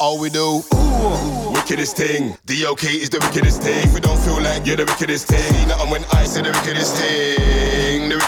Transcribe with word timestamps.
All 0.00 0.18
we 0.18 0.30
do, 0.30 0.64
ooh, 0.74 1.52
wickedest 1.52 1.96
thing. 1.96 2.36
DOK 2.46 2.84
is 2.84 3.10
the 3.10 3.20
wickedest 3.20 3.62
thing. 3.62 3.86
If 3.86 3.94
we 3.94 4.00
don't 4.00 4.18
feel 4.18 4.42
like 4.42 4.66
you're 4.66 4.76
the 4.76 4.86
wickedest 4.86 5.28
thing, 5.28 5.68
nothing 5.68 5.90
when 5.90 6.04
I 6.12 6.24
say 6.24 6.42
the 6.42 6.50
wickedest 6.50 6.96
thing. 6.96 7.79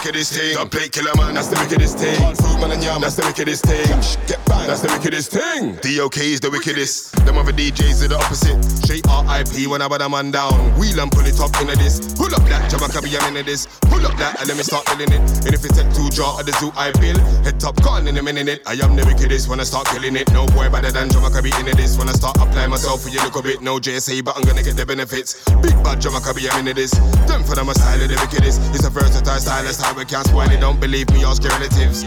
Wickedest 0.03 0.33
thing. 0.33 0.55
Don't 0.55 0.69
play 0.69 0.89
killer 0.89 1.15
man, 1.15 1.35
that's 1.35 1.47
the 1.47 1.55
wickedest 1.55 1.97
thing. 1.97 2.19
Food 2.35 2.59
man 2.59 2.75
and 2.75 2.83
yam, 2.83 2.99
that's 2.99 3.15
the 3.15 3.23
wickedest 3.23 3.63
thing. 3.63 3.87
Get 4.27 4.43
bang, 4.43 4.67
that's 4.67 4.83
the 4.83 4.91
wickedest 4.91 5.31
thing. 5.31 5.79
DOK 5.79 6.17
is 6.17 6.41
the 6.41 6.51
wickedest. 6.51 7.15
Them 7.23 7.37
other 7.37 7.53
DJs 7.53 8.03
are 8.03 8.11
the 8.11 8.19
opposite. 8.19 8.59
Straight 8.83 9.07
RIP 9.07 9.71
when 9.71 9.79
I 9.79 9.87
put 9.87 10.03
a 10.03 10.09
man 10.11 10.27
down. 10.27 10.51
Wheel 10.75 10.99
and 10.99 11.07
pull 11.07 11.23
it 11.23 11.39
up 11.39 11.55
into 11.55 11.79
this. 11.79 12.03
Pull 12.19 12.35
up 12.35 12.43
that, 12.51 12.67
Jamaica 12.67 12.99
be 12.99 13.15
I'm 13.15 13.31
into 13.31 13.47
this. 13.47 13.63
Pull 13.87 14.03
up 14.03 14.11
that 14.19 14.43
and 14.43 14.51
let 14.51 14.59
me 14.59 14.67
start 14.67 14.83
feeling 14.91 15.07
it. 15.07 15.23
And 15.47 15.55
if 15.55 15.63
it's 15.63 15.79
take 15.79 15.87
two 15.95 16.11
jar 16.11 16.35
of 16.35 16.43
the 16.43 16.51
zoo 16.59 16.75
I 16.75 16.91
bill, 16.99 17.15
head 17.47 17.55
top 17.63 17.79
gone 17.79 18.03
in 18.03 18.19
a 18.19 18.23
minute. 18.23 18.59
I 18.67 18.75
am 18.83 18.99
the 18.99 19.07
wickedest 19.07 19.47
when 19.47 19.63
I 19.63 19.63
start 19.63 19.87
killing 19.87 20.19
it. 20.19 20.27
No 20.35 20.43
boy 20.51 20.67
better 20.67 20.91
than 20.91 21.15
Jamaica 21.15 21.39
be 21.39 21.55
into 21.63 21.79
this. 21.79 21.95
When 21.95 22.11
I 22.11 22.15
start 22.19 22.35
applying 22.43 22.75
myself 22.75 23.07
for 23.07 23.09
you 23.09 23.23
look 23.23 23.39
a 23.39 23.41
bit. 23.41 23.63
No 23.63 23.79
JSA, 23.79 24.19
but 24.19 24.35
I'm 24.35 24.43
gonna 24.43 24.67
get 24.67 24.75
the 24.75 24.83
benefits. 24.83 25.47
Big 25.63 25.79
bad 25.79 26.03
Jamaica 26.03 26.35
be 26.35 26.51
I'm 26.51 26.67
into 26.67 26.75
this. 26.75 26.91
Them 27.23 27.47
for 27.47 27.55
them 27.55 27.71
a 27.71 27.73
style 27.79 28.03
of 28.03 28.11
the 28.11 28.19
wickedest. 28.19 28.59
It's 28.75 28.83
a 28.83 28.91
versatile 28.91 29.39
style, 29.39 29.63
that's 29.63 29.79
how 29.79 29.92
we 29.95 30.05
can't 30.05 30.25
spoil 30.27 30.49
it. 30.49 30.59
Don't 30.59 30.79
believe 30.79 31.09
me, 31.11 31.23
ask 31.23 31.43
your 31.43 31.51
relatives. 31.53 32.03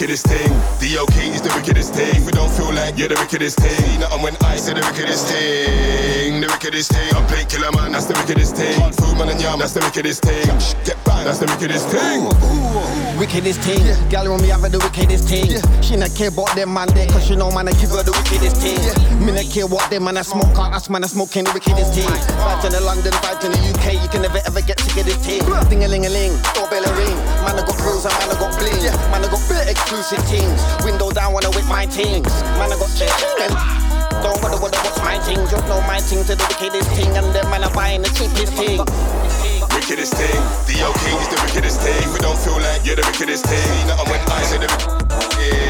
Wickedest 0.00 0.28
thing, 0.28 0.48
DOK 0.80 1.16
is 1.28 1.42
the 1.42 1.52
wickedest 1.54 1.92
thing. 1.92 2.24
We 2.24 2.32
don't 2.32 2.48
feel 2.48 2.72
like 2.72 2.96
you're 2.96 3.12
the 3.12 3.20
wickedest 3.20 3.60
thing, 3.60 4.00
nothing 4.00 4.22
when 4.22 4.34
I 4.40 4.56
say 4.56 4.72
the 4.72 4.80
wickedest 4.80 5.28
thing, 5.28 6.40
the 6.40 6.48
wickedest 6.48 6.88
thing. 6.88 7.12
I'm 7.12 7.28
plate 7.28 7.52
killer 7.52 7.68
man, 7.76 7.92
that's 7.92 8.08
the 8.08 8.16
wickedest 8.16 8.56
thing. 8.56 8.80
Food 8.96 9.20
man 9.20 9.28
and 9.28 9.36
yam, 9.36 9.60
that's 9.60 9.76
the 9.76 9.84
wickedest 9.84 10.24
thing. 10.24 10.48
Get 10.88 10.96
bang, 11.04 11.28
that's 11.28 11.44
the 11.44 11.52
wickedest 11.52 11.92
thing. 11.92 12.24
Wickedest 13.20 13.60
thing, 13.60 13.84
gal 14.08 14.24
when 14.24 14.40
me 14.40 14.48
have 14.48 14.64
the 14.64 14.80
wickedest 14.80 15.28
thing. 15.28 15.60
She 15.84 16.00
not 16.00 16.16
care 16.16 16.32
about 16.32 16.56
them 16.56 16.72
man 16.72 16.88
there, 16.96 17.04
cause 17.12 17.28
she 17.28 17.36
know 17.36 17.52
man 17.52 17.68
I 17.68 17.76
give 17.76 17.92
her 17.92 18.00
the 18.00 18.16
wickedest 18.16 18.56
thing. 18.56 18.80
Me 19.20 19.36
not 19.36 19.52
care 19.52 19.68
what 19.68 19.84
them 19.92 20.08
man 20.08 20.16
I 20.16 20.24
smoke 20.24 20.56
out, 20.56 20.72
that's 20.72 20.88
man 20.88 21.04
I 21.04 21.12
smoking 21.12 21.44
the 21.44 21.52
wickedest 21.52 21.92
thing. 21.92 22.08
Fight 22.40 22.64
in 22.64 22.72
the 22.72 22.80
London, 22.80 23.12
fight 23.20 23.44
in 23.44 23.52
the 23.52 23.60
UK, 23.76 24.00
you 24.00 24.08
can 24.08 24.24
never 24.24 24.40
ever 24.48 24.64
get 24.64 24.80
sick 24.80 24.96
of 24.96 25.04
this 25.04 25.20
thing. 25.20 25.44
Ding 25.68 25.84
a 25.84 25.88
ling 25.92 26.08
a 26.08 26.10
ling, 26.10 26.32
doorbell 26.56 26.88
a 26.88 26.90
ring. 26.96 27.20
Man 27.44 27.60
I 27.60 27.68
got 27.68 27.76
and 27.76 28.16
man 28.16 28.32
I 28.32 28.36
got 28.40 28.56
bling. 28.56 28.80
Man 29.12 29.20
I 29.20 29.28
got 29.28 29.44
bit 29.44 29.68
exclusive 29.90 30.24
things. 30.30 30.62
Window 30.84 31.10
down 31.10 31.34
when 31.34 31.44
I 31.44 31.48
whip 31.48 31.66
my 31.66 31.84
things. 31.84 32.30
Man 32.58 32.70
I 32.70 32.78
got 32.78 32.90
check 32.94 33.10
don't 34.22 34.40
bother 34.40 34.60
what 34.60 34.70
what's 34.84 34.98
my 35.00 35.18
thing. 35.18 35.38
Just 35.50 35.66
know 35.66 35.80
my 35.82 35.98
thing 35.98 36.22
to 36.24 36.34
the 36.36 36.46
wickedest 36.46 36.90
thing, 36.92 37.10
and 37.16 37.26
them 37.34 37.50
man 37.50 37.64
are 37.64 37.74
buying 37.74 38.02
the 38.02 38.08
cheapest 38.10 38.52
thing. 38.52 38.78
Wickedest 39.74 40.14
thing, 40.14 40.40
DOK 40.68 41.02
is 41.18 41.28
the 41.32 41.40
wickedest 41.42 41.80
thing. 41.80 42.12
We 42.12 42.18
don't 42.20 42.38
feel 42.38 42.60
like 42.60 42.84
you're 42.84 42.96
the 42.96 43.06
wickedest 43.10 43.46
thing, 43.46 43.88
nothing 43.88 44.10
when 44.10 44.20
I 44.30 44.42
say 44.42 44.58
the 44.58 44.68
the 44.68 45.69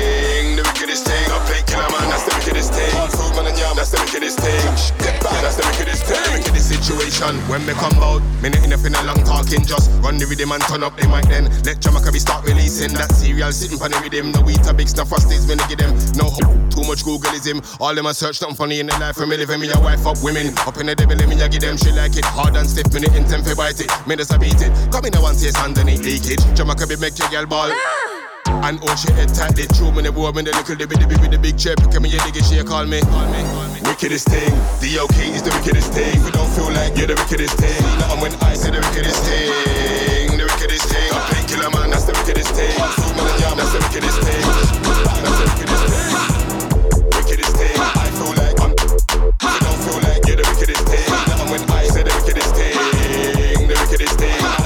wickedest 0.90 1.06
thing. 1.06 1.30
I 1.30 1.38
play 1.46 1.62
killer 1.70 1.86
man, 1.86 2.10
that's 2.10 2.26
the 2.26 2.34
wickedest 2.34 2.74
thing. 2.74 2.90
Food 3.14 3.32
man 3.38 3.46
and 3.46 3.58
yam, 3.58 3.76
that's 3.78 3.90
the 3.94 4.02
wickedest 4.02 4.38
thing. 4.42 4.58
Get 4.98 5.22
back, 5.22 5.38
that's 5.38 5.56
the 5.56 5.64
wickedest 5.70 6.02
thing. 6.10 6.42
The 6.50 6.58
situation 6.58 7.38
when 7.46 7.62
me 7.66 7.74
come 7.78 7.94
out. 8.02 8.22
Minute 8.42 8.64
enough 8.64 8.84
in 8.84 8.94
a 8.94 9.02
long 9.06 9.22
talking, 9.22 9.62
just 9.62 9.86
run 10.02 10.18
the 10.18 10.26
rhythm 10.26 10.50
and 10.50 10.62
turn 10.66 10.82
up 10.82 10.96
the 10.98 11.06
mic 11.06 11.30
then. 11.30 11.46
Let 11.62 11.78
Jamaica 11.78 12.10
be 12.10 12.18
start 12.18 12.42
releasing 12.42 12.90
that 12.98 13.14
serial 13.14 13.52
sitting 13.52 13.78
for 13.78 13.88
the 13.88 13.98
rhythm. 14.02 14.34
No 14.34 14.42
eat 14.50 14.66
a 14.66 14.74
big 14.74 14.88
stuff, 14.88 15.10
frosties, 15.10 15.46
me 15.46 15.54
give 15.70 15.78
them. 15.78 15.94
No 16.18 16.26
hope, 16.26 16.58
too 16.74 16.82
much 16.82 17.06
Googleism. 17.06 17.62
All 17.78 17.94
them 17.94 18.06
a 18.06 18.14
search 18.14 18.42
nothing 18.42 18.56
funny 18.56 18.80
in 18.80 18.90
the 18.90 18.96
life, 18.98 19.18
me 19.22 19.36
living 19.38 19.60
me 19.62 19.70
a 19.70 19.78
wife 19.78 20.02
up 20.06 20.18
women. 20.26 20.50
Up 20.66 20.74
in 20.82 20.90
the 20.90 20.94
devil, 20.98 21.14
let 21.14 21.28
me 21.30 21.38
a 21.38 21.46
give 21.46 21.62
them 21.62 21.78
she 21.78 21.94
like 21.94 22.18
it 22.18 22.26
hard 22.26 22.58
and 22.58 22.66
stiff. 22.66 22.90
Minute 22.90 23.14
in 23.14 23.24
ten, 23.30 23.46
bite 23.54 23.78
it. 23.78 23.90
Me 24.10 24.16
just 24.16 24.34
a 24.34 24.38
beat 24.38 24.58
it. 24.58 24.74
Come 24.90 25.06
in, 25.06 25.14
I 25.14 25.22
want 25.22 25.38
to 25.38 25.46
say 25.46 25.54
underneath 25.62 26.02
leakage. 26.02 26.42
Jamaica 26.58 26.86
be 26.86 26.96
make 26.98 27.14
your 27.18 27.30
girl 27.30 27.46
ball. 27.46 27.70
Ah! 27.70 28.29
And 28.46 28.78
oh 28.82 28.94
she 28.96 29.12
head 29.12 29.32
tight, 29.34 29.56
they 29.56 29.66
chew 29.74 29.90
me 29.92 30.02
the 30.02 30.12
me 30.12 30.42
the 30.42 30.52
little 30.52 30.76
big, 30.76 31.00
the 31.00 31.06
big, 31.06 31.30
the 31.30 31.38
big 31.38 31.58
chip. 31.58 31.78
Come 31.92 32.04
here, 32.04 32.20
diggy, 32.20 32.42
she 32.44 32.62
call 32.64 32.86
me. 32.86 33.00
Call 33.00 33.26
me. 33.28 33.42
Wickedest 33.84 34.28
thing, 34.28 34.52
DOK 34.80 35.18
is 35.28 35.42
the 35.42 35.50
wickedest 35.50 35.92
thing. 35.92 36.16
You 36.24 36.30
don't 36.30 36.48
feel 36.54 36.70
like 36.72 36.96
you're 36.96 37.08
the 37.08 37.16
wickedest 37.16 37.56
thing, 37.58 37.82
nothing 37.98 38.20
when 38.20 38.32
I 38.40 38.54
say 38.54 38.70
the 38.70 38.80
wickedest 38.80 39.20
thing, 39.24 40.38
the 40.38 40.46
wickedest 40.46 40.86
thing. 40.88 41.10
I 41.12 41.20
play 41.28 41.42
killer 41.50 41.70
man, 41.74 41.90
that's 41.90 42.04
the 42.04 42.14
wickedest 42.16 42.54
thing. 42.54 42.72
Food 42.96 43.16
man 43.16 43.26
and 43.28 43.40
yam, 43.42 43.56
that's 43.58 43.72
the 43.74 43.80
wickedest 43.82 44.18
thing. 44.24 44.40
That's 44.40 45.36
the 45.36 45.46
wickedest 45.50 45.84
thing. 45.90 47.10
Wickedest 47.12 47.52
thing. 47.60 47.76
I 47.76 48.08
feel 48.14 48.32
like 48.40 48.56
I'm. 48.62 48.72
You 48.72 49.58
don't 49.60 49.80
feel 49.84 50.00
like 50.06 50.22
you're 50.24 50.40
the 50.40 50.46
wickedest 50.48 50.84
thing, 50.88 51.08
nothing 51.28 51.48
when 51.52 51.62
I 51.74 51.84
say 51.92 52.02
the 52.06 52.12
wickedest 52.14 52.54
thing, 52.56 53.68
the 53.68 53.74
wickedest 53.74 54.16
thing. 54.16 54.59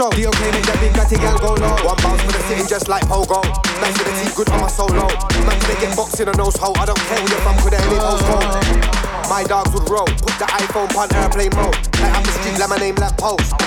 Show. 0.00 0.10
DOK 0.10 0.40
make 0.56 0.64
that 0.64 0.78
big 0.80 0.92
batty 0.96 1.16
gal 1.16 1.36
go 1.38 1.52
low. 1.60 1.76
One 1.84 1.98
bounce 2.00 2.22
for 2.24 2.32
the 2.32 2.42
city 2.48 2.64
just 2.64 2.88
like 2.88 3.04
Pogo. 3.04 3.44
Man 3.84 3.92
for 3.92 4.04
the 4.08 4.14
team 4.16 4.32
good 4.32 4.48
on 4.48 4.60
my 4.60 4.68
solo. 4.68 5.06
Man 5.44 5.56
can 5.60 5.76
get 5.80 5.96
boxing 5.96 6.28
a 6.28 6.34
nose 6.40 6.56
hole. 6.56 6.76
I 6.80 6.86
don't 6.86 6.98
care 7.04 7.20
where 7.20 7.28
you're 7.28 7.44
from, 7.44 7.56
could 7.60 7.74
any 7.76 7.96
postcode. 8.00 9.28
My 9.28 9.44
dogs 9.44 9.70
would 9.76 9.88
roll. 9.90 10.08
Put 10.24 10.36
the 10.40 10.48
iPhone 10.48 10.88
on 10.96 11.08
airplane 11.14 11.52
mode. 11.54 11.76
Light 12.00 12.16
up 12.16 12.24
the 12.24 12.32
street 12.40 12.58
like 12.58 12.70
my 12.70 12.78
name 12.78 12.96
like 12.96 13.16
post. 13.18 13.59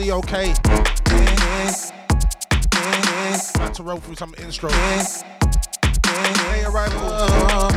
The 0.00 0.12
okay. 0.12 0.54
About 3.54 3.74
to 3.74 3.82
roll 3.82 3.98
through 3.98 4.14
some 4.14 4.34
intro. 4.38 4.70
Hey, 4.70 6.64
arrival. 6.64 7.70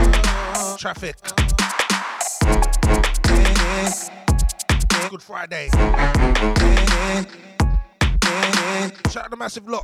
Traffic. 0.78 1.18
Good 5.10 5.22
Friday. 5.22 5.68
Shout 9.12 9.26
out 9.26 9.30
the 9.30 9.38
massive 9.38 9.68
lot. 9.68 9.84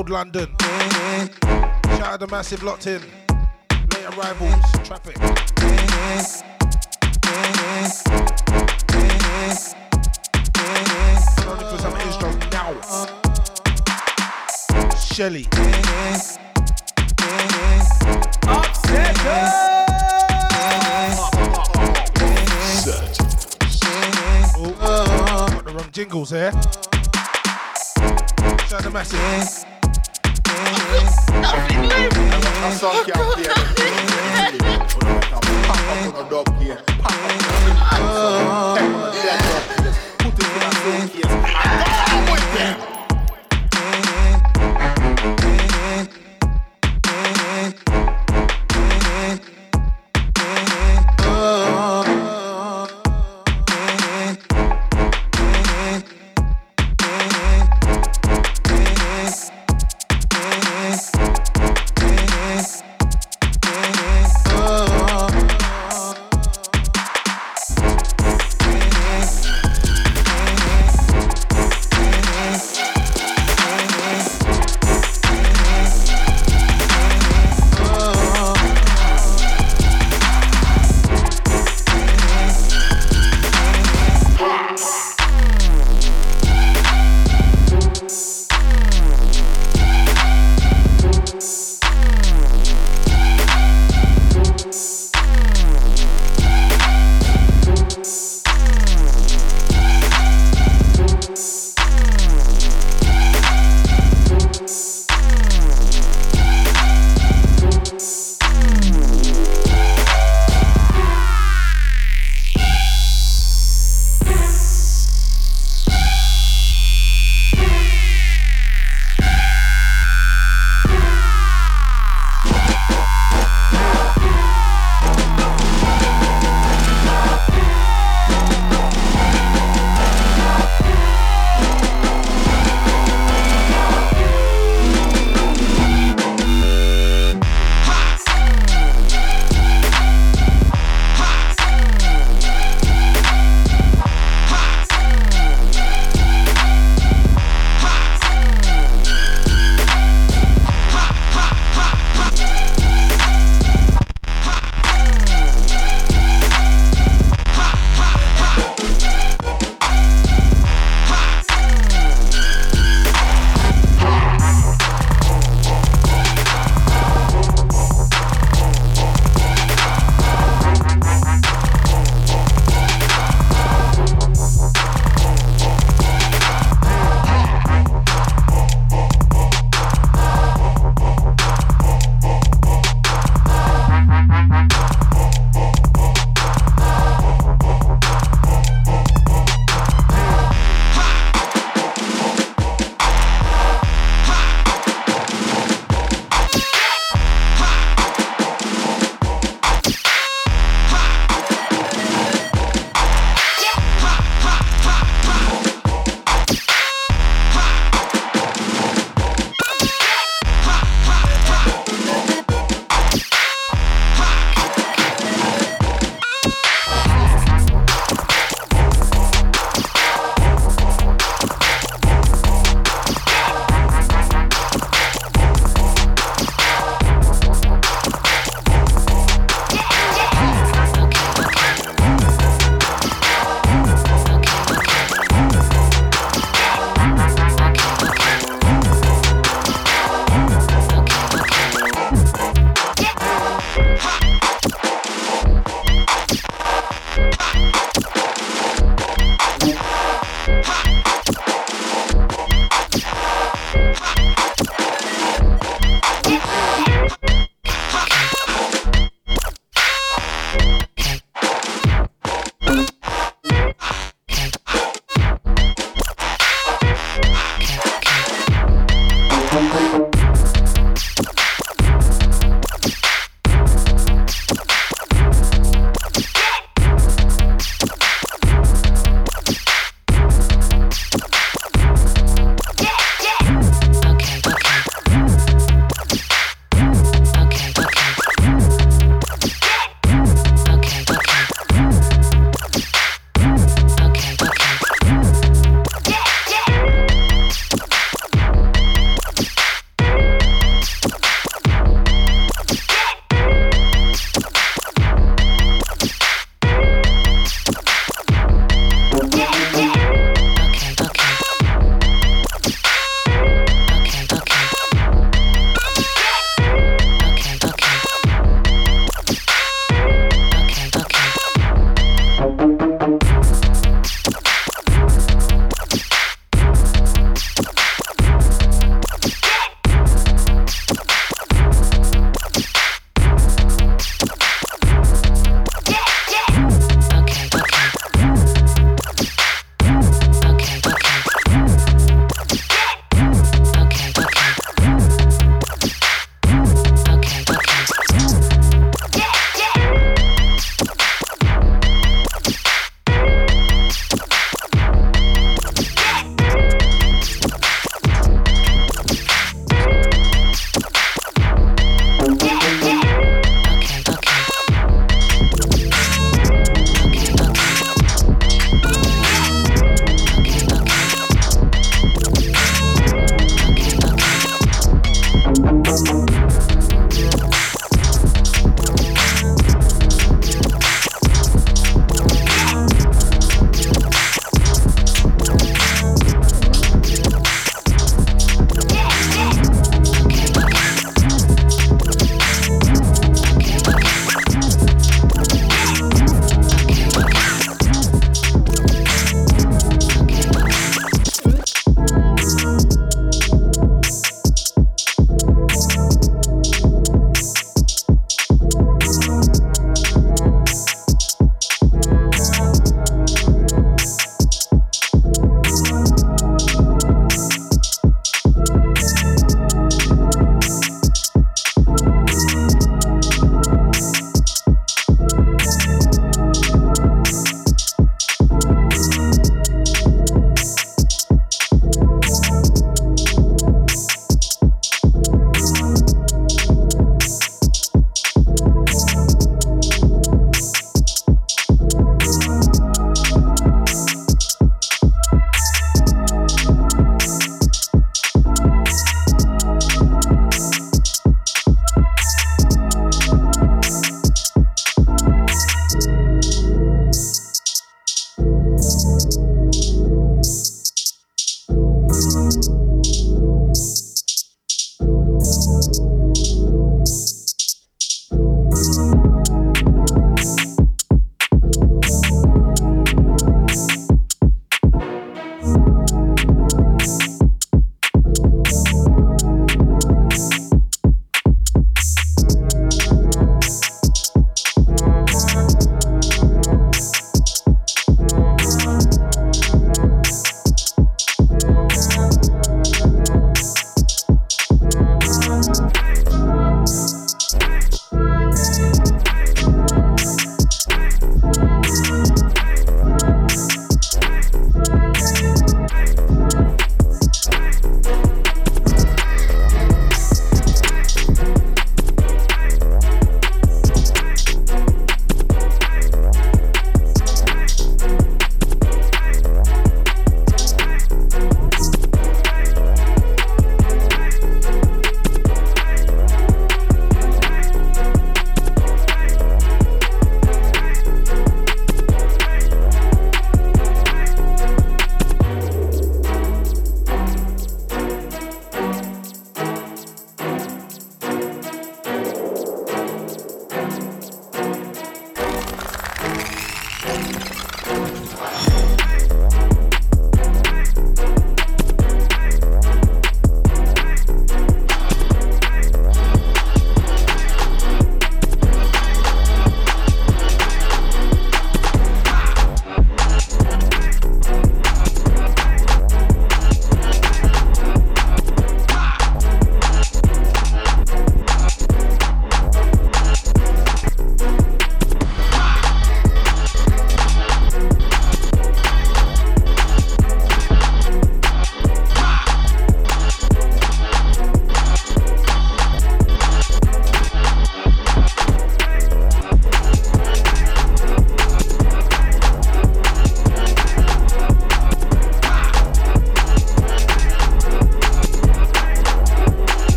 Mode 0.00 0.08
London. 0.08 0.48
Shout 0.62 2.00
out 2.00 2.20
the 2.20 2.26
massive 2.30 2.62
locked 2.62 2.86
in. 2.86 3.02
Late 3.92 4.06
arrivals, 4.16 4.54
traffic. 4.82 5.18
Running 11.44 11.68
for 11.68 11.78
some 11.78 11.92
intros 12.00 12.36
now. 12.50 12.72
Shelly. 14.96 15.44
Upset. 18.48 19.16
Oh, 24.56 25.46
got 25.50 25.64
the 25.66 25.72
wrong 25.74 25.90
jingles 25.92 26.30
here. 26.30 26.52
Shout 28.66 28.72
out 28.72 28.82
the 28.82 28.90
massive. 28.90 29.66
Put 30.60 30.76
it 40.38 40.50
in 40.50 40.62
a 40.62 40.72
suitcase. 42.42 42.89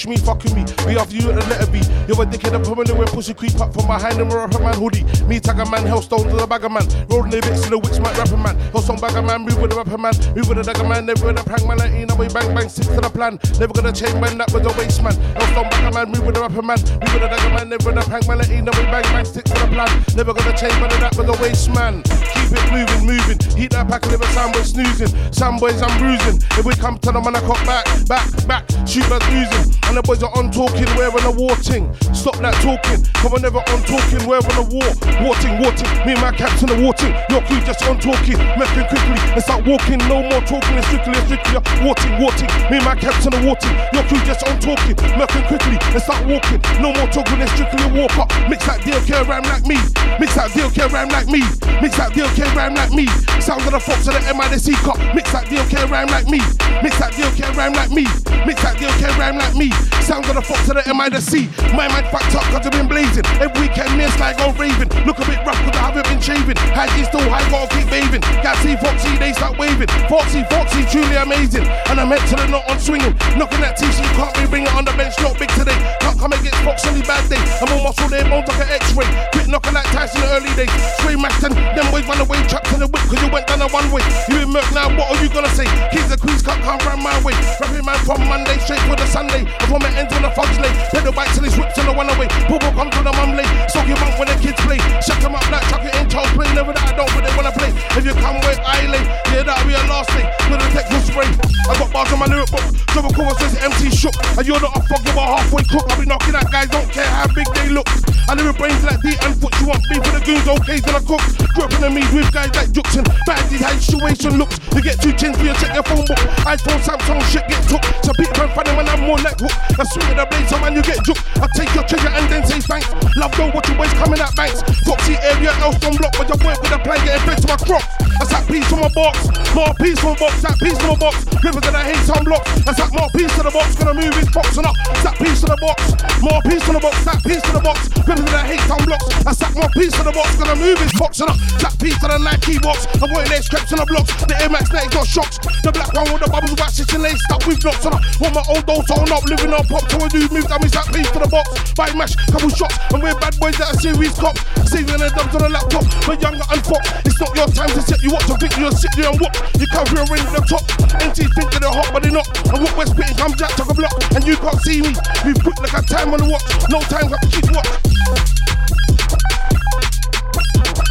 Push 0.00 0.06
me, 0.08 0.16
fucking 0.16 0.54
me. 0.54 0.64
Be 0.86 0.98
after 0.98 1.16
you 1.16 1.30
at 1.30 1.36
the 1.36 1.46
letter 1.48 1.70
B. 1.70 1.78
You're 2.08 2.22
a 2.22 2.26
dickhead, 2.26 2.54
I'm 2.54 2.62
permanent 2.62 2.96
where 2.96 3.06
pussy 3.06 3.34
creep 3.34 3.58
up 3.60 3.72
from 3.72 3.86
behind 3.86 4.16
them, 4.16 4.30
rapper 4.30 4.58
man 4.58 4.74
hoodie. 4.74 5.04
Me 5.26 5.40
tag 5.40 5.58
a 5.58 5.68
man, 5.68 5.84
hellstone 5.84 6.28
to 6.30 6.36
the 6.36 6.46
bagger 6.46 6.68
man. 6.68 6.86
Rolling 7.08 7.30
the 7.30 7.40
bits 7.40 7.62
to 7.62 7.70
the 7.70 7.78
witch 7.78 8.00
might 8.00 8.16
rapper 8.16 8.36
man. 8.36 8.56
Hellstone 8.72 9.00
bagger 9.00 9.22
man, 9.22 9.42
move 9.42 9.60
with 9.60 9.70
the 9.70 9.76
rapper 9.76 9.98
man. 9.98 10.14
Move 10.34 10.48
with 10.48 10.58
the 10.58 10.64
dagger 10.64 10.88
man, 10.88 11.06
never 11.06 11.26
with 11.26 11.36
the 11.36 11.44
prank 11.44 11.66
man. 11.66 11.80
I 11.80 11.88
ain't 11.92 12.08
no 12.08 12.16
way 12.16 12.28
bang 12.28 12.54
bang, 12.54 12.68
stick 12.68 12.86
to 12.88 13.00
the 13.00 13.10
plan. 13.10 13.38
Never 13.58 13.72
gonna 13.72 13.92
change 13.92 14.16
man, 14.20 14.38
that 14.38 14.52
was 14.52 14.64
a 14.64 14.72
waste 14.78 15.02
man. 15.02 15.14
Hellstone 15.36 15.68
bagger 15.70 15.92
man, 15.92 16.08
move 16.08 16.24
with 16.24 16.34
the 16.34 16.40
rapper 16.40 16.62
man. 16.62 16.80
Move 16.80 17.12
with 17.12 17.22
the 17.22 17.28
dagger 17.28 17.52
man, 17.52 17.68
never 17.68 17.84
with 17.84 17.96
the 18.00 18.04
prank 18.08 18.24
man. 18.28 18.40
I 18.40 18.44
ain't 18.48 18.64
no 18.64 18.72
way 18.72 18.86
bang 18.88 19.04
bang, 19.12 19.24
stick 19.24 19.44
Never 19.70 20.34
gonna 20.34 20.56
change 20.56 20.74
man, 20.80 20.90
that 20.98 21.14
was 21.16 21.28
a 21.28 21.42
waste 21.42 21.70
man. 21.70 22.02
Keep 22.02 22.58
it 22.58 22.72
moving, 22.72 23.06
moving. 23.06 23.38
Heat 23.56 23.70
that 23.70 23.86
pack 23.88 24.04
never 24.10 24.26
sound 24.34 24.52
but 24.52 24.64
snoozing. 24.64 25.08
Some 25.32 25.58
I'm 25.80 25.94
bruising. 25.98 26.42
If 26.58 26.66
we 26.66 26.74
come 26.74 26.98
to 26.98 27.12
them 27.12 27.26
and 27.26 27.36
I 27.36 27.40
cut 27.40 27.64
back, 27.64 27.86
back, 28.06 28.26
back, 28.48 28.64
shoot 28.86 29.06
us 29.06 29.22
losing. 29.30 29.74
And 29.86 29.96
the 29.96 30.02
boys 30.02 30.22
are 30.22 30.36
on 30.36 30.50
talking, 30.50 30.88
on 30.98 31.22
a 31.22 31.30
war 31.30 31.54
ting. 31.56 31.86
Stop 32.20 32.36
that 32.44 32.52
talking, 32.60 33.00
come 33.16 33.32
on 33.32 33.40
never 33.40 33.64
on 33.72 33.80
talking, 33.88 34.20
we're 34.28 34.44
on 34.44 34.56
a 34.60 34.66
war. 34.68 34.92
War 35.24 35.32
ting, 35.40 35.56
war 35.56 35.72
ting. 35.72 35.88
Me 36.04 36.12
and 36.12 36.20
my 36.20 36.28
captain 36.28 36.68
are 36.68 36.76
war 36.76 36.92
ting. 36.92 37.16
Your 37.32 37.40
crew 37.48 37.56
just 37.64 37.80
on 37.88 37.96
talking, 37.96 38.36
making 38.60 38.84
quickly 38.92 39.16
and 39.32 39.40
start 39.40 39.64
walking. 39.64 39.96
No 40.04 40.20
more 40.28 40.44
talking, 40.44 40.76
it's 40.76 40.84
strictly, 40.92 41.16
it's 41.16 41.24
strictly. 41.24 41.56
War 41.80 41.96
ting, 41.96 42.20
war. 42.20 42.28
Me 42.68 42.76
and 42.76 42.84
my 42.84 42.92
captain 42.92 43.32
are 43.32 43.40
war 43.40 43.56
ting. 43.56 43.72
Your 43.96 44.04
crew 44.04 44.20
just 44.28 44.44
on 44.44 44.60
talking, 44.60 45.00
making 45.16 45.48
quickly 45.48 45.80
and 45.80 46.02
start 46.04 46.20
walking. 46.28 46.60
No 46.76 46.92
more 46.92 47.08
talking, 47.08 47.40
it's 47.40 47.56
strictly 47.56 47.88
a 47.88 47.90
walk 47.96 48.12
up. 48.20 48.28
Mix 48.52 48.68
that 48.68 48.84
deal, 48.84 49.00
care 49.08 49.24
rhyme 49.24 49.48
like 49.48 49.64
me. 49.64 49.80
Mix 50.20 50.36
that 50.36 50.52
deal, 50.52 50.68
care 50.68 50.92
rhyme 50.92 51.08
like 51.08 51.32
me. 51.32 51.40
Mix 51.80 51.96
that 51.96 52.12
deal, 52.12 52.28
care 52.36 52.52
rhyme 52.52 52.76
like 52.76 52.92
me. 52.92 53.08
Sound 53.40 53.64
of 53.64 53.72
the 53.72 53.80
fox 53.80 54.04
of 54.04 54.12
the 54.12 54.20
MIDC 54.28 54.76
cup. 54.84 55.00
Mix 55.16 55.32
that 55.32 55.48
deal, 55.48 55.64
care 55.72 55.88
rhyme 55.88 56.12
like 56.12 56.28
me. 56.28 56.44
Mix 56.84 57.00
that 57.00 57.16
deal, 57.16 57.32
care 57.32 57.48
rhyme 57.56 57.72
like 57.72 57.88
me. 57.88 58.04
Mix 58.44 58.60
that 58.60 58.76
deal, 58.76 58.92
care 59.00 59.16
rhyme 59.16 59.40
like 59.40 59.56
me. 59.56 59.72
Sound 60.04 60.28
of 60.28 60.36
the 60.36 60.44
fox 60.44 60.68
of 60.68 60.76
the 60.76 60.84
MIDC. 60.84 61.48
My 61.72 61.88
mind 61.88 62.09
fucked 62.10 62.34
up 62.34 62.44
cause 62.50 62.66
I've 62.66 62.74
been 62.74 62.90
blazing. 62.90 63.24
Every 63.38 63.70
weekend, 63.70 63.94
me 63.96 64.04
and 64.04 64.14
Sly 64.18 64.34
go 64.34 64.50
raving. 64.58 64.90
Look 65.06 65.22
a 65.22 65.24
bit 65.24 65.40
rough 65.46 65.58
cause 65.62 65.76
I 65.78 65.90
haven't 65.90 66.06
been 66.10 66.20
shaving. 66.20 66.58
High 66.74 66.90
is 66.98 67.06
still 67.06 67.24
high, 67.30 67.46
gotta 67.48 67.70
keep 67.70 67.86
waving. 67.90 68.20
Gatsy, 68.42 68.74
Foxie, 68.82 69.16
they 69.22 69.32
start 69.32 69.56
waving. 69.56 69.88
Foxie, 70.10 70.44
Foxie, 70.50 70.84
truly 70.90 71.16
amazing. 71.16 71.64
And 71.88 72.02
I'm 72.02 72.10
mentally 72.10 72.50
not 72.50 72.66
on 72.68 72.78
swinging. 72.82 73.14
Knocking 73.38 73.62
that 73.62 73.78
T-shirt, 73.78 74.10
can't 74.18 74.34
be 74.34 74.44
bring 74.50 74.66
it 74.66 74.74
on 74.74 74.84
the 74.84 74.92
bench, 74.98 75.14
not 75.22 75.38
big 75.38 75.48
today. 75.54 75.78
Can't 76.02 76.18
come 76.18 76.34
against 76.34 76.58
Fox 76.66 76.84
on 76.84 76.98
the 76.98 77.06
bad 77.06 77.22
day. 77.30 77.40
I'm 77.62 77.70
on 77.70 77.86
muscle, 77.86 78.10
they 78.10 78.26
bones 78.26 78.50
like 78.50 78.66
an 78.66 78.68
x-ray. 78.74 79.08
Quit 79.32 79.46
knocking 79.46 79.74
like 79.74 79.88
Tyson 79.94 80.18
in 80.18 80.26
the 80.26 80.28
early 80.34 80.52
days. 80.58 80.74
Stray 80.98 81.14
Maxton, 81.14 81.54
them 81.54 81.86
boys 81.94 82.04
run 82.10 82.18
away, 82.18 82.42
trapped 82.50 82.74
in 82.74 82.82
the 82.82 82.90
whip 82.90 83.02
cause 83.06 83.22
you 83.22 83.30
went 83.30 83.46
down 83.46 83.62
the 83.62 83.70
one 83.70 83.86
way. 83.94 84.02
You 84.26 84.42
in 84.42 84.50
Merc 84.50 84.66
now, 84.74 84.90
what 84.98 85.14
are 85.14 85.20
you 85.22 85.30
gonna 85.30 85.52
say? 85.54 85.68
Kings 85.94 86.10
and 86.10 86.20
Queens 86.20 86.42
can't 86.42 86.60
come 86.66 86.82
round 86.82 87.02
my 87.02 87.14
way. 87.22 87.38
Rapping 87.62 87.86
man 87.86 87.98
from 88.02 88.20
Monday 88.26 88.58
straight 88.66 88.82
for 88.90 88.98
the 88.98 89.06
Sunday. 89.06 89.46
And 89.46 89.68
from 89.70 89.80
the 89.80 89.90
ends 89.94 90.10
on 90.12 90.22
the 90.26 90.32
fudge 90.34 90.58
lay. 90.58 90.72
Pedal 90.90 91.14
bikes 91.14 91.38
and 91.38 91.46
his 91.46 91.54
whips 91.54 91.78
and 91.78 91.88
the 91.88 91.94
one 92.00 92.08
away. 92.16 92.28
Bubble 92.48 92.72
come 92.72 92.88
to 92.88 93.00
the 93.04 93.12
mum 93.12 93.36
lay. 93.36 93.44
Soak 93.68 93.84
him 93.84 94.00
up 94.00 94.16
when 94.16 94.28
the 94.32 94.36
kids 94.40 94.56
play. 94.64 94.80
Shut 95.04 95.20
them 95.20 95.36
up 95.36 95.44
like 95.52 95.68
it 95.84 95.94
in 96.00 96.08
Charles 96.08 96.32
play. 96.32 96.48
Never 96.56 96.72
that 96.72 96.88
I 96.88 96.96
don't, 96.96 97.12
but 97.12 97.20
they 97.20 97.32
wanna 97.36 97.52
play. 97.52 97.70
If 97.92 98.04
you 98.08 98.14
come 98.16 98.40
I 98.40 98.88
lay, 98.88 99.04
yeah, 99.32 99.44
that'll 99.44 99.68
be 99.68 99.76
a 99.76 99.82
last 99.84 100.08
day. 100.16 100.24
With 100.48 100.64
a 100.64 100.68
textbook 100.72 101.04
spray. 101.04 101.28
I 101.68 101.76
got 101.76 101.92
bars 101.92 102.12
on 102.12 102.18
my 102.18 102.26
lyric 102.26 102.48
book. 102.50 102.64
A 102.90 103.08
cover 103.14 103.34
says 103.40 103.56
MC 103.60 103.88
shook. 103.92 104.16
And 104.36 104.46
you're 104.46 104.60
not 104.60 104.76
a 104.76 104.80
fuck, 104.88 105.04
you're 105.04 105.16
a 105.16 105.24
halfway 105.24 105.64
cook. 105.68 105.84
I'll 105.88 106.00
be 106.00 106.06
knocking 106.06 106.34
at 106.34 106.48
guys, 106.50 106.68
don't 106.68 106.88
care 106.90 107.06
how 107.06 107.28
big 107.32 107.46
they 107.54 107.68
look. 107.68 107.88
I 108.28 108.34
live 108.34 108.46
with 108.46 108.58
brains 108.58 108.84
like 108.84 109.02
D 109.02 109.10
and 109.26 109.34
foot. 109.40 109.50
You 109.58 109.74
want 109.74 109.82
beef 109.90 109.98
for 110.06 110.14
the 110.14 110.22
goons, 110.22 110.46
okay, 110.46 110.78
then 110.78 110.94
I 110.94 111.02
cook. 111.02 111.22
Grew 111.54 111.64
up 111.66 111.72
in 111.74 111.80
the 111.80 111.90
meat 111.90 112.06
with 112.14 112.30
guys 112.30 112.54
like 112.54 112.70
Juxon. 112.70 113.02
Bad 113.26 113.42
how 113.58 113.74
situation 113.74 114.38
looks. 114.38 114.54
You 114.70 114.82
get 114.82 115.02
two 115.02 115.10
chins 115.18 115.34
for 115.34 115.44
your 115.44 115.58
check 115.58 115.74
your 115.74 115.82
phone 115.82 116.06
book. 116.06 116.20
iPhone, 116.46 116.78
Samsung, 116.78 117.18
shit 117.26 117.42
get 117.50 117.62
took. 117.66 117.82
So 118.06 118.14
people 118.14 118.34
can 118.38 118.50
find 118.54 118.70
when 118.78 118.86
I'm 118.86 119.02
more 119.02 119.18
like 119.18 119.34
hook. 119.40 119.50
I 119.50 119.82
swing 119.82 120.06
with 120.06 120.18
the 120.22 120.26
blade, 120.30 120.46
so 120.46 120.62
man, 120.62 120.78
you 120.78 120.82
get 120.82 121.02
juke. 121.02 121.18
I 121.42 121.46
take 121.58 121.74
your 121.74 121.86
treasure 121.90 122.14
and 122.14 122.26
then 122.30 122.46
say 122.46 122.60
thanks. 122.62 122.86
Love 123.18 123.34
know 123.34 123.50
what 123.50 123.66
you 123.66 123.74
waste 123.74 123.96
coming 123.98 124.22
at 124.22 124.30
banks. 124.38 124.62
Foxie 124.86 125.18
area, 125.18 125.50
else 125.58 125.82
on 125.82 125.98
block, 125.98 126.14
but 126.14 126.30
your 126.30 126.38
work 126.46 126.62
with 126.62 126.70
a 126.70 126.78
plan, 126.78 127.02
getting 127.02 127.26
fed 127.26 127.42
to 127.42 127.46
my 127.50 127.58
crops. 127.58 127.90
I 128.22 128.24
that 128.30 128.46
piece 128.46 128.68
from 128.70 128.86
my 128.86 128.92
box. 128.94 129.26
More 129.50 129.74
piece 129.82 129.98
from 129.98 130.14
my 130.14 130.22
box, 130.22 130.34
that 130.46 130.56
piece 130.62 130.78
from 130.78 130.94
my 130.94 131.10
box. 131.10 131.26
Rivers 131.42 131.64
that 131.66 131.74
I 131.74 131.82
hate 131.90 132.04
some 132.06 132.22
blocks. 132.22 132.46
That's 132.62 132.78
that 132.78 132.92
more 132.94 133.10
piece 133.10 133.34
to 133.34 133.42
the 133.42 133.50
box. 133.50 133.74
Gonna 133.74 133.94
move 133.98 134.14
his 134.14 134.30
box 134.30 134.54
and 134.54 134.66
up. 134.70 134.76
That 135.02 135.16
piece 135.18 135.40
to 135.42 135.50
the 135.50 135.58
box. 135.58 135.80
More 136.22 136.40
piece 136.46 136.64
to 136.68 136.72
the 136.76 136.82
box, 136.84 136.96
that 137.08 137.18
piece 137.26 137.42
to 137.42 137.52
the 137.58 137.64
box. 137.64 137.90
Rivers 138.06 138.28
that 138.30 138.38
I 138.38 138.46
hate 138.46 138.64
some 138.70 138.82
blocks. 138.86 139.06
That's 139.26 139.38
that 139.42 139.52
more 139.58 139.70
piece 139.74 139.94
to 139.98 140.02
the 140.06 140.14
box. 140.14 140.28
Gonna 140.38 140.56
move 140.60 140.78
his 140.78 140.94
box 140.94 141.18
and 141.18 141.30
up. 141.32 141.36
That 141.58 141.74
piece 141.80 141.98
to 141.98 142.06
the 142.06 142.18
Nike 142.20 142.60
box. 142.60 142.86
I'm 143.00 143.10
waiting 143.10 143.34
there, 143.34 143.42
scraps 143.42 143.72
on 143.72 143.82
the 143.82 143.88
blocks. 143.88 144.12
The 144.28 144.36
Air 144.38 144.52
Max 144.52 144.70
90 144.70 144.94
got 144.94 145.08
shocks. 145.08 145.40
The 145.64 145.72
black 145.72 145.90
one 145.96 146.12
with 146.12 146.22
the 146.22 146.30
bubbles, 146.30 146.54
wax 146.60 146.76
sitting 146.76 147.02
laced 147.02 147.24
up 147.32 147.40
with 147.48 147.64
knots 147.64 147.88
on 147.88 147.96
up. 147.96 148.02
Want 148.20 148.36
my 148.36 148.44
old 148.52 148.68
old 148.68 148.84
soul 148.84 149.08
up, 149.10 149.24
living 149.26 149.50
on 149.50 149.64
pop. 149.64 149.88
So 149.88 149.96
a 149.96 150.08
moved 150.28 150.52
down, 150.52 150.60
that 150.60 150.86
piece 150.92 151.10
to 151.10 151.18
the 151.24 151.30
box. 151.32 151.48
Bite 151.80 151.96
mash, 151.96 152.12
couple 152.28 152.52
shots. 152.52 152.76
And 152.92 153.00
we're 153.02 153.16
bad 153.24 153.40
boys 153.40 153.56
that 153.56 153.72
are 153.72 153.80
serious 153.80 154.12
cops. 154.12 154.44
Saving 154.68 155.00
the 155.00 155.08
dubs 155.16 155.32
on 155.32 155.40
the 155.40 155.48
laptop. 155.48 155.88
But 156.04 156.20
younger 156.20 156.44
and 156.52 156.60
fuck. 156.60 156.84
It's 157.08 157.16
not 157.16 157.32
your 157.32 157.48
time 157.56 157.72
to 157.72 157.80
set 157.80 158.04
you 158.04 158.12
up 158.12 158.20
to 158.28 158.36
think 158.36 158.52
you're 158.60 158.68
there 158.68 159.08
and 159.08 159.16
whoop. 159.16 159.32
You 159.56 159.64
come 159.72 159.88
here 159.88 160.04
and 160.04 160.10
ring 160.12 160.20
the 160.28 160.44
top. 160.44 160.60
NT 161.00 161.32
think 161.32 161.48
that 161.56 161.64
they're 161.64 161.72
hot, 161.72 161.88
but 161.88 162.04
they're 162.04 162.12
not. 162.12 162.28
And 162.52 162.60
what 162.60 162.76
West 162.76 162.92
spitting 162.92 163.16
come 163.16 163.32
jack, 163.32 163.56
talk 163.56 163.72
a 163.72 163.72
block. 163.72 163.96
And 164.12 164.20
you 164.28 164.36
can't 164.36 164.60
see 164.60 164.84
me. 164.84 164.92
We 165.24 165.32
put 165.32 165.56
like 165.56 165.72
a 165.72 165.80
time 165.80 166.12
on 166.12 166.20
the 166.20 166.28
watch. 166.28 166.44
No 166.68 166.84
time, 166.84 167.08
got 167.08 167.24
to 167.24 167.28
keep 167.32 167.48
watch. 167.48 168.89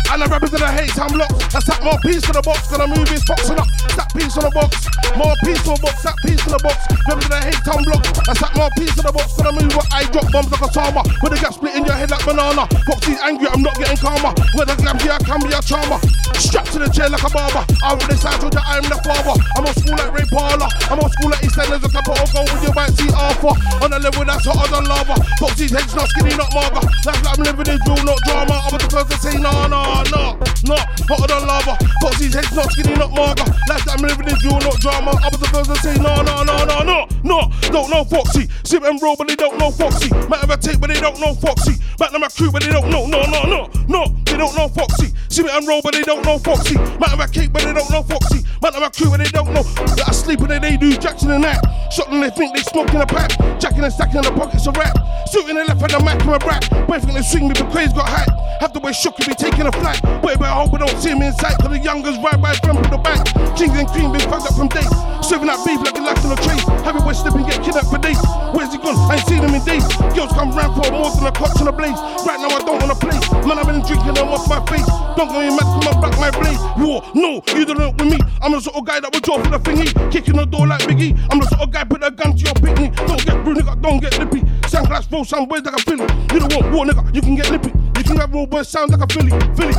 And 0.09 0.25
the 0.25 0.27
rappers 0.27 0.49
that 0.51 0.65
I 0.65 0.73
hate, 0.73 0.97
I'm 0.97 1.13
locked. 1.13 1.53
That's 1.53 1.69
that 1.69 1.85
more 1.85 1.97
piece 2.01 2.25
to 2.25 2.33
the 2.33 2.41
box. 2.41 2.65
Gonna 2.65 2.89
move 2.89 3.05
his 3.07 3.21
boxing 3.29 3.61
up. 3.61 3.69
That 3.93 4.09
piece 4.17 4.33
on 4.41 4.49
the 4.49 4.53
box. 4.57 4.89
More 5.13 5.37
piece 5.45 5.61
to 5.69 5.77
the 5.77 5.81
box. 5.85 6.01
That 6.01 6.17
piece 6.25 6.41
to 6.43 6.49
the 6.57 6.61
box. 6.65 6.81
That 6.89 7.29
I 7.29 7.53
hate, 7.53 7.61
I'm 7.69 7.81
blocked. 7.85 8.25
That's 8.25 8.41
that 8.41 8.53
more 8.57 8.73
piece 8.73 8.93
to 8.97 9.05
the 9.05 9.13
box. 9.13 9.37
Gonna 9.37 9.53
move 9.53 9.69
what 9.77 9.85
I 9.93 10.09
drop 10.09 10.25
bombs 10.33 10.49
like 10.49 10.65
a 10.65 10.69
summer. 10.73 11.05
With 11.21 11.31
the 11.33 11.39
gap 11.41 11.53
split 11.53 11.73
in 11.77 11.85
your 11.85 11.97
head 11.97 12.09
like 12.09 12.25
banana. 12.25 12.65
Foxie's 12.89 13.21
angry, 13.21 13.49
I'm 13.49 13.61
not 13.61 13.77
getting 13.77 14.01
calmer. 14.01 14.33
With 14.57 14.69
the 14.69 14.75
gap 14.81 14.97
here, 15.01 15.13
I 15.13 15.21
can 15.21 15.39
be 15.45 15.53
a 15.53 15.61
charmer. 15.61 16.01
Strapped 16.37 16.73
to 16.73 16.79
the 16.81 16.89
chair 16.89 17.09
like 17.09 17.25
a 17.25 17.31
barber. 17.31 17.63
I'm 17.81 17.97
the 18.05 18.17
side 18.17 18.37
that 18.43 18.65
I'm 18.65 18.85
the 18.85 18.97
father. 19.01 19.35
I'm 19.57 19.65
on 19.65 19.73
school 19.77 19.97
like 19.97 20.11
Ray 20.13 20.27
Parler. 20.29 20.69
I'm 20.89 20.99
on 21.01 21.09
school 21.15 21.29
like 21.31 21.41
East 21.47 21.57
End. 21.57 21.69
There's 21.69 21.85
a 21.85 21.91
couple 21.93 22.17
of 22.17 22.29
gold 22.29 22.49
with 22.53 22.65
you 22.65 22.73
might 22.75 22.93
see 22.93 23.09
Arthur. 23.15 23.53
On 23.81 23.89
a 23.93 23.99
level 24.01 24.25
that's 24.27 24.45
hotter 24.45 24.69
than 24.69 24.85
lava. 24.85 25.15
Foxie's 25.39 25.73
head's 25.73 25.95
not 25.95 26.11
skinny, 26.11 26.35
not 26.35 26.51
mager. 26.51 26.83
Life 27.07 27.21
like 27.23 27.29
I'm 27.29 27.39
living 27.45 27.69
is 27.71 27.81
real, 27.87 28.03
not 28.03 28.19
drama. 28.27 28.57
I'm 28.67 28.75
the 28.75 28.87
first 28.91 29.09
to 29.09 29.17
say 29.17 29.38
no, 29.39 29.67
no, 29.67 30.03
no, 30.11 30.39
no. 30.65 30.77
Hotter 31.07 31.27
than 31.27 31.47
lava. 31.47 31.77
Foxie's 32.01 32.33
head's 32.33 32.53
not 32.53 32.71
skinny, 32.71 32.95
not. 32.95 33.11
Life 33.11 33.85
like 33.85 33.89
I'm 33.89 34.01
living 34.05 34.27
is 34.27 34.43
real, 34.43 34.59
not 34.59 34.79
drama. 34.79 35.11
I'm 35.11 35.31
the 35.39 35.49
first 35.51 35.69
to 35.71 35.77
say 35.77 35.95
no, 35.95 36.21
no, 36.21 36.43
no, 36.43 36.65
no, 36.65 36.83
no, 36.83 37.07
no. 37.23 37.51
Don't 37.71 37.89
know 37.89 38.03
Foxie. 38.03 38.49
Sip 38.63 38.83
and 38.83 39.01
roll, 39.01 39.15
but 39.15 39.27
they 39.27 39.35
don't 39.35 39.57
know 39.57 39.71
Foxie. 39.71 40.09
Might 40.29 40.41
have 40.41 40.51
a 40.51 40.57
tape, 40.57 40.79
but 40.79 40.89
they 40.89 40.99
don't 40.99 41.19
know 41.19 41.33
Foxie. 41.33 41.79
Back 41.97 42.11
to 42.11 42.19
my 42.19 42.27
crew, 42.27 42.51
but 42.51 42.63
they 42.63 42.71
don't 42.71 42.89
know. 42.89 43.05
No, 43.07 43.23
no, 43.23 43.43
no, 43.43 43.69
no. 43.87 44.28
Don't 44.39 44.55
know 44.55 44.69
Foxie. 44.69 45.11
Sip 45.27 45.47
and 45.47 45.67
roll, 45.67 45.81
but 45.83 45.93
they 45.93 46.01
don't 46.01 46.23
know 46.23 46.39
Foxie. 46.39 46.79
Might 46.97 47.09
have 47.09 47.19
a 47.19 47.27
cake, 47.27 47.51
but 47.51 47.61
they 47.61 47.73
don't 47.73 47.91
know 47.91 48.01
Foxie. 48.03 48.39
Have 48.79 48.95
a 48.95 48.95
crew, 48.95 49.11
but 49.11 49.19
they 49.19 49.27
don't 49.35 49.51
know. 49.51 49.63
That 49.99 50.07
I 50.07 50.11
sleep 50.15 50.39
and 50.39 50.63
they 50.63 50.77
do 50.77 50.95
Jackson 50.95 51.31
and 51.35 51.43
that. 51.43 51.59
Shot 51.91 52.07
them, 52.07 52.21
they 52.21 52.29
think 52.29 52.55
they 52.55 52.63
smoking 52.63 53.01
a 53.01 53.05
pack. 53.05 53.35
Jacking 53.59 53.83
and 53.83 53.91
stacking 53.91 54.23
in 54.23 54.29
the 54.29 54.31
pockets 54.31 54.63
of 54.71 54.77
rap. 54.79 54.95
Suiting 55.27 55.59
the 55.59 55.67
left 55.67 55.83
and 55.83 55.91
the 55.91 55.99
Mac 55.99 56.23
from 56.23 56.37
a 56.37 56.41
rap. 56.47 56.63
Boy, 56.87 57.03
think 57.03 57.19
they 57.19 57.25
swing 57.25 57.51
me, 57.51 57.53
but 57.59 57.67
crazy 57.75 57.91
got 57.91 58.07
hat. 58.07 58.31
Have 58.63 58.71
the 58.71 58.79
way 58.79 58.95
shook 58.95 59.19
and 59.19 59.27
be 59.27 59.35
taking 59.35 59.67
a 59.67 59.73
flat. 59.75 59.99
Boy, 60.23 60.39
but 60.39 60.47
I 60.47 60.55
hope 60.55 60.71
I 60.71 60.79
don't 60.79 60.95
see 60.95 61.11
me 61.11 61.27
inside. 61.27 61.59
Cause 61.59 61.75
the 61.75 61.83
youngers 61.83 62.15
ride 62.23 62.39
by 62.39 62.55
from 62.63 62.79
the 62.87 62.95
back. 63.03 63.27
Kings 63.59 63.75
and 63.75 63.87
cream 63.91 64.15
been 64.15 64.23
fucked 64.31 64.47
up 64.47 64.55
from 64.55 64.71
days. 64.71 64.87
Serving 65.19 65.51
that 65.51 65.59
beef 65.67 65.83
like 65.83 65.99
a 65.99 66.03
life 66.03 66.23
on 66.23 66.31
a 66.31 66.39
trace. 66.39 66.63
Having 66.87 67.03
boy 67.03 67.11
slipping, 67.11 67.43
get 67.43 67.59
kidnapped 67.59 67.91
for 67.91 67.99
days. 67.99 68.19
Where's 68.55 68.71
he 68.71 68.79
gone? 68.79 68.95
I 69.11 69.19
ain't 69.19 69.27
seen 69.27 69.43
him 69.43 69.51
in 69.51 69.63
days. 69.67 69.83
Girls 70.15 70.31
come 70.31 70.55
round 70.55 70.79
for 70.79 70.87
more 70.95 71.11
than 71.11 71.27
a 71.27 71.35
clutch 71.35 71.59
on 71.59 71.67
a 71.67 71.75
blaze. 71.75 71.99
Right 72.23 72.39
now 72.39 72.55
I 72.55 72.63
don't 72.63 72.79
wanna 72.79 72.95
play. 72.95 73.19
Man, 73.43 73.59
I've 73.59 73.67
been 73.67 73.83
drinking 73.83 74.15
them 74.29 74.39
off 74.39 74.49
my 74.49 74.65
face. 74.65 74.85
Don't 75.17 75.29
go 75.29 75.41
in 75.41 75.55
mad, 75.55 75.61
come 75.61 75.95
on 75.95 76.01
back 76.01 76.19
my 76.19 76.31
blade. 76.31 76.59
War, 76.77 77.01
no, 77.15 77.41
you 77.55 77.65
don't 77.65 77.97
with 77.97 78.09
me. 78.09 78.19
I'm 78.41 78.51
the 78.51 78.61
sort 78.61 78.75
of 78.77 78.85
guy 78.85 78.99
that 78.99 79.11
will 79.13 79.19
draw 79.19 79.41
for 79.43 79.49
the 79.49 79.59
thingy. 79.59 80.11
Kicking 80.11 80.35
the 80.35 80.45
door 80.45 80.67
like 80.67 80.81
Biggie. 80.81 81.17
I'm 81.31 81.39
the 81.39 81.47
sort 81.47 81.61
of 81.61 81.71
guy 81.71 81.83
put 81.83 82.03
a 82.03 82.11
gun 82.11 82.35
to 82.35 82.43
your 82.43 82.53
picnic. 82.53 82.95
Don't 82.95 83.25
get 83.25 83.35
rude, 83.45 83.57
nigga, 83.57 83.81
don't 83.81 83.99
get 83.99 84.17
lippy. 84.19 84.41
Sunglass 84.69 85.09
bro, 85.09 85.23
some 85.23 85.45
boys 85.45 85.63
like 85.63 85.75
a 85.75 85.81
Philly. 85.81 86.07
You 86.33 86.39
don't 86.39 86.53
want 86.53 86.73
war, 86.73 86.85
nigga, 86.85 87.13
you 87.13 87.21
can 87.21 87.35
get 87.35 87.49
lippy. 87.49 87.73
You 87.97 88.03
can 88.03 88.17
have 88.17 88.31
boys 88.31 88.67
sound 88.67 88.91
like 88.91 89.01
a 89.01 89.07
Philly. 89.13 89.31
Philly. 89.55 89.73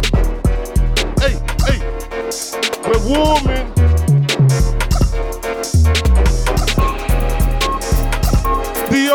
Hey, 1.21 1.39
hey. 1.67 1.79
We're 2.87 3.03
warming. 3.09 3.67
Be 8.91 9.09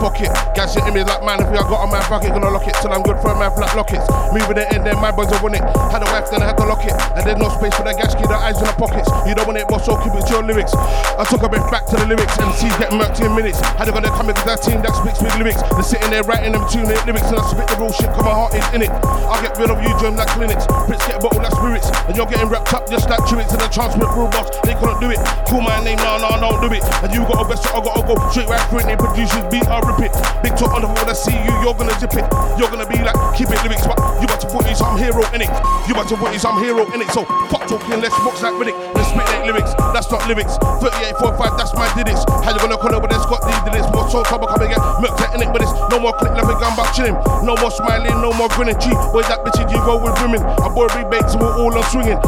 pocket. 0.00 0.39
Gas 0.54 0.74
in 0.74 0.82
me 0.92 1.06
like 1.06 1.22
man, 1.22 1.38
if 1.38 1.46
I 1.46 1.62
got 1.62 1.86
a 1.86 1.86
man 1.86 2.02
bracket, 2.10 2.34
gonna 2.34 2.50
lock 2.50 2.66
it 2.66 2.74
till 2.82 2.90
I'm 2.90 3.06
good 3.06 3.22
for 3.22 3.30
a 3.30 3.38
man 3.38 3.54
flat 3.54 3.70
lockets. 3.78 4.02
Moving 4.34 4.58
it 4.58 4.66
in 4.74 4.82
then 4.82 4.98
my 4.98 5.14
boys 5.14 5.30
are 5.30 5.38
on 5.38 5.54
it. 5.54 5.62
Had 5.94 6.02
a 6.02 6.10
wife, 6.10 6.26
then 6.30 6.42
I 6.42 6.50
had 6.50 6.58
to 6.58 6.66
lock 6.66 6.82
it. 6.82 6.94
And 7.14 7.22
there's 7.22 7.38
no 7.38 7.46
space 7.54 7.70
for 7.78 7.86
the 7.86 7.94
gas, 7.94 8.18
keep 8.18 8.26
the 8.26 8.34
eyes 8.34 8.58
in 8.58 8.66
the 8.66 8.74
pockets. 8.74 9.06
You 9.30 9.38
don't 9.38 9.46
want 9.46 9.62
it, 9.62 9.70
boss, 9.70 9.86
so 9.86 9.94
keep 10.02 10.10
it 10.10 10.26
to 10.26 10.32
your 10.34 10.42
lyrics. 10.42 10.74
I 10.74 11.22
took 11.22 11.46
a 11.46 11.50
bit 11.50 11.62
back 11.70 11.86
to 11.90 11.96
the 11.96 12.06
lyrics, 12.06 12.34
MCs 12.34 12.74
get 12.82 12.90
murked 12.90 13.22
in 13.22 13.30
minutes. 13.30 13.62
Had 13.78 13.86
to 13.86 13.94
go 13.94 14.02
there 14.02 14.10
coming, 14.10 14.34
cause 14.34 14.48
that 14.50 14.58
team 14.66 14.82
that 14.82 14.90
speaks 14.98 15.22
big 15.22 15.34
lyrics. 15.38 15.62
They're 15.62 15.86
sitting 15.86 16.10
there 16.10 16.26
writing 16.26 16.58
them 16.58 16.66
minute 16.66 17.06
lyrics, 17.06 17.30
and 17.30 17.38
I 17.38 17.46
spit 17.46 17.70
the 17.70 17.76
real 17.78 17.94
shit, 17.94 18.10
cause 18.10 18.26
my 18.26 18.34
heart 18.34 18.50
is 18.58 18.66
in 18.74 18.82
it. 18.82 18.92
I'll 19.30 19.38
get 19.38 19.54
rid 19.54 19.70
of 19.70 19.78
you, 19.86 19.94
germ 20.02 20.18
like 20.18 20.34
clinics. 20.34 20.66
Brits 20.90 21.06
get 21.06 21.18
a 21.18 21.22
bottle 21.22 21.46
like 21.46 21.54
spirits, 21.54 21.86
and 22.10 22.18
you're 22.18 22.26
getting 22.26 22.50
wrapped 22.50 22.74
up 22.74 22.90
just 22.90 23.06
like 23.06 23.22
truants 23.30 23.54
in 23.54 23.62
the 23.62 23.70
transmit 23.70 24.10
boss. 24.10 24.50
They 24.66 24.74
couldn't 24.74 24.98
do 24.98 25.14
it. 25.14 25.22
Call 25.46 25.62
my 25.62 25.78
name, 25.86 26.02
nah, 26.02 26.18
nah, 26.18 26.42
don't 26.42 26.58
do 26.58 26.68
it. 26.74 26.82
And 27.06 27.14
you 27.14 27.22
got 27.30 27.38
a 27.38 27.46
best, 27.46 27.70
I 27.70 27.78
gotta 27.78 28.02
go 28.02 28.18
straight 28.34 28.50
right 28.50 28.62
through 28.66 28.82
it. 28.82 28.90
They 28.90 28.98
producers 28.98 29.46
beat, 29.46 29.66
I 29.70 29.78
rip 29.86 30.02
it. 30.02 30.14
Big 30.40 30.56
talk 30.56 30.72
on 30.72 30.80
the 30.80 30.88
phone, 30.88 31.04
I 31.04 31.12
see 31.12 31.36
you, 31.36 31.52
you're 31.60 31.76
gonna 31.76 31.92
dip 32.00 32.16
it. 32.16 32.24
You're 32.56 32.72
gonna 32.72 32.88
be 32.88 32.96
like, 33.00 33.16
keep 33.36 33.52
it 33.52 33.60
lyrics, 33.60 33.84
but 33.84 34.00
you 34.20 34.24
about 34.24 34.40
to 34.40 34.48
put 34.48 34.64
you 34.64 34.72
some 34.72 34.96
hero 34.96 35.20
in 35.36 35.44
it. 35.44 35.52
You 35.84 35.92
about 35.92 36.08
to 36.08 36.16
put 36.16 36.32
you 36.32 36.40
some 36.40 36.56
hero 36.56 36.88
in 36.96 37.04
it. 37.04 37.12
So 37.12 37.28
fuck 37.52 37.68
talking, 37.68 38.00
let's 38.00 38.16
box 38.24 38.40
like 38.40 38.56
Riddick. 38.56 38.76
Let's 38.96 39.12
spit 39.12 39.28
like 39.28 39.44
lyrics, 39.44 39.76
that's 39.92 40.08
not 40.08 40.24
lyrics. 40.24 40.56
38, 40.80 41.20
45, 41.20 41.60
that's 41.60 41.72
my 41.76 41.88
didits. 41.92 42.24
How 42.40 42.56
you 42.56 42.60
gonna 42.60 42.80
call 42.80 42.88
there, 42.88 43.20
Scott 43.20 43.44
D 43.44 43.52
did 43.68 43.76
this? 43.76 43.86
More 43.92 44.08
soul 44.08 44.24
trouble 44.24 44.48
coming 44.48 44.72
again. 44.72 44.80
Milk 45.04 45.20
in 45.36 45.44
it, 45.44 45.52
but 45.52 45.60
it's 45.60 45.76
no 45.92 46.00
more 46.00 46.16
click, 46.16 46.32
nothing 46.32 46.56
gun 46.56 46.72
back 46.72 46.96
chilling. 46.96 47.16
No 47.44 47.52
more 47.60 47.70
smiling, 47.70 48.16
no 48.24 48.32
more 48.32 48.48
grinning. 48.56 48.80
G, 48.80 48.88
where's 49.12 49.28
that 49.28 49.44
bitch? 49.44 49.60
You 49.68 49.80
go 49.84 50.00
with 50.00 50.16
women. 50.24 50.40
I 50.40 50.72
big 50.96 51.10
bakes 51.10 51.36
and 51.36 51.42
we're 51.42 51.52
all 51.52 51.76
on 51.76 51.84
swinging. 51.92 52.18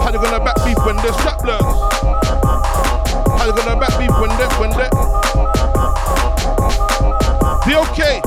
How 0.00 0.12
you 0.12 0.20
gonna 0.20 0.44
back 0.44 0.56
beef 0.64 0.78
when 0.84 0.96
there's 1.00 1.16
strapless? 1.16 1.64
How 3.38 3.46
you 3.46 3.54
gonna 3.56 3.80
back 3.80 3.96
beef 3.98 4.12
when 4.20 4.30
they 4.36 4.48
when 4.60 4.70
they 4.76 5.43
Be 7.66 7.74
okay. 7.76 8.20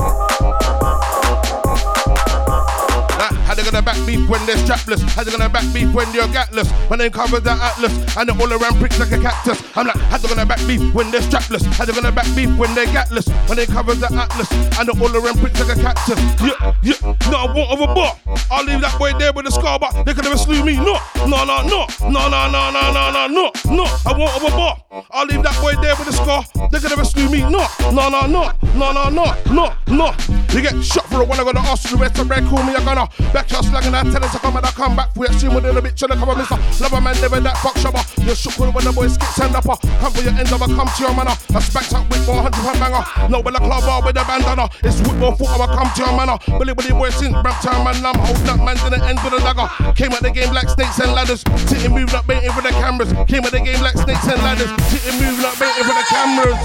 They 3.58 3.64
gonna 3.64 3.82
back 3.82 3.98
beef 4.06 4.22
when 4.28 4.44
they're 4.46 4.56
strapless? 4.56 5.02
How 5.14 5.24
they 5.24 5.32
gonna 5.32 5.48
back 5.48 5.66
beef 5.74 5.92
when 5.92 6.10
they're 6.12 6.28
gatless? 6.28 6.70
When 6.88 7.00
they 7.00 7.10
cover 7.10 7.40
the 7.40 7.50
atlas 7.50 7.92
and 8.16 8.28
they're 8.28 8.40
all 8.40 8.52
around 8.52 8.78
pricks 8.78 9.00
like 9.00 9.10
a 9.10 9.18
cactus. 9.18 9.60
I'm 9.76 9.86
like, 9.86 9.96
how 9.96 10.18
they 10.18 10.28
gonna 10.28 10.46
back 10.46 10.64
beef 10.66 10.94
when 10.94 11.10
they're 11.10 11.20
strapless? 11.22 11.66
How 11.74 11.84
they 11.84 11.92
gonna 11.92 12.12
back 12.12 12.26
beef 12.36 12.54
when 12.56 12.72
they're 12.74 12.86
gatless? 12.86 13.26
When 13.48 13.58
they 13.58 13.66
cover 13.66 13.94
the 13.94 14.06
atlas 14.14 14.50
and 14.78 14.88
they're 14.88 15.02
all 15.02 15.10
around 15.10 15.38
pricks 15.40 15.58
like 15.58 15.76
a 15.76 15.80
cactus. 15.80 16.18
Yeah, 16.38 16.74
yeah, 16.82 17.16
no, 17.30 17.36
I 17.36 17.52
won't 17.52 17.70
of 17.72 17.80
a 17.82 17.92
bar. 17.92 18.14
I'll 18.50 18.64
leave 18.64 18.80
that 18.80 18.96
boy 18.96 19.12
there 19.18 19.32
with 19.32 19.46
a 19.46 19.50
scar, 19.50 19.78
but 19.78 19.90
they 20.04 20.14
could 20.14 20.24
never 20.24 20.38
slew 20.38 20.64
me. 20.64 20.76
No, 20.76 20.94
no, 21.26 21.42
no, 21.42 21.66
no, 21.66 21.86
no, 22.06 22.28
no, 22.30 22.48
no, 22.48 22.70
no, 22.70 22.92
no, 22.92 23.10
no, 23.10 23.26
no, 23.26 23.50
no. 23.74 23.84
I 24.06 24.14
won't 24.16 24.36
of 24.38 24.44
a 24.46 24.50
bar. 24.54 24.78
I'll 25.10 25.26
leave 25.26 25.42
that 25.42 25.58
boy 25.60 25.74
there 25.82 25.96
with 25.98 26.08
a 26.08 26.12
scar. 26.12 26.44
They 26.70 26.78
could 26.78 26.90
never 26.90 27.04
slew 27.04 27.28
me. 27.28 27.40
No, 27.40 27.66
no, 27.90 28.08
no, 28.08 28.26
no, 28.26 28.52
no, 28.74 28.92
no, 28.92 29.08
no, 29.10 29.34
no, 29.50 29.74
no. 29.88 30.14
You 30.54 30.62
get 30.62 30.80
shot 30.82 31.06
for 31.06 31.22
a 31.22 31.24
one. 31.24 31.40
I 31.40 31.44
gotta 31.44 31.60
ask 31.60 31.90
you 31.90 31.96
the 31.96 32.02
rest 32.02 32.18
of 32.18 32.30
red. 32.30 32.44
Call 32.46 32.62
me. 32.62 32.74
I 32.74 32.84
gonna 32.84 33.08
back 33.32 33.47
your 33.50 33.62
slagging. 33.62 33.94
I 33.94 34.02
tell 34.10 34.24
us 34.24 34.34
I 34.34 34.38
come 34.38 34.56
and 34.56 34.66
I 34.66 34.70
come 34.70 34.96
back 34.96 35.14
for 35.14 35.24
your 35.24 35.32
scene 35.38 35.54
with 35.54 35.64
a 35.64 35.68
little 35.68 35.82
bit. 35.82 35.94
Tryna 35.94 36.18
come 36.18 36.30
and 36.30 36.38
miss 36.38 36.80
Love 36.80 36.92
a 36.92 37.00
man 37.00 37.16
never 37.20 37.40
that 37.40 37.56
fuck 37.58 37.74
shabba. 37.76 38.02
You 38.24 38.34
shook 38.34 38.58
when 38.58 38.84
the 38.84 38.92
boys 38.92 39.14
skip 39.14 39.28
stand 39.34 39.56
up. 39.56 39.68
Uh. 39.68 39.76
Come 40.00 40.12
for 40.12 40.22
your 40.22 40.34
end 40.34 40.52
of 40.52 40.60
a 40.62 40.66
come 40.66 40.88
to 40.88 41.00
your 41.02 41.14
manor. 41.14 41.34
I 41.54 41.60
spanked 41.60 41.94
up 41.94 42.08
with 42.10 42.24
400 42.26 42.52
pound 42.52 42.78
banger. 42.78 43.02
No, 43.28 43.42
but 43.42 43.54
the 43.54 43.60
club 43.60 43.82
bar 43.84 44.02
with 44.04 44.16
a 44.16 44.24
bandana. 44.24 44.68
It's 44.84 45.00
football 45.00 45.34
foot. 45.34 45.48
I 45.48 45.66
come 45.72 45.90
to 45.90 46.00
your 46.02 46.14
manor. 46.14 46.36
Billy 46.58 46.74
Billy 46.74 46.92
boy 46.92 47.10
since 47.10 47.34
Brampton 47.42 47.82
man. 47.84 47.98
I'm 48.04 48.18
holding 48.18 48.48
up 48.48 48.60
man 48.60 48.76
to 48.84 48.90
the 48.90 49.00
end 49.04 49.18
with 49.24 49.34
a 49.36 49.40
dagger. 49.40 49.68
Came 49.94 50.12
at 50.12 50.22
the 50.22 50.30
game 50.30 50.52
like 50.52 50.68
snakes 50.68 50.98
and 51.00 51.12
ladders. 51.12 51.42
Sitting 51.68 51.92
moving 51.92 52.14
up, 52.14 52.26
baiting 52.26 52.52
for 52.52 52.62
the 52.62 52.70
cameras. 52.70 53.10
Came 53.26 53.44
at 53.44 53.52
the 53.52 53.60
game 53.60 53.80
like 53.80 53.96
snakes 53.96 54.26
and 54.28 54.40
ladders. 54.42 54.70
Sitting 54.90 55.18
moving 55.20 55.44
up, 55.44 55.58
baiting 55.58 55.84
for 55.84 55.94
the 55.96 56.06
cameras. 56.08 56.60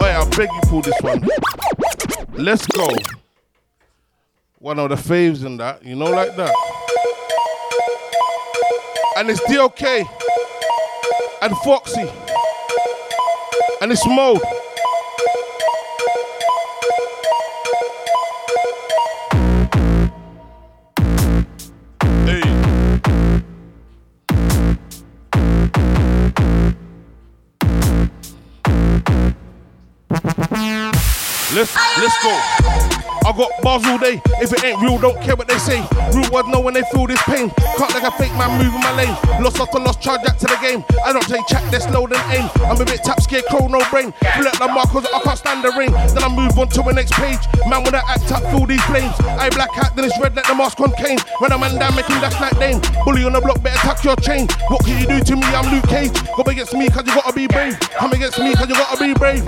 Wait, 0.00 0.14
I 0.14 0.24
beg 0.36 0.48
you 0.50 0.60
pull 0.68 0.82
this 0.82 1.00
one. 1.02 1.22
Let's 2.34 2.66
go. 2.66 3.21
One 4.62 4.78
of 4.78 4.90
the 4.90 4.94
faves 4.94 5.44
in 5.44 5.56
that, 5.56 5.84
you 5.84 5.96
know, 5.96 6.04
like 6.04 6.36
that. 6.36 6.54
And 9.16 9.28
it's 9.28 9.40
DOK 9.52 9.82
and 11.42 11.52
Foxie 11.64 12.08
and 13.80 13.90
it's 13.90 14.06
Mode. 14.06 14.40
Let's 31.52 31.76
let's 31.98 32.22
go. 32.22 33.11
I 33.24 33.30
got 33.36 33.50
bars 33.62 33.86
all 33.86 33.98
day. 33.98 34.20
If 34.42 34.52
it 34.52 34.64
ain't 34.64 34.82
real, 34.82 34.98
don't 34.98 35.20
care 35.22 35.36
what 35.36 35.46
they 35.46 35.58
say. 35.58 35.78
Real 36.10 36.28
words 36.30 36.48
know 36.48 36.60
when 36.60 36.74
they 36.74 36.82
feel 36.90 37.06
this 37.06 37.22
pain. 37.22 37.50
Can't 37.78 37.94
like 37.94 38.02
a 38.02 38.10
fake 38.18 38.34
man 38.34 38.58
moving 38.58 38.80
my 38.80 38.90
lane. 38.98 39.14
Lost 39.42 39.60
after 39.60 39.78
lost, 39.78 40.00
charge 40.00 40.22
back 40.22 40.38
to 40.38 40.46
the 40.46 40.58
game. 40.60 40.84
I 41.04 41.12
don't 41.12 41.26
take 41.26 41.46
chat, 41.46 41.62
that's 41.70 41.88
low 41.90 42.06
than 42.06 42.18
aim. 42.34 42.50
I'm 42.66 42.80
a 42.80 42.84
bit 42.84 43.04
tap 43.04 43.20
scared, 43.20 43.44
crow, 43.46 43.68
no 43.68 43.78
brain. 43.90 44.12
Fill 44.34 44.48
out 44.48 44.58
the 44.58 44.68
mark 44.68 44.90
cause 44.90 45.06
I 45.06 45.20
can't 45.22 45.38
stand 45.38 45.64
the 45.64 45.70
rain. 45.78 45.92
Then 45.92 46.22
I 46.24 46.28
move 46.28 46.58
on 46.58 46.68
to 46.68 46.82
the 46.82 46.92
next 46.92 47.12
page. 47.14 47.40
Man, 47.66 47.84
when 47.84 47.94
I 47.94 48.02
act 48.08 48.30
up, 48.32 48.42
feel 48.50 48.66
these 48.66 48.82
flames. 48.90 49.14
I 49.38 49.50
black 49.50 49.70
out, 49.78 49.94
then 49.94 50.04
it's 50.04 50.18
red 50.18 50.34
like 50.34 50.46
the 50.46 50.54
mask 50.54 50.80
on 50.80 50.92
Kane. 50.98 51.18
When 51.38 51.50
man 51.54 51.78
down, 51.78 51.94
him 51.94 52.18
dash 52.18 52.40
like 52.40 52.58
Dane. 52.58 52.80
Bully 53.04 53.24
on 53.24 53.32
the 53.32 53.40
block, 53.40 53.62
better 53.62 53.78
tuck 53.86 54.02
your 54.02 54.16
chain. 54.16 54.48
What 54.66 54.84
can 54.84 54.98
you 54.98 55.06
do 55.06 55.22
to 55.22 55.36
me? 55.36 55.46
I'm 55.54 55.70
Luke 55.70 55.86
Cage. 55.86 56.14
Go 56.34 56.42
against 56.46 56.74
me 56.74 56.88
cause 56.88 57.06
you 57.06 57.14
gotta 57.14 57.32
be 57.32 57.46
brave. 57.46 57.78
Come 57.98 58.12
against 58.12 58.38
me 58.38 58.54
cause 58.54 58.68
you 58.68 58.74
gotta 58.74 58.98
be 58.98 59.14
brave. 59.14 59.46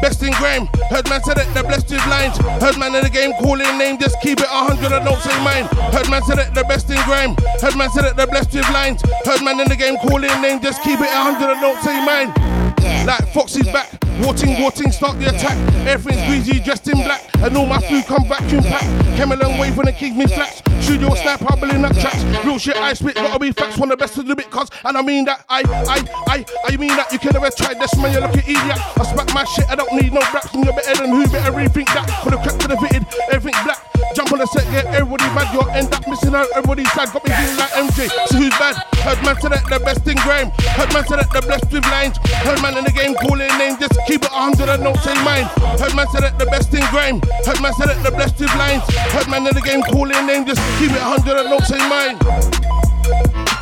Best 0.00 0.22
in 0.22 0.32
grime. 0.34 0.66
Heard 0.90 1.08
man 1.08 1.22
said 1.22 1.38
it, 1.38 1.46
the 1.54 1.62
blessed 1.62 1.90
with 1.90 2.06
lines. 2.06 2.36
Heard 2.60 2.78
man 2.78 2.94
the 3.04 3.10
game 3.10 3.32
calling 3.34 3.76
name, 3.76 3.98
just 3.98 4.18
keep 4.22 4.40
it 4.40 4.46
a 4.46 4.64
hundred 4.64 4.90
and 4.90 5.04
don't 5.04 5.20
say 5.20 5.36
mine. 5.44 5.64
Heard 5.92 6.08
man 6.08 6.22
said 6.22 6.38
it, 6.38 6.54
the 6.54 6.64
best 6.64 6.88
in 6.88 6.96
grime. 7.04 7.36
Heard 7.60 7.76
man 7.76 7.90
said 7.90 8.06
it, 8.06 8.16
the 8.16 8.26
blessed 8.26 8.54
with 8.54 8.68
lines. 8.70 9.02
Heard 9.24 9.42
man 9.42 9.60
in 9.60 9.68
the 9.68 9.76
game 9.76 9.96
calling 9.98 10.32
name, 10.40 10.60
just 10.60 10.82
keep 10.82 10.98
it 10.98 11.12
a 11.12 11.20
hundred 11.20 11.52
and 11.52 11.60
don't 11.60 11.80
say 11.84 11.94
mine. 12.04 12.63
Like 13.04 13.28
Foxie's 13.34 13.66
back, 13.66 13.92
Warting, 14.22 14.60
warting, 14.60 14.92
start 14.92 15.18
the 15.18 15.28
attack. 15.28 15.58
Everything's 15.86 16.24
greasy, 16.26 16.60
dressed 16.62 16.86
in 16.88 16.96
black. 16.96 17.22
And 17.42 17.56
all 17.56 17.66
my 17.66 17.80
food 17.80 18.04
come 18.06 18.26
vacuum 18.28 18.62
packed. 18.62 18.86
Came 19.16 19.32
a 19.32 19.36
long 19.36 19.58
way 19.58 19.72
from 19.72 19.86
the 19.86 19.92
me 19.92 20.26
flats. 20.26 20.62
Studio 20.84 21.12
snap, 21.14 21.42
I 21.50 21.56
believe 21.58 21.82
that 21.82 21.94
tracks. 21.98 22.22
Real 22.46 22.58
shit, 22.58 22.76
I 22.76 22.94
spit, 22.94 23.16
gotta 23.16 23.38
be 23.38 23.50
facts. 23.50 23.76
One 23.76 23.90
of 23.90 23.98
the 23.98 24.04
best 24.04 24.14
to 24.14 24.22
do 24.22 24.32
it, 24.32 24.50
cause, 24.50 24.70
and 24.84 24.96
I 24.96 25.02
mean 25.02 25.24
that, 25.24 25.44
I, 25.48 25.62
I, 25.66 26.32
I, 26.32 26.44
I 26.66 26.76
mean 26.76 26.96
that. 26.96 27.12
You 27.12 27.18
can 27.18 27.32
never 27.32 27.50
try 27.50 27.74
this, 27.74 27.96
man, 27.96 28.12
you 28.12 28.20
look 28.20 28.36
at 28.36 28.48
idiot. 28.48 28.98
I 28.98 29.02
smack 29.12 29.34
my 29.34 29.44
shit, 29.44 29.68
I 29.68 29.74
don't 29.74 29.92
need 29.92 30.12
no 30.12 30.20
raps. 30.32 30.54
And 30.54 30.64
you're 30.64 30.74
better 30.74 31.02
than 31.02 31.10
who, 31.10 31.26
better 31.26 31.52
rethink 31.52 31.86
that. 31.86 32.22
For 32.22 32.30
the 32.30 32.36
crack 32.36 32.58
to 32.60 32.68
the 32.68 32.76
fitted, 32.76 33.04
everything 33.32 33.64
black. 33.64 33.93
Jump 34.14 34.30
on 34.30 34.38
the 34.38 34.46
set, 34.46 34.62
get 34.70 34.86
everybody 34.94 35.26
mad. 35.34 35.50
You'll 35.52 35.68
end 35.70 35.92
up 35.92 36.06
missing 36.06 36.34
out, 36.38 36.46
everybody's 36.54 36.86
sad. 36.92 37.10
Got 37.10 37.26
me 37.26 37.34
feeling 37.34 37.58
like 37.58 37.74
MJ. 37.74 38.06
So 38.30 38.38
who's 38.38 38.54
bad? 38.62 38.78
Heard 39.02 39.18
man 39.26 39.34
said 39.42 39.50
that 39.50 39.66
the 39.66 39.82
best 39.82 40.06
in 40.06 40.14
grime. 40.22 40.54
Heard 40.78 40.94
man 40.94 41.02
said 41.10 41.18
that 41.18 41.34
the 41.34 41.42
blessed 41.42 41.72
with 41.74 41.82
lines. 41.90 42.14
Heard 42.46 42.62
man 42.62 42.78
in 42.78 42.84
the 42.86 42.94
game 42.94 43.18
calling 43.26 43.50
name, 43.58 43.74
just 43.74 43.98
keep 44.06 44.22
it 44.22 44.30
a 44.30 44.38
hundred 44.38 44.70
and 44.70 44.86
don't 44.86 44.94
say 45.02 45.18
mine. 45.26 45.50
Heard 45.82 45.98
man 45.98 46.06
said 46.14 46.22
that 46.22 46.38
the 46.38 46.46
best 46.46 46.70
in 46.70 46.86
grime. 46.94 47.18
Heard 47.42 47.58
man 47.58 47.74
said 47.74 47.90
that 47.90 47.98
the 48.06 48.14
blessed 48.14 48.38
with 48.38 48.54
lines. 48.54 48.86
Heard 49.10 49.26
man 49.26 49.50
in 49.50 49.54
the 49.54 49.64
game 49.66 49.82
calling 49.90 50.14
name, 50.30 50.46
just 50.46 50.62
keep 50.78 50.94
it 50.94 51.02
a 51.02 51.10
hundred 51.10 51.34
and 51.34 51.50
don't 51.50 51.66
say 51.66 51.82
mine. 51.90 52.14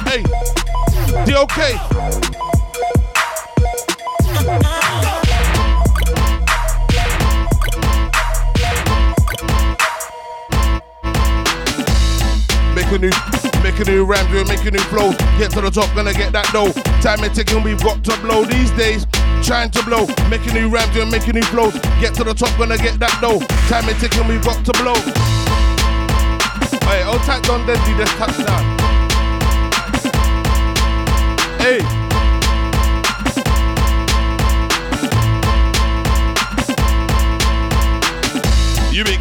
Hey, 0.05 0.21
DOK. 1.25 1.65
A 12.93 12.99
new, 12.99 13.11
make 13.63 13.81
a 13.81 13.85
new 13.85 14.05
rhyme, 14.05 14.31
do 14.31 14.45
make 14.45 14.67
a 14.67 14.71
new 14.71 14.79
flow. 14.93 15.13
Get 15.39 15.51
to 15.53 15.63
the 15.63 15.71
top, 15.71 15.95
gonna 15.95 16.13
get 16.13 16.31
that 16.33 16.45
dough. 16.53 16.73
Time 17.01 17.25
and 17.25 17.35
ticking, 17.35 17.63
we've 17.63 17.83
got 17.83 18.05
to 18.05 18.15
blow 18.21 18.45
these 18.45 18.71
days. 18.73 19.07
Trying 19.43 19.71
to 19.71 19.83
blow, 19.85 20.05
make 20.29 20.45
a 20.47 20.53
new 20.53 20.69
rhyme, 20.69 20.93
do 20.93 21.07
make 21.07 21.27
a 21.27 21.33
new 21.33 21.43
flow. 21.45 21.71
Get 22.03 22.13
to 22.17 22.25
the 22.25 22.35
top, 22.35 22.53
gonna 22.59 22.77
get 22.77 22.99
that 22.99 23.19
dough. 23.23 23.41
Time 23.73 23.89
and 23.89 23.99
ticking, 23.99 24.29
we've 24.29 24.45
got 24.45 24.63
to 24.67 24.73
blow. 24.83 24.93
Hey, 26.85 27.03
old 27.05 27.23
tight 27.23 27.43
Don 27.45 27.65
Deadlee, 27.67 27.97
this 27.97 28.13
touchdown. 28.21 28.61
Hey. 31.59 32.02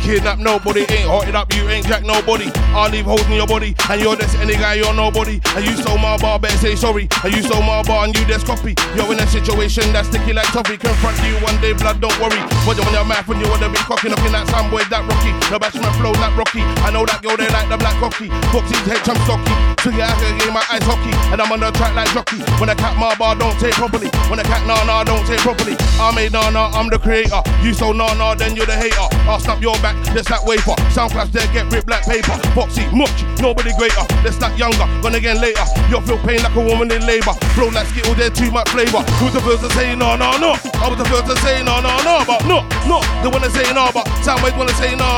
Kidnap 0.02 0.40
nobody. 0.40 0.82
Ain't 0.90 1.08
hotted 1.08 1.36
up, 1.36 1.54
you 1.54 1.70
ain't 1.70 1.86
jack 1.88 2.04
nobody. 2.04 2.50
I'll 2.74 2.90
leave 2.90 3.06
holes 3.06 3.26
in 3.28 3.34
your 3.34 3.48
body, 3.48 3.76
and 3.90 4.02
you're 4.02 4.16
just 4.16 4.36
any 4.40 4.54
guy, 4.54 4.76
you're 4.76 4.94
nobody. 4.94 5.40
And 5.56 5.64
you 5.64 5.78
stole 5.78 5.98
my 5.98 6.18
bar, 6.18 6.40
better 6.40 6.58
say 6.58 6.76
sorry. 6.76 7.08
And 7.24 7.34
you 7.34 7.42
stole 7.44 7.62
my 7.62 7.84
bar, 7.84 8.06
and 8.06 8.16
you 8.18 8.26
just 8.26 8.46
copy. 8.46 8.76
You're 8.96 9.12
in 9.14 9.20
a 9.20 9.28
situation 9.28 9.94
that's 9.94 10.10
sticky 10.10 10.34
like 10.34 10.48
toffee. 10.52 10.78
Confront 10.78 11.18
you 11.24 11.38
one 11.46 11.60
day, 11.62 11.74
blood, 11.74 12.02
don't 12.02 12.18
worry. 12.20 12.42
But 12.66 12.78
you 12.78 12.84
on 12.84 12.94
your 12.94 13.06
mouth 13.06 13.28
when 13.28 13.40
you 13.40 13.48
wanna 13.50 13.70
be 13.70 13.78
cocking 13.86 14.12
up 14.12 14.20
in 14.26 14.34
that 14.34 14.50
boy, 14.72 14.84
that 14.90 15.06
rocky. 15.06 15.32
The 15.52 15.58
bashman 15.60 15.94
flow 16.00 16.12
like 16.18 16.36
rocky. 16.36 16.62
I 16.82 16.92
know 16.92 17.06
that 17.06 17.22
girl, 17.22 17.38
they 17.38 17.48
like 17.50 17.70
the 17.70 17.78
black 17.78 17.96
cocky. 18.02 18.28
Foxie's 18.52 18.82
head, 18.88 19.04
chum 19.06 19.18
stocky. 19.24 19.54
Swing 19.82 19.98
it 19.98 20.06
out 20.06 20.18
game, 20.18 20.54
my 20.54 20.64
ice 20.70 20.86
hockey. 20.86 21.14
And 21.32 21.42
I'm 21.42 21.52
on 21.52 21.60
the 21.60 21.72
track 21.72 21.96
like 21.96 22.10
jockey. 22.14 22.42
When 22.60 22.70
I 22.70 22.76
cat 22.76 22.98
my 22.98 23.16
bar, 23.16 23.36
don't 23.36 23.58
take 23.60 23.74
properly. 23.74 24.10
When 24.30 24.40
I 24.40 24.44
cat 24.44 24.66
nah 24.68 24.84
nah, 24.86 25.04
don't 25.04 25.26
take 25.26 25.40
properly. 25.40 25.76
I 26.00 26.14
made 26.16 26.32
nah 26.32 26.50
nah, 26.50 26.72
I'm 26.74 26.90
the 26.90 27.00
creator. 27.00 27.42
You 27.62 27.74
so 27.74 27.92
nah 27.92 28.14
nah, 28.14 28.36
then 28.36 28.56
you're 28.56 28.66
the 28.66 28.76
hater. 28.78 29.08
I'll 29.26 29.40
snap 29.40 29.62
your 29.62 29.76
back, 29.82 29.91
just 30.14 30.30
like 30.30 30.44
wafer. 30.46 30.76
Sound 30.92 31.12
clash 31.12 31.30
there, 31.30 31.48
get 31.54 31.72
ripped 31.72 31.90
like 31.90 32.04
paper. 32.06 32.36
Foxie, 32.54 32.86
much, 32.96 33.24
nobody 33.40 33.72
greater. 33.78 34.04
Let's 34.24 34.40
not 34.40 34.58
younger, 34.58 34.86
gonna 35.02 35.18
again 35.18 35.40
later. 35.40 35.64
You'll 35.90 36.02
feel 36.02 36.20
pain 36.20 36.42
like 36.44 36.56
a 36.56 36.64
woman 36.64 36.92
in 36.92 37.06
labor. 37.06 37.34
Flow 37.56 37.70
like 37.70 37.88
Skittle, 37.88 38.16
there 38.16 38.30
too 38.30 38.52
much 38.52 38.70
flavor. 38.70 39.02
Who's 39.20 39.34
the 39.34 39.42
first 39.42 39.64
to 39.64 39.70
say 39.74 39.96
no, 39.96 40.16
no, 40.16 40.38
no? 40.38 40.58
I 40.82 40.88
was 40.90 40.98
the 40.98 41.06
first 41.06 41.28
to 41.28 41.36
say 41.42 41.64
no, 41.64 41.80
no, 41.82 41.94
no, 42.04 42.24
but 42.26 42.44
no, 42.46 42.66
no. 42.88 43.00
They 43.22 43.30
wanna 43.30 43.50
say 43.50 43.68
no, 43.74 43.90
but 43.94 44.06
Soundwaves 44.26 44.58
wanna 44.58 44.76
say 44.76 44.96
no, 44.96 45.10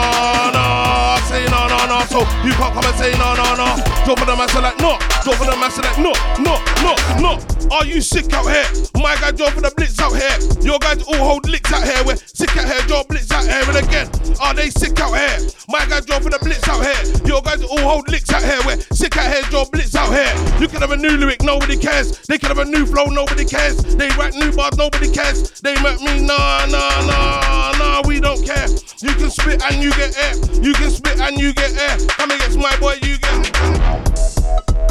no. 0.51 1.17
Say 1.29 1.45
no, 1.47 1.67
no, 1.67 1.79
no. 1.87 1.97
So 2.11 2.19
you 2.43 2.53
can't 2.53 2.73
come 2.73 2.85
and 2.85 2.97
say 2.97 3.11
no, 3.17 3.33
no, 3.35 3.55
no. 3.55 3.67
Drop 4.05 4.19
for 4.19 4.25
the 4.25 4.35
master 4.35 4.61
like 4.61 4.77
no. 4.79 4.97
Drop 5.23 5.35
for 5.37 5.45
the 5.45 5.57
master 5.57 5.81
like 5.81 5.97
no, 5.97 6.11
no, 6.39 6.59
no, 6.83 6.93
no. 7.19 7.52
Are 7.71 7.85
you 7.85 8.01
sick 8.01 8.31
out 8.33 8.45
here? 8.45 8.67
My 8.95 9.15
guy 9.15 9.31
drop 9.31 9.53
for 9.53 9.61
the 9.61 9.71
blitz 9.75 9.99
out 9.99 10.13
here. 10.13 10.37
Your 10.61 10.79
guys 10.79 11.01
all 11.03 11.15
hold 11.15 11.49
licks 11.49 11.71
out 11.71 11.83
here. 11.83 12.03
We're 12.05 12.17
sick 12.17 12.55
out 12.57 12.65
here, 12.65 12.81
drop 12.87 13.07
blitz 13.07 13.31
out 13.31 13.45
here. 13.45 13.63
And 13.65 13.77
again, 13.77 14.07
are 14.41 14.53
they 14.53 14.69
sick 14.69 14.99
out 14.99 15.13
here? 15.13 15.49
My 15.69 15.85
guy 15.85 16.01
drop 16.01 16.23
for 16.23 16.29
the 16.29 16.39
blitz 16.39 16.67
out 16.67 16.83
here. 16.83 17.27
Your 17.27 17.41
guys 17.41 17.63
all 17.63 17.79
hold 17.79 18.09
licks 18.09 18.31
out 18.31 18.43
here. 18.43 18.59
We're 18.65 18.79
sick 18.91 19.17
out 19.17 19.31
here, 19.31 19.43
drop 19.49 19.71
blitz 19.71 19.95
out 19.95 20.11
here. 20.13 20.33
You 20.59 20.67
can 20.67 20.81
have 20.81 20.91
a 20.91 20.97
new 20.97 21.17
lyric, 21.17 21.41
nobody 21.41 21.77
cares. 21.77 22.19
They 22.27 22.37
can 22.37 22.49
have 22.49 22.59
a 22.59 22.65
new 22.65 22.85
flow, 22.85 23.05
nobody 23.05 23.45
cares. 23.45 23.77
They 23.95 24.09
write 24.17 24.35
new 24.35 24.51
bars, 24.51 24.77
nobody 24.77 25.09
cares. 25.11 25.61
They 25.61 25.75
make 25.81 26.01
me 26.01 26.21
nah, 26.21 26.65
nah, 26.67 27.05
nah, 27.05 27.71
nah. 27.77 28.01
We 28.07 28.19
don't 28.19 28.45
care. 28.45 28.67
You 29.01 29.13
can 29.15 29.29
spit 29.29 29.63
and 29.63 29.81
you 29.81 29.91
get 29.91 30.17
air. 30.17 30.35
You 30.61 30.73
can 30.73 30.91
spit 30.91 31.19
and 31.19 31.37
you 31.39 31.53
get 31.53 31.71
air. 31.77 31.97
Come 32.07 32.31
against 32.31 32.57
my 32.57 32.75
boy, 32.77 32.95
you 33.01 33.17
get. 33.17 33.33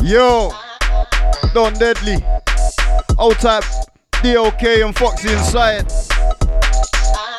Yo, 0.03 0.51
Don 1.55 1.75
Deadlee. 1.75 2.23
Old 3.19 3.39
type 3.39 3.65
DOK 4.23 4.63
and 4.63 4.95
Foxie 4.95 5.33
inside. 5.33 5.87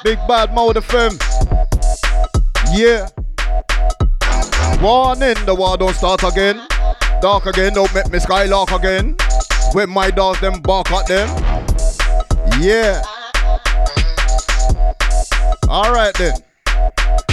Big 0.03 0.19
bad 0.27 0.53
mode 0.53 0.75
FM. 0.75 1.17
Yeah. 2.73 3.07
Warning, 4.81 5.45
the 5.45 5.55
war 5.55 5.77
don't 5.77 5.95
start 5.95 6.23
again. 6.23 6.61
Dark 7.21 7.45
again, 7.45 7.73
don't 7.73 7.93
make 7.95 8.11
me 8.11 8.19
skylark 8.19 8.71
again. 8.71 9.15
When 9.71 9.89
my 9.89 10.11
dogs 10.11 10.41
them 10.41 10.61
bark 10.61 10.91
at 10.91 11.07
them. 11.07 11.29
Yeah. 12.59 13.01
Alright 15.67 16.13
then. 16.15 16.33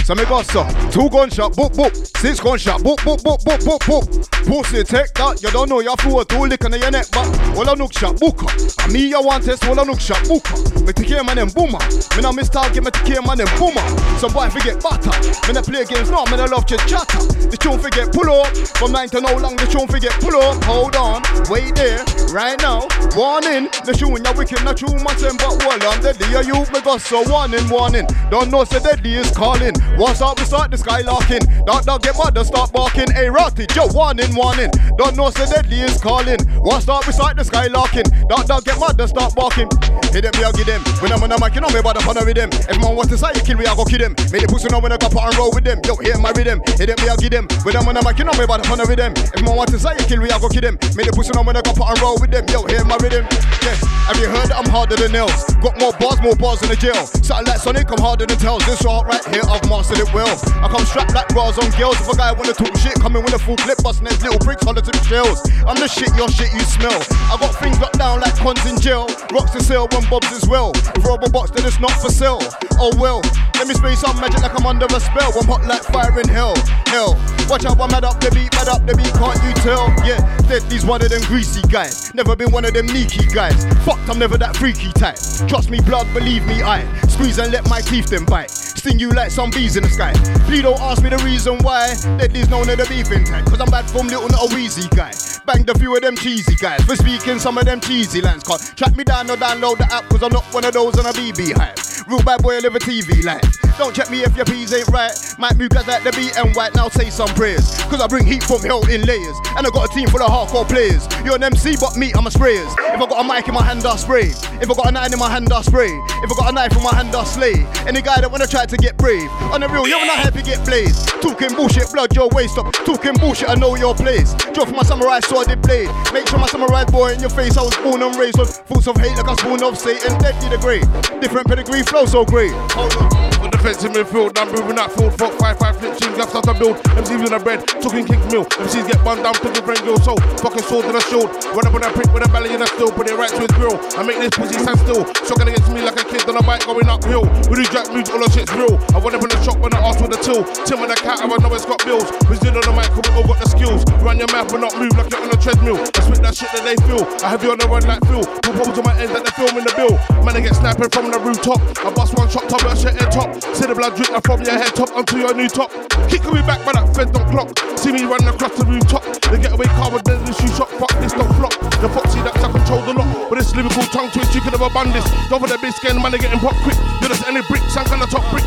So 0.03 0.15
me 0.15 0.25
got 0.25 0.45
so 0.47 0.67
two 0.89 1.09
gunshot, 1.09 1.53
boop 1.53 1.71
boop, 1.71 1.95
six 2.17 2.39
gunshot, 2.39 2.81
boop 2.81 2.97
boop 3.05 3.21
boop 3.23 3.39
boop 3.45 3.59
boop 3.63 3.79
boop. 3.87 4.03
Pussy 4.43 4.83
take 4.83 5.13
that, 5.13 5.41
you 5.41 5.51
don't 5.51 5.69
know 5.69 5.79
your 5.79 5.95
fool 5.97 6.25
two 6.25 6.45
lick 6.49 6.65
on 6.65 6.73
your 6.73 6.91
neck, 6.91 7.05
but 7.11 7.29
all 7.55 7.69
a 7.69 7.75
nook 7.75 7.93
shot 7.93 8.19
booker. 8.19 8.49
And 8.83 8.91
me 8.91 9.07
you 9.07 9.21
want 9.21 9.45
test 9.45 9.63
all 9.65 9.79
a 9.79 9.85
nook 9.85 10.01
shot 10.01 10.19
booker. 10.27 10.57
Me 10.83 10.91
take 10.91 11.07
care 11.07 11.23
man 11.23 11.37
them 11.37 11.49
boomer. 11.55 11.79
Me 12.17 12.25
now 12.25 12.33
start 12.43 12.73
get 12.73 12.83
me 12.83 12.91
take 12.91 13.05
care 13.05 13.21
man 13.21 13.37
them 13.37 13.47
boomer. 13.55 13.85
Some 14.19 14.33
boy 14.33 14.49
forget 14.49 14.81
butter. 14.83 15.13
Me 15.47 15.53
nah 15.53 15.61
play 15.61 15.85
games 15.85 16.09
now, 16.11 16.25
me 16.25 16.35
nah 16.35 16.49
love 16.49 16.65
chit 16.65 16.83
chatter. 16.89 17.21
The 17.47 17.55
tune 17.55 17.79
forget 17.79 18.11
pull 18.11 18.27
up. 18.27 18.51
From 18.81 18.91
nine 18.91 19.07
to 19.15 19.21
now 19.21 19.37
long 19.37 19.55
the 19.55 19.69
tune 19.69 19.87
forget 19.87 20.11
pull 20.19 20.35
up. 20.35 20.59
Hold 20.65 20.97
on, 20.97 21.23
wait 21.47 21.71
there, 21.75 22.03
right 22.35 22.59
now. 22.59 22.83
Warning, 23.15 23.69
the 23.87 23.93
tune 23.95 24.19
ya 24.25 24.33
wicked, 24.35 24.59
not 24.65 24.75
true 24.75 24.91
man 24.91 25.15
but 25.39 25.55
well 25.63 25.79
on 25.87 26.01
the 26.01 26.11
day 26.17 26.43
you 26.43 26.59
me 26.73 26.81
got 26.81 26.99
so 26.99 27.23
warning, 27.31 27.63
warning. 27.69 28.07
Don't 28.27 28.51
know 28.51 28.65
say 28.65 28.83
deadly 28.83 29.15
is 29.15 29.30
calling. 29.31 29.73
What's 29.97 30.21
up? 30.21 30.39
We 30.39 30.45
start 30.45 30.71
the 30.71 30.77
skylarking. 30.77 31.65
Dog 31.65 31.85
dog 31.85 32.03
get 32.03 32.15
mad, 32.17 32.37
start 32.45 32.71
barking. 32.71 33.11
Hey, 33.11 33.29
Rotty, 33.29 33.67
Joe, 33.67 33.87
warning, 33.91 34.33
warning. 34.35 34.71
Don't 34.97 35.15
know 35.15 35.29
say 35.31 35.45
deadly 35.45 35.81
is 35.81 35.99
calling. 35.99 36.39
What's 36.59 36.87
up? 36.87 37.07
We 37.07 37.13
start 37.13 37.37
the 37.37 37.43
skylarking. 37.43 38.07
Dog 38.27 38.47
dog 38.47 38.65
get 38.65 38.79
mad, 38.79 38.99
start 39.07 39.35
barking. 39.35 39.69
Hit 40.11 40.27
them, 40.27 40.33
me 40.35 40.43
I 40.43 40.51
give 40.51 40.67
them. 40.67 40.83
When 40.99 41.11
I'm 41.11 41.23
on 41.23 41.29
the 41.29 41.39
mic, 41.39 41.55
you 41.55 41.61
know 41.61 41.69
me 41.69 41.79
about 41.79 41.95
the 41.95 42.03
fun 42.03 42.19
with 42.19 42.35
them. 42.35 42.49
If 42.51 42.77
man 42.81 42.95
want 42.95 43.09
to 43.09 43.17
say 43.17 43.31
you 43.33 43.41
kill 43.41 43.57
me, 43.57 43.65
I 43.65 43.75
go 43.75 43.85
kill 43.85 43.99
them. 43.99 44.13
Make 44.31 44.43
the 44.43 44.49
pussy 44.51 44.67
know 44.67 44.79
when 44.79 44.91
I 44.91 44.97
go 44.97 45.07
put 45.07 45.23
and 45.23 45.35
roll 45.39 45.51
with 45.51 45.63
them. 45.63 45.79
Yo, 45.87 45.95
hear 45.97 46.17
my 46.19 46.31
rhythm. 46.35 46.59
Hit 46.75 46.91
them, 46.91 46.99
me 46.99 47.07
I 47.07 47.15
give 47.15 47.31
them. 47.31 47.47
When 47.63 47.75
I'm 47.75 47.87
on 47.87 47.95
the 47.95 48.03
mic, 48.03 48.19
you 48.19 48.25
know 48.27 48.35
me 48.35 48.43
about 48.43 48.63
the 48.63 48.67
fun 48.67 48.83
with 48.83 48.99
them. 48.99 49.13
If 49.15 49.41
man 49.41 49.55
want 49.55 49.71
to 49.71 49.79
say 49.79 49.95
you 49.95 50.05
kill 50.05 50.19
me, 50.19 50.29
I 50.29 50.37
go 50.39 50.49
kill 50.51 50.61
them. 50.61 50.75
Make 50.95 51.07
the 51.07 51.13
pussy 51.15 51.31
know 51.31 51.43
when 51.43 51.55
I 51.55 51.63
go 51.63 51.71
put 51.71 51.87
and 51.87 51.99
roll 52.03 52.19
with 52.19 52.31
them. 52.31 52.43
Yo, 52.51 52.67
hear 52.67 52.83
my 52.83 52.97
rhythm. 52.99 53.23
Yeah, 53.63 53.77
have 54.11 54.17
you 54.19 54.27
heard 54.27 54.51
that 54.51 54.59
I'm 54.59 54.67
harder 54.67 54.99
than 54.99 55.15
nails? 55.15 55.47
Got 55.63 55.79
more 55.79 55.93
bars, 55.95 56.19
more 56.19 56.35
bars 56.35 56.61
in 56.65 56.69
the 56.69 56.75
jail. 56.75 57.07
Something 57.23 57.47
like 57.47 57.61
Sonic, 57.61 57.87
I'm 57.87 58.01
harder 58.01 58.25
than 58.25 58.37
tails. 58.37 58.65
This 58.65 58.83
art 58.83 59.07
right 59.07 59.20
here, 59.29 59.43
I've 59.45 59.65
mastered 59.69 59.99
it 59.99 60.13
well. 60.13 60.31
I 60.61 60.67
come 60.69 60.85
strapped 60.85 61.13
like 61.13 61.27
bras 61.29 61.57
on 61.57 61.69
girls. 61.77 61.99
If 61.99 62.07
a 62.09 62.15
guy 62.15 62.31
wanna 62.31 62.53
talk 62.53 62.73
shit, 62.77 62.95
come 63.01 63.15
in 63.15 63.23
with 63.23 63.33
a 63.33 63.39
full 63.39 63.57
clip, 63.57 63.81
busting 63.83 64.05
those 64.05 64.21
little 64.23 64.39
bricks, 64.39 64.63
to 64.63 64.73
the 64.73 65.03
shells. 65.03 65.43
I'm 65.67 65.75
the 65.75 65.87
shit, 65.87 66.13
your 66.15 66.29
shit 66.29 66.53
you 66.53 66.61
smell. 66.61 67.01
I 67.27 67.35
got 67.35 67.51
things 67.59 67.79
locked 67.79 67.99
down 67.99 68.21
like 68.21 68.35
cons 68.37 68.63
in 68.69 68.79
jail. 68.79 69.09
Rocks 69.33 69.51
to 69.51 69.61
sell, 69.61 69.87
one 69.91 70.07
bobs 70.09 70.31
as 70.31 70.47
well. 70.47 70.71
If 70.75 71.03
rubber 71.03 71.29
box, 71.29 71.51
then 71.51 71.65
it's 71.65 71.79
not 71.79 71.91
for 71.99 72.09
sale. 72.09 72.39
Oh 72.79 72.93
well, 72.97 73.21
let 73.59 73.67
me 73.67 73.73
spray 73.73 73.95
some 73.95 74.15
magic 74.21 74.41
like 74.41 74.55
I'm 74.55 74.65
under 74.65 74.85
a 74.85 74.99
spell. 74.99 75.33
I'm 75.35 75.45
hot 75.45 75.67
like 75.67 75.83
fire 75.91 76.15
in 76.19 76.29
hell. 76.29 76.55
Hell, 76.87 77.19
watch 77.49 77.65
out, 77.65 77.79
I'm 77.79 77.91
mad 77.91 78.05
up 78.05 78.19
the 78.21 78.31
beat, 78.31 78.53
mad 78.55 78.69
up 78.69 78.85
the 78.85 78.95
beat, 78.95 79.11
can't 79.19 79.39
you 79.43 79.53
tell? 79.59 79.91
Yeah, 80.07 80.23
Deadlee's 80.47 80.85
one 80.85 81.01
of 81.01 81.09
them 81.09 81.21
greasy 81.27 81.61
guys. 81.67 82.13
Never 82.13 82.35
been 82.35 82.51
one 82.51 82.65
of 82.65 82.73
them 82.73 82.87
sneaky 82.87 83.25
guys. 83.33 83.65
Fucked, 83.85 84.09
I'm 84.09 84.19
never 84.19 84.37
that 84.37 84.55
freaky 84.55 84.91
type. 84.93 85.17
Trust 85.47 85.69
me, 85.69 85.79
blood, 85.81 86.07
believe 86.13 86.45
me, 86.45 86.61
I 86.61 86.85
squeeze 87.07 87.37
and 87.37 87.51
let 87.51 87.69
my 87.69 87.81
teeth 87.81 88.07
then 88.07 88.25
bite. 88.25 88.49
Sting 88.51 88.99
you 88.99 89.10
like 89.15 89.31
some 89.31 89.49
bees 89.49 89.75
in 89.75 89.83
the 89.83 89.89
sky. 89.89 90.13
Please 90.45 90.61
don't 90.61 90.79
ask 90.79 91.03
me 91.03 91.09
the 91.09 91.17
reason 91.17 91.57
why. 91.59 91.93
Deadlee's 92.17 92.49
known 92.49 92.69
as 92.69 92.77
the 92.77 92.85
beefing 92.87 93.25
type. 93.25 93.45
Cause 93.45 93.59
I'm 93.59 93.69
bad 93.69 93.89
from 93.89 94.07
little, 94.07 94.29
not 94.29 94.51
a 94.51 94.55
wheezy 94.55 94.87
guy. 94.95 95.11
Banged 95.45 95.69
a 95.69 95.77
few 95.77 95.95
of 95.95 96.01
them 96.01 96.15
cheesy 96.15 96.55
guys. 96.55 96.81
For 96.83 96.95
speaking 96.95 97.39
some 97.39 97.57
of 97.57 97.65
them 97.65 97.79
cheesy 97.79 98.21
lines. 98.21 98.43
Can't 98.43 98.61
track 98.77 98.95
me 98.95 99.03
down 99.03 99.29
or 99.29 99.37
download 99.37 99.77
the 99.77 99.91
app. 99.91 100.07
Cause 100.09 100.21
I'm 100.21 100.31
not 100.31 100.45
one 100.53 100.65
of 100.65 100.73
those 100.73 100.97
on 100.99 101.05
a 101.05 101.13
BB 101.13 101.53
hype. 101.57 101.77
Real 102.07 102.21
bad 102.23 102.41
boy, 102.41 102.57
I 102.57 102.59
live 102.59 102.75
a 102.75 102.79
TV 102.79 103.23
life. 103.23 103.41
Don't 103.77 103.95
check 103.95 104.11
me 104.11 104.21
if 104.21 104.35
your 104.35 104.45
P's 104.45 104.73
ain't 104.73 104.87
right. 104.89 105.11
Might 105.39 105.57
move 105.57 105.69
guys 105.69 105.87
like 105.87 106.03
the 106.03 106.11
beat 106.11 106.37
and 106.37 106.53
white. 106.55 106.75
Now 106.75 106.89
say 106.89 107.09
some 107.09 107.29
prayers. 107.29 107.73
Cause 107.89 108.01
I 108.01 108.07
bring 108.07 108.25
heat 108.25 108.43
from 108.43 108.61
hell 108.61 108.85
in 108.89 109.01
layers. 109.03 109.37
And 109.57 109.65
I 109.65 109.69
got 109.69 109.89
a 109.89 109.93
team 109.93 110.07
full 110.09 110.21
of 110.21 110.29
hardcore 110.29 110.67
players. 110.67 111.07
You're 111.25 111.35
an 111.35 111.43
MC, 111.43 111.77
but 111.79 111.97
me, 111.97 112.11
I'm 112.13 112.27
a 112.27 112.29
sprayers. 112.29 112.69
If 112.93 113.01
I 113.01 113.05
got 113.07 113.25
a 113.25 113.27
mic 113.27 113.47
in 113.47 113.53
my 113.53 113.63
hand, 113.63 113.85
I'll 113.85 113.97
spray. 113.97 114.33
If 114.61 114.69
I 114.69 114.73
got 114.73 114.87
a 114.87 114.91
nine 114.91 115.13
in 115.13 115.19
my 115.19 115.29
hand, 115.29 115.51
I'll 115.51 115.63
spray. 115.63 115.89
If 115.89 116.31
I 116.31 116.35
got 116.37 116.49
a 116.49 116.53
knife 116.53 116.75
in 116.75 116.83
my 116.83 116.93
hand, 116.93 117.15
I'll 117.15 117.25
slay. 117.25 117.65
Any 117.87 118.01
guy 118.01 118.21
that 118.21 118.29
wanna 118.29 118.45
try 118.45 118.65
to 118.65 118.77
get 118.77 118.97
brave. 118.97 119.29
On 119.53 119.61
the 119.61 119.69
real, 119.69 119.87
you're 119.87 120.05
not 120.05 120.19
happy 120.19 120.43
get 120.43 120.63
blazed. 120.65 121.07
Talking 121.21 121.55
bullshit, 121.55 121.91
blood 121.91 122.15
your 122.15 122.29
waist 122.29 122.57
up. 122.57 122.71
Talking 122.85 123.13
bullshit, 123.13 123.49
I 123.49 123.55
know 123.55 123.75
your 123.75 123.95
place. 123.95 124.33
Drop 124.53 124.69
my 124.69 124.83
samurai 124.83 125.21
sword, 125.31 125.61
blade. 125.63 125.87
Make 126.11 126.27
sure 126.27 126.39
my 126.39 126.47
samurai 126.47 126.83
boy 126.85 127.13
in 127.15 127.19
your 127.21 127.31
face. 127.31 127.55
I 127.55 127.63
was 127.63 127.75
born 127.79 128.03
and 128.03 128.15
raised 128.19 128.39
on 128.39 128.45
thoughts 128.45 128.87
of 128.87 128.97
hate 128.97 129.15
like 129.15 129.27
I 129.27 129.31
was 129.31 129.43
born 129.43 129.63
of 129.63 129.79
Satan. 129.79 130.11
Deadlee 130.19 130.51
the 130.51 130.59
great. 130.59 130.83
Different 131.23 131.47
pedigree, 131.47 131.83
flow 131.83 132.05
so 132.05 132.25
great. 132.25 132.51
Hold 132.75 132.91
on. 132.99 133.07
On 133.41 133.49
defensive 133.49 133.91
midfield, 133.95 134.37
I'm 134.37 134.51
moving 134.51 134.75
that 134.75 134.91
field. 134.91 135.15
Fuck 135.17 135.33
five 135.39 135.57
five 135.57 135.79
flip 135.79 135.97
teams, 135.97 136.17
left 136.19 136.35
start 136.35 136.45
to 136.45 136.53
build. 136.53 136.75
MCs 136.99 137.23
in 137.23 137.31
the 137.31 137.39
bread, 137.39 137.63
talking 137.79 138.05
King's 138.05 138.27
Mill. 138.27 138.45
MCs 138.59 138.85
get 138.91 138.99
bun 139.07 139.23
down, 139.23 139.33
cooking 139.39 139.63
friend 139.63 139.81
girl. 139.87 139.97
So 140.03 140.13
fucking 140.43 140.67
sword 140.67 140.85
in 140.91 140.95
a 140.99 141.01
shield. 141.07 141.31
Run 141.55 141.65
up 141.65 141.73
on 141.73 141.81
that 141.81 141.95
prick 141.95 142.11
with 142.11 142.27
a 142.27 142.29
belly 142.29 142.51
in 142.51 142.61
a 142.61 142.67
still, 142.67 142.91
put 142.91 143.07
it 143.07 143.15
right 143.15 143.31
to 143.31 143.41
his 143.41 143.53
grill. 143.55 143.79
I 143.95 144.03
make 144.03 144.19
this 144.19 144.35
pussy 144.35 144.59
stand 144.59 144.77
still. 144.83 145.07
Shocking 145.23 145.47
against 145.47 145.71
me 145.71 145.81
like 145.81 145.97
a 145.97 146.05
kid 146.05 146.27
on 146.27 146.35
a 146.37 146.43
bike 146.43 146.67
going 146.67 146.91
uphill. 146.91 147.23
We 147.47 147.63
do 147.63 147.65
jack 147.71 147.87
moves, 147.89 148.11
all 148.11 148.19
the 148.19 148.29
shit's 148.29 148.51
real. 148.53 148.77
I 148.93 148.99
went 148.99 149.15
up 149.15 149.23
in 149.23 149.31
the 149.31 149.39
shop 149.41 149.57
when 149.63 149.73
I 149.73 149.79
asked 149.79 150.03
for 150.03 150.11
the 150.11 150.19
till. 150.19 150.43
Tim 150.67 150.83
and 150.83 150.91
the 150.91 150.99
cat, 150.99 151.23
I 151.23 151.25
know 151.25 151.55
it's 151.55 151.65
got 151.65 151.79
bills. 151.87 152.05
We 152.27 152.35
stood 152.37 152.53
on 152.53 152.65
the 152.67 152.73
mic, 152.75 152.91
we 152.93 153.01
all 153.15 153.25
got 153.25 153.39
the 153.39 153.49
skills. 153.49 153.81
Run 154.03 154.19
your 154.19 154.29
mouth 154.29 154.51
but 154.51 154.61
not 154.61 154.75
move 154.77 154.93
like 154.93 155.09
you're 155.09 155.20
on 155.21 155.29
a 155.29 155.37
treadmill. 155.37 155.77
I 155.77 155.99
spit 156.01 156.21
that 156.25 156.33
shit 156.35 156.49
that 156.51 156.65
they 156.65 156.77
feel. 156.89 157.05
I 157.21 157.29
have 157.29 157.41
you 157.45 157.51
on 157.53 157.59
the 157.61 157.69
run 157.69 157.85
like 157.85 158.01
Phil. 158.09 158.25
Propose 158.41 158.75
on 158.75 158.85
my 158.85 158.95
end 158.97 159.13
that 159.13 159.23
they 159.23 159.33
film 159.37 159.55
in 159.57 159.63
the 159.63 159.73
bill. 159.77 159.93
Man, 160.25 160.35
I 160.35 160.41
get 160.41 160.57
sniping 160.57 160.89
from 160.89 161.13
the 161.13 161.19
rooftop. 161.21 161.61
I 161.85 161.89
bust 161.93 162.17
one 162.17 162.27
shot 162.27 162.49
top, 162.49 162.61
that 162.65 162.77
shit 162.77 162.97
head 162.97 163.13
top. 163.13 163.29
See 163.53 163.69
the 163.69 163.75
blood 163.77 163.95
drip 163.95 164.11
from 164.25 164.41
your 164.41 164.57
head 164.57 164.73
top 164.73 164.91
onto 164.97 165.17
your 165.21 165.33
new 165.33 165.47
top. 165.47 165.69
Kick 166.09 166.25
me 166.27 166.41
back 166.43 166.65
by 166.65 166.73
that 166.73 166.89
fed 166.91 167.13
don't 167.13 167.29
clock. 167.29 167.53
See 167.77 167.93
me 167.93 168.03
run 168.03 168.25
across 168.25 168.57
the 168.57 168.65
rooftop. 168.65 169.05
The 169.29 169.37
getaway 169.37 169.69
car 169.77 169.93
with 169.93 170.03
the 170.03 170.17
shoe 170.33 170.51
shot. 170.57 170.69
Fuck 170.75 170.93
this 170.99 171.13
don't 171.13 171.29
flop. 171.37 171.53
The 171.79 171.89
foxy 171.89 172.19
that's 172.25 172.41
I 172.41 172.51
control 172.51 172.81
the 172.83 172.93
lot. 172.97 173.29
But 173.29 173.39
this 173.39 173.53
lyrical 173.55 173.83
tongue 173.93 174.09
twist, 174.11 174.33
you 174.33 174.41
could 174.41 174.53
have 174.57 174.93
this. 174.93 175.05
Don't 175.29 175.39
for 175.39 175.47
the 175.47 175.57
big 175.61 175.73
skin, 175.73 176.01
man, 176.01 176.11
they 176.11 176.17
getting 176.17 176.39
pop 176.39 176.55
quick. 176.65 176.77
You're 176.99 177.09
just 177.09 177.25
any 177.27 177.41
brick, 177.47 177.61
on 177.61 177.99
the 177.99 178.09
top 178.09 178.25
brick. 178.31 178.40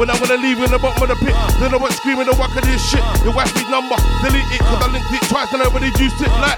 When 0.00 0.08
I 0.08 0.16
wanna 0.16 0.40
leave 0.40 0.56
in 0.64 0.72
the 0.72 0.80
bottom 0.80 0.96
of 1.04 1.12
the 1.12 1.18
pit, 1.20 1.36
uh. 1.36 1.44
then 1.60 1.76
I 1.76 1.76
went 1.76 1.92
screaming 1.92 2.24
the 2.24 2.32
whack 2.40 2.56
of 2.56 2.64
this 2.64 2.80
shit. 2.80 3.04
Uh. 3.04 3.20
Your 3.20 3.36
wife 3.36 3.52
number, 3.68 4.00
delete 4.24 4.48
it, 4.48 4.64
cause 4.64 4.80
I 4.80 4.88
uh. 4.88 4.96
linked 4.96 5.12
it 5.12 5.20
twice 5.28 5.52
and 5.52 5.60
nobody 5.60 5.92
juiced 5.92 6.24
it 6.24 6.32
like. 6.40 6.56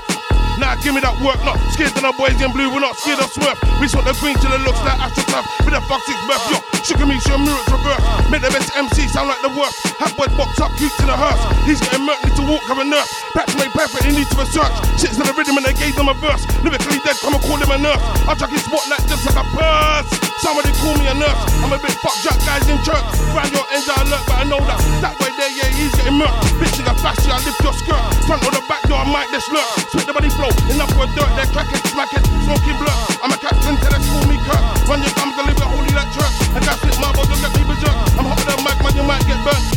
Now 0.62 0.78
give 0.78 0.94
me 0.94 1.02
that 1.02 1.18
work, 1.18 1.42
not 1.42 1.58
scared 1.74 1.90
of 1.90 2.06
the 2.06 2.14
boys 2.14 2.38
in 2.38 2.54
blue, 2.54 2.70
we're 2.70 2.78
not 2.78 2.94
scared 3.02 3.18
of 3.18 3.34
swerve. 3.34 3.58
We 3.82 3.90
sort 3.90 4.06
the 4.06 4.14
green 4.22 4.38
till 4.38 4.54
it 4.54 4.62
looks 4.62 4.78
like 4.86 4.94
astroturf. 4.94 5.42
With 5.66 5.74
a 5.74 5.82
fuck 5.90 6.06
six 6.06 6.14
birth, 6.22 6.54
yo. 6.54 6.62
Sugar 6.86 7.02
me, 7.02 7.18
show 7.18 7.34
mirrors 7.34 7.66
reverse. 7.66 8.04
Make 8.30 8.46
the 8.46 8.52
best 8.54 8.70
MC 8.78 9.10
sound 9.10 9.26
like 9.26 9.42
the 9.42 9.50
worst. 9.58 9.74
Hat 9.98 10.14
boy 10.14 10.30
box 10.38 10.62
up, 10.62 10.70
cute 10.78 10.94
to 11.02 11.06
the 11.10 11.18
hearse. 11.18 11.42
He's 11.66 11.82
getting 11.82 12.06
murked, 12.06 12.22
need 12.22 12.38
to 12.38 12.46
walk, 12.46 12.62
have 12.70 12.78
a 12.78 12.86
nurse. 12.86 13.10
Patch 13.34 13.50
made 13.58 13.74
perfect, 13.74 14.06
he 14.06 14.14
needs 14.14 14.30
to 14.30 14.38
research. 14.38 14.70
Sits 15.02 15.18
to 15.18 15.26
the 15.26 15.34
rhythm 15.34 15.58
and 15.58 15.66
they 15.66 15.74
gave 15.74 15.98
them 15.98 16.06
a 16.06 16.14
verse. 16.14 16.46
Lyrically 16.62 17.02
dead, 17.02 17.18
come 17.18 17.34
and 17.34 17.42
call 17.42 17.58
him 17.58 17.74
a 17.74 17.78
nurse. 17.82 18.02
I 18.22 18.38
chuck 18.38 18.54
his 18.54 18.62
spotlight 18.62 19.02
just 19.10 19.26
like 19.26 19.34
a 19.34 19.46
purse. 19.50 20.31
Somebody 20.42 20.74
call 20.82 20.98
me 20.98 21.06
a 21.06 21.14
nurse. 21.14 21.38
I'm 21.62 21.70
a 21.70 21.78
bit 21.78 21.94
fuck 22.02 22.18
jack 22.18 22.34
guys 22.42 22.66
in 22.66 22.74
church. 22.82 23.06
Round 23.30 23.54
your 23.54 23.62
ends 23.70 23.86
I 23.86 23.94
alert, 24.02 24.26
but 24.26 24.42
I 24.42 24.44
know 24.44 24.58
that. 24.66 24.82
That 24.98 25.14
way 25.22 25.30
there, 25.38 25.54
yeah, 25.54 25.70
he's 25.70 25.94
getting 25.94 26.18
murked. 26.18 26.58
Bitch, 26.58 26.82
you 26.82 26.82
got 26.82 26.98
flashy, 26.98 27.30
I 27.30 27.38
lift 27.46 27.62
your 27.62 27.70
skirt. 27.70 28.02
Front 28.26 28.42
or 28.42 28.50
the 28.50 28.58
back 28.66 28.82
door, 28.90 28.98
I 28.98 29.06
might 29.06 29.30
just 29.30 29.54
lurk. 29.54 29.62
Spit 29.86 30.02
the 30.02 30.10
body 30.10 30.34
flow, 30.34 30.50
enough 30.66 30.90
for 30.98 31.06
dirt, 31.14 31.30
they're 31.38 31.46
cracking, 31.54 31.78
smacking, 31.86 32.26
smoking 32.42 32.74
blur. 32.74 32.90
I'm 33.22 33.30
a 33.30 33.38
captain 33.38 33.78
till 33.78 33.90
they 33.94 34.02
school 34.02 34.26
me 34.26 34.34
Kirk. 34.42 34.58
Run 34.90 34.98
your 34.98 35.14
gums, 35.14 35.38
deliver 35.38 35.62
holy 35.62 35.94
like 35.94 36.10
church. 36.10 36.34
And 36.58 36.62
got 36.66 36.74
split 36.82 36.98
marbles, 36.98 37.14
don't 37.14 37.21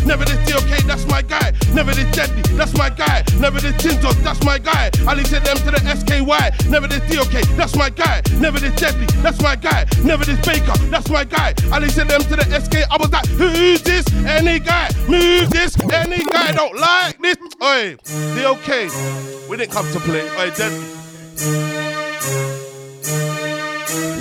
Never 0.05 0.23
this 0.23 0.37
DOK, 0.47 0.85
that's 0.85 1.05
my 1.07 1.21
guy. 1.21 1.51
Never 1.73 1.93
this 1.93 2.09
deadly, 2.15 2.41
that's 2.55 2.77
my 2.77 2.89
guy. 2.89 3.23
Never 3.39 3.59
this 3.59 3.73
Tintos, 3.73 4.13
that's 4.23 4.43
my 4.43 4.59
guy. 4.59 4.91
I 5.07 5.15
listen 5.15 5.43
them 5.43 5.57
to 5.57 5.71
the 5.71 5.79
SKY. 5.79 6.69
Never 6.69 6.87
this 6.87 7.01
DOK, 7.09 7.41
that's 7.57 7.75
my 7.75 7.89
guy. 7.89 8.21
Never 8.39 8.59
this 8.59 8.75
deadly, 8.75 9.07
that's 9.23 9.41
my 9.41 9.55
guy. 9.55 9.85
Never 10.03 10.23
this 10.23 10.39
Baker, 10.45 10.77
that's 10.89 11.09
my 11.09 11.23
guy. 11.23 11.53
I 11.71 11.79
listen 11.79 12.07
them 12.07 12.21
to 12.21 12.35
the 12.35 12.45
SK. 12.59 12.87
I 12.91 12.97
was 12.97 13.11
like, 13.11 13.25
who's 13.29 13.81
this? 13.81 14.05
Any 14.25 14.59
guy? 14.59 14.89
Move 15.09 15.49
this? 15.49 15.75
Any 15.91 16.23
guy 16.23 16.51
don't 16.51 16.77
like 16.77 17.19
this? 17.19 17.37
Oi, 17.63 17.97
DOK, 18.35 19.49
we 19.49 19.57
didn't 19.57 19.71
come 19.71 19.91
to 19.91 19.99
play. 19.99 20.29
Oi, 20.37 20.51
deadly. 20.51 20.85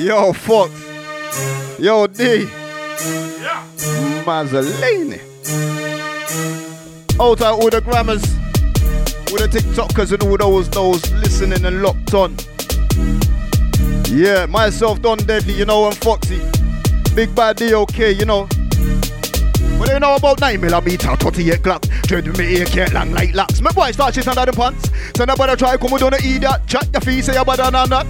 Yo, 0.03 0.33
Fox. 0.33 0.73
Yo, 1.79 2.07
D. 2.07 2.49
Yeah. 3.41 3.65
Mazzolini. 4.25 5.34
Out 5.47 7.39
to 7.39 7.51
all 7.51 7.69
the 7.69 7.83
grammars, 7.85 8.25
all 9.31 9.37
the 9.37 9.49
TikTokers 9.51 10.13
and 10.13 10.23
all 10.23 10.39
those 10.39 10.71
those 10.71 11.13
listening 11.13 11.65
and 11.67 11.83
locked 11.83 12.15
on. 12.15 12.35
Yeah, 14.09 14.47
myself 14.47 15.03
Don 15.03 15.19
Deadlee, 15.19 15.57
you 15.57 15.67
know, 15.67 15.87
and 15.87 15.97
Foxie. 15.97 16.41
Big 17.15 17.35
bad 17.35 17.57
DOK, 17.57 17.99
you 17.99 18.25
know. 18.25 18.49
What 19.77 19.89
do 19.89 19.95
you 19.95 20.01
know 20.01 20.15
about 20.15 20.41
9 20.41 20.61
millimeter 20.61 21.15
38 21.15 21.61
Glock? 21.61 21.83
Dread 22.07 22.27
me 22.39 22.63
AK 22.63 22.95
long 22.95 23.13
like 23.13 23.35
locks. 23.35 23.61
My 23.61 23.73
boy 23.73 23.91
start 23.91 24.15
shit 24.15 24.27
under 24.27 24.51
the 24.51 24.57
pants. 24.57 24.91
So 25.15 25.27
nobody 25.27 25.57
try 25.57 25.77
come 25.77 25.99
down 25.99 26.15
and 26.15 26.25
eat 26.25 26.39
that. 26.39 26.67
Chat 26.67 26.89
your 26.91 27.03
face, 27.03 27.27
say 27.27 27.35
you're 27.35 27.45
better 27.45 27.71
than 27.71 27.91
that. 27.91 28.07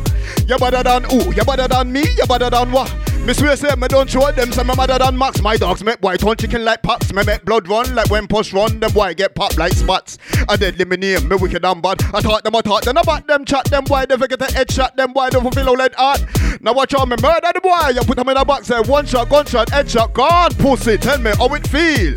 You're 0.47 0.59
better 0.59 0.85
than 0.85 1.05
who? 1.05 1.35
You're 1.35 1.45
better 1.45 1.67
than 1.67 1.91
me? 1.91 2.05
You're 2.17 2.29
better 2.29 2.51
than 2.51 2.71
what? 2.71 2.95
Me 3.27 3.33
swear 3.33 3.57
say 3.57 3.75
me 3.77 3.89
don't 3.89 4.11
show 4.11 4.31
them, 4.33 4.53
say 4.53 4.63
my 4.65 4.75
better 4.75 4.99
than 4.99 5.17
Max. 5.17 5.41
My 5.41 5.57
dogs 5.57 5.83
make 5.83 5.99
boy 5.99 6.17
turn 6.17 6.37
chicken 6.37 6.63
like 6.63 6.83
pops. 6.83 7.11
Me 7.11 7.25
make 7.25 7.43
blood 7.47 7.67
run 7.67 7.95
like 7.95 8.11
when 8.11 8.27
push 8.27 8.53
run. 8.53 8.79
Them 8.81 8.93
boy 8.93 9.15
get 9.15 9.35
pop 9.35 9.57
like 9.57 9.73
spots. 9.73 10.19
I 10.47 10.57
deadly 10.57 10.85
me 10.85 10.99
name, 10.99 11.27
me 11.27 11.37
wicked 11.37 11.65
and 11.65 11.81
bad. 11.81 12.03
I 12.13 12.21
thought 12.21 12.45
them, 12.45 12.55
I 12.55 12.61
thought 12.61 12.85
them 12.85 12.99
about 12.99 13.27
them 13.27 13.47
chat. 13.47 13.65
Them 13.71 13.85
boy 13.85 14.05
they 14.07 14.19
forget 14.19 14.43
a 14.43 14.45
headshot. 14.45 14.97
Them 14.97 15.15
boy 15.15 15.31
don't 15.31 15.43
fulfill 15.43 15.73
lead 15.73 15.95
art. 15.97 16.23
Now 16.61 16.75
watch 16.75 16.93
out 16.93 17.09
me 17.09 17.17
murder 17.23 17.51
the 17.55 17.63
boy. 17.63 17.93
You 17.95 18.03
put 18.03 18.17
them 18.19 18.29
in 18.29 18.37
a 18.37 18.45
box, 18.45 18.67
say 18.67 18.81
one 18.81 19.07
shot, 19.07 19.31
gun 19.31 19.45
gunshot, 19.45 19.69
headshot, 19.69 20.13
gone. 20.13 20.53
Pussy, 20.57 20.99
tell 20.99 21.19
me 21.19 21.31
how 21.39 21.49
it 21.55 21.67
feel. 21.67 22.13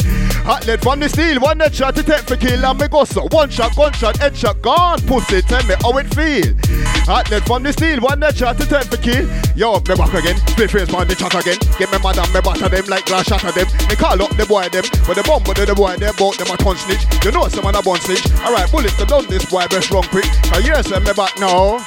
Hot 0.48 0.66
lead 0.66 0.82
from 0.82 1.02
the 1.02 1.10
steel, 1.10 1.41
one 1.41 1.60
headshot 1.60 1.93
to 1.95 2.04
take 2.04 2.24
for 2.24 2.38
kill 2.38 2.64
and 2.64 2.80
me 2.80 2.88
go 2.88 3.04
so. 3.04 3.28
One 3.36 3.50
shot, 3.50 3.76
gunshot, 3.76 4.16
headshot, 4.16 4.62
gone. 4.62 5.02
Pussy, 5.02 5.41
tell 5.41 5.60
me 5.68 5.76
how 5.84 5.91
it 6.00 6.08
feel. 6.16 6.56
Hot 7.04 7.30
lead 7.30 7.43
from 7.43 7.64
the 7.64 7.74
steel, 7.74 8.00
one 8.00 8.22
headshot 8.22 8.56
to 8.56 8.66
take 8.66 8.88
for 8.88 8.95
kill. 8.95 9.28
Yo, 9.60 9.76
me 9.84 9.95
back 10.00 10.14
again, 10.16 10.39
split 10.48 10.72
face 10.72 10.93
on 10.93 11.06
the 11.06 11.16
chat 11.16 11.36
again. 11.36 11.60
Get 11.76 11.91
me 11.91 12.00
mad 12.00 12.16
and 12.16 12.32
me 12.32 12.39
batter 12.39 12.72
them 12.72 12.88
like 12.88 13.04
glass 13.12 13.28
shatter 13.28 13.52
them. 13.52 13.68
Me 13.91 14.00
call 14.00 14.16
up 14.24 14.32
the 14.39 14.45
boy 14.48 14.72
them, 14.72 14.88
but 15.04 15.20
the 15.20 15.24
bomb 15.28 15.43
but 15.43 15.60
the 15.60 15.76
boy 15.76 16.00
them 16.00 16.16
both 16.16 16.39
them 16.39 16.48
a 16.48 16.56
ton 16.56 16.78
snitch. 16.80 17.04
You 17.28 17.36
know 17.36 17.52
someone 17.52 17.76
a 17.76 17.84
bun 17.84 18.00
snitch. 18.00 18.24
Alright, 18.39 18.72
bullets 18.72 18.95
to 18.95 19.06
done 19.06 19.28
this 19.28 19.43
boy 19.52 19.68
best 19.68 19.91
wrong 19.91 20.08
quick. 20.08 20.32
Cause 20.48 20.64
yes, 20.64 20.88
me 20.88 21.12
back 21.12 21.36
now. 21.43 21.84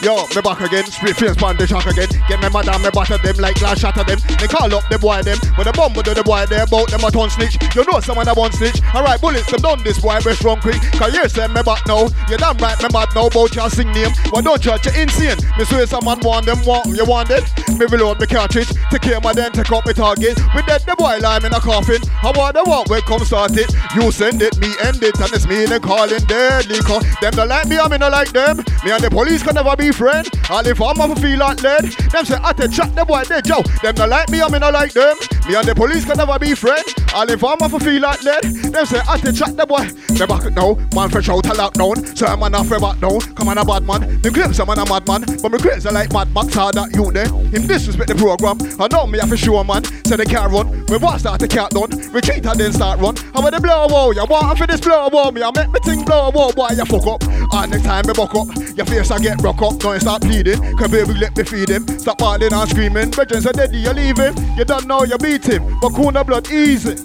Yo, 0.00 0.14
me 0.30 0.40
back 0.42 0.60
again, 0.60 0.86
split 0.86 1.16
face 1.16 1.34
the 1.34 1.66
shock 1.66 1.86
again. 1.86 2.06
Get 2.28 2.38
me 2.38 2.46
mad 2.54 2.70
and 2.70 2.82
me 2.86 2.90
batter 2.94 3.18
them 3.18 3.34
like 3.42 3.58
glass 3.58 3.80
shatter 3.80 4.06
them. 4.06 4.22
Me 4.38 4.46
call 4.46 4.70
up 4.70 4.86
the 4.86 4.98
boy 4.98 5.22
them, 5.26 5.38
but 5.58 5.66
the 5.66 5.72
bomb 5.74 5.92
but 5.92 6.06
the 6.06 6.22
boy 6.22 6.46
they 6.46 6.62
about 6.62 6.86
them 6.86 7.02
a 7.02 7.10
ton 7.10 7.26
snitch. 7.30 7.58
You 7.74 7.82
know 7.82 7.98
someone 7.98 8.28
a 8.30 8.34
bun 8.34 8.52
snitch. 8.54 8.78
Alright, 8.94 9.20
bullets 9.20 9.50
them 9.50 9.58
done 9.58 9.82
this 9.82 9.98
boy 9.98 10.22
best 10.22 10.44
run 10.46 10.62
quick. 10.62 10.78
Cause 10.94 11.10
yes, 11.10 11.34
me 11.34 11.62
back 11.66 11.82
now. 11.90 12.06
You 12.30 12.38
damn 12.38 12.54
right, 12.62 12.78
me 12.78 12.88
mad 12.94 13.10
now 13.10 13.26
about 13.26 13.50
your 13.50 13.66
sing 13.74 13.90
name. 13.90 14.14
Why 14.30 14.38
don't 14.38 14.62
you? 14.62 14.70
You 14.70 15.02
insane. 15.02 15.38
Me 15.58 15.66
swear 15.66 15.86
someone 15.90 16.22
want 16.22 16.46
them, 16.46 16.62
want 16.62 16.86
you 16.94 17.04
want 17.04 17.34
it. 17.34 17.42
Me 17.74 17.82
reload 17.90 18.22
me 18.22 18.30
cartridge, 18.30 18.70
take 18.94 19.02
care 19.02 19.18
my 19.18 19.34
then 19.34 19.50
take 19.50 19.72
up 19.74 19.82
my 19.82 19.92
target. 19.92 20.38
We 20.54 20.62
dead 20.62 20.86
the 20.86 20.94
boy 20.94 21.18
lime 21.18 21.42
in 21.42 21.50
a 21.50 21.58
coffin. 21.58 21.98
How 22.22 22.30
about 22.30 22.54
the 22.54 22.62
walk 22.62 22.86
when 22.86 23.02
come 23.02 23.26
start 23.26 23.58
it? 23.58 23.66
You 23.98 24.14
send 24.14 24.42
it, 24.42 24.54
me 24.62 24.70
end 24.78 25.02
it, 25.02 25.18
and 25.18 25.32
it's 25.34 25.46
me 25.50 25.66
they 25.66 25.82
calling 25.82 26.22
deadly. 26.30 26.78
Cause 26.86 27.02
them 27.18 27.34
don't 27.34 27.50
like 27.50 27.66
me, 27.66 27.82
I 27.82 27.88
me 27.90 27.98
not 27.98 28.12
like 28.14 28.30
them. 28.30 28.62
Me 28.86 28.94
and 28.94 29.02
the 29.02 29.10
police 29.10 29.42
can 29.42 29.58
never 29.58 29.74
be 29.74 29.87
friend. 29.92 30.28
All 30.50 30.66
if 30.66 30.80
I'm 30.80 31.00
a 31.00 31.14
feel 31.16 31.38
like 31.38 31.62
lead. 31.62 31.84
Them 32.12 32.24
say 32.24 32.38
I 32.42 32.52
take 32.52 32.72
chat 32.72 32.94
the 32.94 33.04
boy 33.04 33.24
they 33.24 33.42
Joe. 33.42 33.62
Them 33.82 33.94
don't 33.94 34.10
like 34.10 34.30
me, 34.30 34.42
I 34.42 34.48
me 34.48 34.58
not 34.58 34.72
like 34.72 34.92
them. 34.92 35.16
Me 35.46 35.54
and 35.54 35.66
the 35.66 35.74
police 35.74 36.04
can 36.04 36.16
never 36.16 36.38
be 36.38 36.54
friend. 36.54 36.84
All 37.14 37.28
if 37.28 37.42
I'm 37.42 37.60
a 37.60 37.80
feel 37.80 38.02
like 38.02 38.22
lead. 38.22 38.44
Them 38.44 38.86
say 38.86 39.00
I 39.08 39.18
take 39.18 39.36
chat 39.36 39.56
the 39.56 39.66
boy. 39.66 39.88
Me 40.18 40.26
back 40.26 40.52
now, 40.52 40.74
man 40.94 41.10
fresh 41.10 41.28
out 41.28 41.46
a 41.46 41.50
lockdown. 41.50 42.16
So 42.16 42.26
I'm 42.26 42.42
an 42.42 42.54
afraid 42.54 42.80
back 42.80 43.00
now. 43.00 43.18
Come 43.34 43.48
on 43.48 43.58
a 43.58 43.64
bad 43.64 43.84
man. 43.84 44.20
Me 44.22 44.30
claim 44.30 44.52
some 44.52 44.68
man 44.68 44.78
a 44.78 44.86
madman, 44.86 45.24
but 45.42 45.52
me 45.52 45.58
crazy 45.58 45.88
like 45.90 46.12
Mad 46.12 46.32
Max 46.34 46.54
hard 46.54 46.74
that 46.74 46.94
you 46.94 47.10
there. 47.12 47.28
Him 47.28 47.66
disrespect 47.66 48.08
the 48.08 48.14
program. 48.14 48.58
I 48.80 48.88
know 48.88 49.06
me 49.06 49.18
have 49.18 49.30
to 49.30 49.36
show 49.36 49.62
man. 49.64 49.84
Say 50.04 50.16
they 50.16 50.24
can't 50.24 50.52
run. 50.52 50.84
We 50.86 50.96
want 50.96 51.20
start 51.20 51.40
the 51.40 51.48
cat 51.48 51.70
done. 51.70 51.90
Retreat 52.12 52.46
and 52.46 52.58
then 52.58 52.72
start 52.72 53.00
run. 53.00 53.16
How 53.34 53.40
about 53.40 53.52
the 53.52 53.60
blow 53.60 53.86
wall? 53.88 54.14
You 54.14 54.24
want 54.24 54.58
for 54.58 54.66
this 54.66 54.80
blow 54.80 55.08
wall? 55.08 55.32
Me 55.32 55.42
I 55.42 55.50
make 55.54 55.70
me 55.70 55.80
think 55.84 56.06
blow 56.06 56.30
wall. 56.30 56.52
Boy 56.52 56.68
you 56.76 56.84
fuck 56.84 57.06
up. 57.06 57.22
And 57.52 57.70
next 57.70 57.84
time 57.84 58.06
me 58.06 58.12
buck 58.12 58.34
up. 58.34 58.48
Your 58.76 58.86
face 58.86 59.10
I 59.10 59.18
get 59.18 59.40
rock 59.42 59.62
up. 59.62 59.77
Don't 59.78 60.00
start 60.00 60.22
pleading. 60.22 60.60
Cause 60.76 60.90
baby 60.90 61.14
let 61.14 61.36
me 61.36 61.44
feed 61.44 61.68
him. 61.68 61.86
Stop 61.98 62.18
partying 62.18 62.52
and 62.52 62.70
screaming. 62.70 63.10
Brethren 63.10 63.40
said, 63.40 63.54
daddy 63.54 63.78
you're 63.78 63.94
leaving. 63.94 64.36
You 64.56 64.64
don't 64.64 64.86
know 64.86 65.04
you 65.04 65.16
beat 65.18 65.44
him. 65.44 65.78
But 65.80 65.90
cool 65.94 66.12
blood 66.12 66.50
easy. 66.50 66.96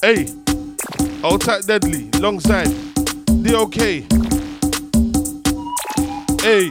Hey, 0.00 0.28
outside 1.24 1.66
deadly, 1.66 2.10
long 2.20 2.40
side. 2.40 2.70
DOK. 3.42 3.74
Hey. 6.40 6.70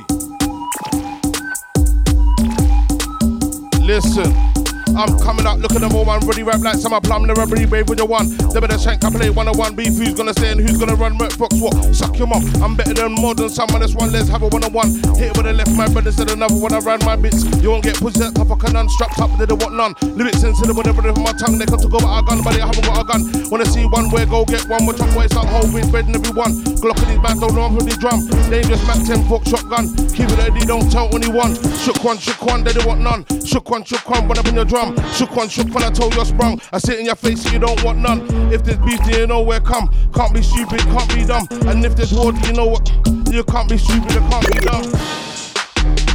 Listen. 3.82 4.51
I'm 4.96 5.18
coming 5.20 5.46
up, 5.46 5.60
look 5.60 5.74
at 5.74 5.82
them 5.82 5.96
all, 5.96 6.06
man. 6.06 6.20
Ready 6.28 6.44
rap 6.44 6.62
like 6.62 6.76
summer 6.76 7.02
plum, 7.02 7.26
never 7.26 7.46
be 7.48 7.66
brave 7.66 7.90
with 7.90 8.00
your 8.00 8.08
one. 8.08 8.30
They 8.54 8.60
better 8.60 8.78
shank, 8.78 9.04
I 9.06 9.10
play 9.10 9.30
one 9.30 9.48
on 9.48 9.58
one. 9.58 9.76
Beef, 9.76 9.96
who's 9.98 10.14
gonna 10.14 10.34
stay 10.34 10.52
and 10.52 10.60
who's 10.60 10.78
gonna 10.78 10.96
run? 10.96 11.18
Merc 11.18 11.32
Fox, 11.34 11.56
what? 11.60 11.74
Suck 11.96 12.18
your 12.18 12.28
mum. 12.28 12.44
I'm 12.62 12.76
better 12.76 12.94
than 12.94 13.14
more 13.14 13.36
than 13.36 13.50
someone 13.50 13.82
that's 13.82 13.96
one. 13.96 14.12
Let's 14.12 14.30
have 14.30 14.44
a 14.44 14.48
one 14.48 14.64
on 14.64 14.74
one. 14.74 14.90
Hit 15.16 15.32
it 15.32 15.38
with 15.38 15.46
the 15.46 15.54
left, 15.54 15.72
my 15.76 15.88
brother 15.88 16.12
said 16.12 16.32
another 16.32 16.56
one. 16.56 16.74
I 16.74 16.80
ran 16.80 17.00
my 17.06 17.16
bits. 17.16 17.44
You 17.62 17.72
won't 17.72 17.84
get 17.84 17.96
pussy 17.96 18.20
that 18.20 18.36
tough, 18.36 18.52
I 18.52 18.56
can 18.58 18.76
unstrapped 18.76 19.20
up, 19.20 19.32
they 19.38 19.46
don't 19.46 19.62
want 19.62 19.76
none. 19.76 19.94
Lyrics 20.18 20.42
sensitive, 20.42 20.76
whatever 20.76 21.02
from 21.02 21.24
my 21.24 21.34
tongue. 21.34 21.58
They 21.58 21.66
come 21.66 21.80
to 21.80 21.88
go 21.88 21.98
about 21.98 22.24
a 22.24 22.26
gun, 22.28 22.44
but 22.44 22.60
I 22.60 22.66
haven't 22.66 22.86
got 22.86 23.00
a 23.00 23.06
gun. 23.06 23.22
Wanna 23.50 23.66
see 23.66 23.86
one 23.86 24.10
where 24.12 24.26
go 24.26 24.44
get 24.46 24.68
one, 24.68 24.86
watch 24.86 25.00
out, 25.00 25.16
waste 25.16 25.36
out, 25.36 25.46
whole 25.46 25.72
with 25.72 25.90
bread 25.92 26.06
and 26.06 26.16
everyone. 26.16 26.64
Glock 26.82 27.00
in 27.04 27.16
his 27.16 27.20
back, 27.20 27.38
don't 27.40 27.56
know 27.56 27.70
from 27.70 27.86
the 27.88 27.96
drum. 27.96 28.28
Dangerous 28.50 28.84
Mac 28.88 29.00
10 29.06 29.28
fork 29.30 29.46
shotgun. 29.46 29.94
Keep 30.12 30.30
it 30.34 30.38
ready, 30.38 30.66
don't 30.66 30.92
tell 30.92 31.08
anyone. 31.16 31.56
Shook 31.80 32.04
one, 32.04 32.18
shook 32.18 32.42
one, 32.44 32.64
they 32.64 32.74
don't 32.74 32.88
want 32.88 33.02
none. 33.02 33.24
Shook 33.46 33.70
one, 33.70 33.84
shook 33.84 34.04
one, 34.10 34.28
run 34.28 34.38
up 34.38 34.48
in 34.48 34.56
your 34.56 34.66
drum. 34.66 34.81
Shook 35.14 35.36
one, 35.36 35.48
shook 35.48 35.74
when 35.74 35.84
I 35.84 35.92
told 35.92 36.16
you 36.16 36.22
I 36.22 36.24
sprung. 36.24 36.60
I 36.74 36.80
sit 36.80 37.00
in 37.00 37.06
your 37.06 37.16
face, 37.16 37.52
you 37.52 37.60
don't 37.60 37.84
want 37.84 38.00
none. 38.00 38.22
If 38.52 38.64
there's 38.64 38.78
beef, 38.80 39.00
then 39.06 39.20
you 39.20 39.28
know 39.28 39.42
where 39.42 39.60
come. 39.60 39.94
Can't 40.14 40.34
be 40.34 40.42
stupid, 40.42 40.80
can't 40.80 41.14
be 41.14 41.24
dumb. 41.26 41.48
And 41.68 41.86
if 41.86 41.96
there's 41.96 42.14
war, 42.14 42.34
you 42.34 42.54
know 42.54 42.66
what? 42.66 42.90
You 43.32 43.44
can't 43.44 43.70
be 43.70 43.78
stupid, 43.78 44.12
you 44.12 44.20
can't 44.20 44.48
be 44.52 44.60
dumb. 44.60 44.92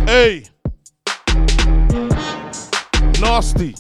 Hey. 0.07 0.45
Nasty. 3.21 3.75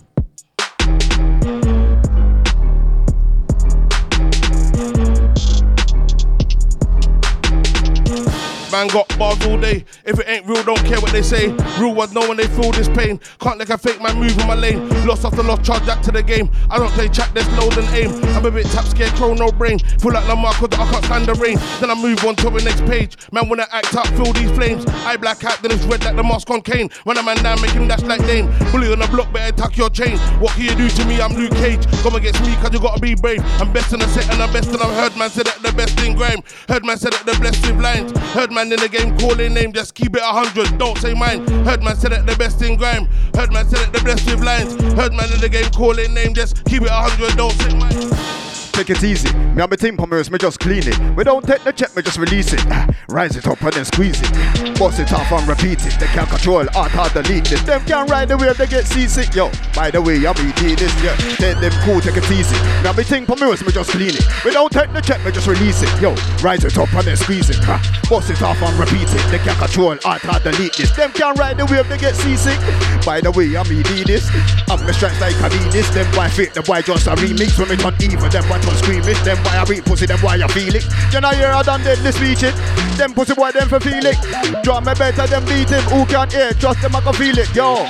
Man 8.76 8.88
got 8.88 9.08
bars 9.18 9.42
all 9.46 9.58
day. 9.58 9.86
If 10.04 10.20
it 10.20 10.28
ain't 10.28 10.44
real, 10.44 10.62
don't 10.62 10.84
care 10.84 11.00
what 11.00 11.10
they 11.10 11.22
say. 11.22 11.48
Real 11.80 11.94
ones 11.94 12.12
know 12.12 12.28
when 12.28 12.36
they 12.36 12.46
feel 12.46 12.72
this 12.72 12.90
pain. 12.90 13.18
Can't 13.40 13.58
let 13.58 13.70
a 13.70 13.78
fake 13.78 14.02
man 14.02 14.20
move 14.20 14.38
in 14.38 14.46
my 14.46 14.54
lane. 14.54 14.86
Lost 15.06 15.24
after 15.24 15.42
lost, 15.42 15.64
charge 15.64 15.86
that 15.86 16.04
to 16.04 16.12
the 16.12 16.22
game. 16.22 16.50
I 16.68 16.76
don't 16.76 16.90
play 16.90 17.08
chat, 17.08 17.32
there's 17.32 17.48
load 17.56 17.78
and 17.78 17.88
aim. 17.96 18.12
I'm 18.36 18.44
a 18.44 18.50
bit 18.50 18.66
tap 18.66 18.84
scared, 18.84 19.14
crow, 19.14 19.32
no 19.32 19.50
brain. 19.50 19.78
Feel 19.78 20.12
like 20.12 20.28
Lamar, 20.28 20.52
cause 20.52 20.68
I 20.72 20.90
can't 20.92 21.04
stand 21.06 21.24
the 21.24 21.32
rain. 21.36 21.56
Then 21.80 21.90
I 21.90 21.94
move 21.94 22.22
on 22.26 22.36
to 22.36 22.50
the 22.50 22.62
next 22.62 22.84
page. 22.84 23.16
Man, 23.32 23.48
when 23.48 23.60
I 23.60 23.66
act 23.72 23.96
up, 23.96 24.08
feel 24.08 24.30
these 24.34 24.50
flames. 24.50 24.84
I 25.08 25.16
black 25.16 25.42
out, 25.42 25.62
then 25.62 25.70
it's 25.70 25.84
red 25.84 26.04
like 26.04 26.14
the 26.14 26.22
mask 26.22 26.50
on 26.50 26.60
Kane. 26.60 26.90
When 27.04 27.16
a 27.16 27.22
man 27.22 27.42
down, 27.42 27.62
make 27.62 27.70
him 27.70 27.88
dash 27.88 28.02
like 28.02 28.26
Dane. 28.26 28.44
Bully 28.72 28.92
on 28.92 28.98
the 28.98 29.06
block, 29.06 29.32
better 29.32 29.56
tuck 29.56 29.74
your 29.78 29.88
chain. 29.88 30.18
What 30.38 30.52
can 30.52 30.64
you 30.64 30.74
do 30.74 30.90
to 30.90 31.04
me? 31.06 31.22
I'm 31.22 31.32
Luke 31.32 31.52
Cage. 31.52 31.86
Come 32.02 32.16
against 32.16 32.42
me, 32.42 32.54
cause 32.56 32.74
you 32.74 32.80
gotta 32.80 33.00
be 33.00 33.14
brave. 33.14 33.40
I'm 33.58 33.72
best 33.72 33.94
in 33.94 34.00
the 34.00 34.08
set 34.08 34.28
and 34.30 34.42
I'm 34.42 34.52
best 34.52 34.68
and 34.68 34.82
I've 34.82 34.94
heard 34.96 35.16
man 35.16 35.30
say 35.30 35.44
that 35.44 35.62
the 35.62 35.72
best 35.72 35.98
in 36.04 36.14
grime. 36.14 36.42
Heard 36.68 36.84
man 36.84 36.98
say 36.98 37.08
that 37.08 37.24
the 37.24 37.32
blessed 37.40 37.66
with 37.66 37.80
lines. 37.80 38.12
Heard 38.36 38.52
man 38.52 38.65
in 38.72 38.80
the 38.80 38.88
game 38.88 39.16
calling 39.18 39.54
name, 39.54 39.72
just 39.72 39.94
keep 39.94 40.14
it 40.16 40.22
a 40.22 40.26
hundred, 40.26 40.78
don't 40.78 40.98
say 40.98 41.14
mine. 41.14 41.46
Heard 41.64 41.82
man 41.82 41.96
say 41.96 42.08
that 42.08 42.26
the 42.26 42.36
best 42.36 42.62
in 42.62 42.76
grime. 42.76 43.06
Heard 43.34 43.52
man 43.52 43.68
say 43.68 43.78
that 43.84 43.92
the 43.92 44.02
best 44.02 44.24
with 44.26 44.42
lines. 44.44 44.74
Heard 44.94 45.12
man 45.12 45.32
in 45.32 45.40
the 45.40 45.48
game 45.48 45.70
calling 45.70 46.12
name, 46.14 46.34
just 46.34 46.64
keep 46.64 46.82
it 46.82 46.88
a 46.88 46.92
hundred, 46.92 47.36
don't 47.36 47.52
say 47.52 47.74
mine 47.76 48.45
take 48.76 48.90
it 48.90 49.02
easy. 49.02 49.32
Me 49.32 49.62
and 49.62 49.70
my 49.70 49.76
team 49.76 49.96
pomers, 49.96 50.30
me 50.30 50.36
just 50.36 50.60
clean 50.60 50.82
it. 50.86 50.98
We 51.16 51.24
don't 51.24 51.42
take 51.42 51.64
the 51.64 51.72
check, 51.72 51.96
me 51.96 52.02
just 52.02 52.18
release 52.18 52.52
it. 52.52 52.60
Ah, 52.68 52.86
rise 53.08 53.34
it 53.34 53.46
up 53.46 53.60
and 53.62 53.72
then 53.72 53.86
squeeze 53.86 54.20
it. 54.20 54.78
Bust 54.78 55.00
it 55.00 55.10
off 55.14 55.32
and 55.32 55.48
repeat 55.48 55.80
it. 55.86 55.98
They 55.98 56.06
can't 56.12 56.28
control, 56.28 56.66
art 56.76 56.90
hard 56.92 57.12
delete 57.14 57.52
it. 57.52 57.64
Them 57.64 57.82
can't 57.86 58.10
ride 58.10 58.28
the 58.28 58.36
wave, 58.36 58.58
they 58.58 58.66
get 58.66 58.86
seasick. 58.86 59.34
Yo, 59.34 59.50
by 59.74 59.90
the 59.90 60.02
way, 60.02 60.16
I'm 60.26 60.36
eating 60.36 60.76
this, 60.76 60.92
yeah. 61.02 61.16
Tell 61.40 61.58
them 61.58 61.72
cool, 61.84 62.02
take 62.02 62.18
it 62.18 62.30
easy. 62.30 62.54
Me 62.84 62.88
and 62.88 62.96
my 62.96 63.02
team 63.02 63.24
pomers, 63.24 63.64
me 63.64 63.72
just 63.72 63.90
clean 63.90 64.12
it. 64.12 64.26
We 64.44 64.50
don't 64.50 64.70
take 64.70 64.92
the 64.92 65.00
check, 65.00 65.24
me 65.24 65.32
just 65.32 65.46
release 65.46 65.80
it. 65.80 65.90
Yo, 66.00 66.14
rise 66.44 66.64
it 66.64 66.76
up 66.76 66.92
and 66.92 67.06
then 67.06 67.16
squeeze 67.16 67.48
it. 67.48 67.56
Ah, 67.62 67.80
bust 68.10 68.28
it 68.28 68.42
off 68.42 68.60
and 68.60 68.78
repeat 68.78 69.08
it. 69.08 69.24
They 69.32 69.38
can't 69.38 69.58
control, 69.58 69.96
art 70.04 70.20
hard 70.20 70.42
delete 70.42 70.76
this. 70.76 70.94
Them 70.94 71.12
can't 71.12 71.38
ride 71.38 71.56
the 71.56 71.64
wave, 71.64 71.88
they 71.88 71.96
get 71.96 72.14
seasick. 72.14 72.60
By 73.06 73.22
the 73.22 73.30
way, 73.32 73.56
I'm 73.56 73.72
eating 73.72 74.04
this. 74.04 74.28
I'm 74.68 74.84
the 74.84 74.92
strength 74.92 75.20
like 75.20 75.40
I 75.40 75.48
need 75.48 75.72
this. 75.72 75.88
Them 75.96 76.04
boy 76.12 76.28
fit, 76.28 76.52
the 76.52 76.60
boy 76.60 76.82
just 76.82 77.06
a 77.06 77.16
remix. 77.16 77.56
When 77.56 77.72
me 77.72 77.76
turn 77.76 77.96
evil, 78.02 78.28
them 78.28 78.44
boy 78.48 78.58
turn 78.66 78.76
screaming. 78.76 79.16
Them 79.24 79.38
why 79.44 79.58
I 79.58 79.64
beat 79.64 79.84
pussy, 79.84 80.06
them 80.06 80.18
why 80.20 80.34
I 80.34 80.48
feel 80.48 80.74
it. 80.74 80.84
You 81.12 81.20
know 81.20 81.28
I 81.28 81.62
done 81.62 81.82
deadly 81.82 82.12
speech 82.12 82.42
it. 82.42 82.54
Them 82.98 83.14
pussy 83.14 83.34
boy, 83.34 83.52
them 83.52 83.68
for 83.68 83.80
feel 83.80 84.04
it. 84.04 84.18
Drum 84.62 84.84
me 84.84 84.94
better 84.94 85.26
than 85.26 85.44
beat 85.46 85.70
him. 85.70 85.82
Who 85.94 86.04
can't 86.06 86.32
hear? 86.32 86.52
Trust 86.52 86.82
them, 86.82 86.96
I 86.96 87.00
can 87.00 87.14
feel 87.14 87.38
it. 87.38 87.54
Yo. 87.54 87.86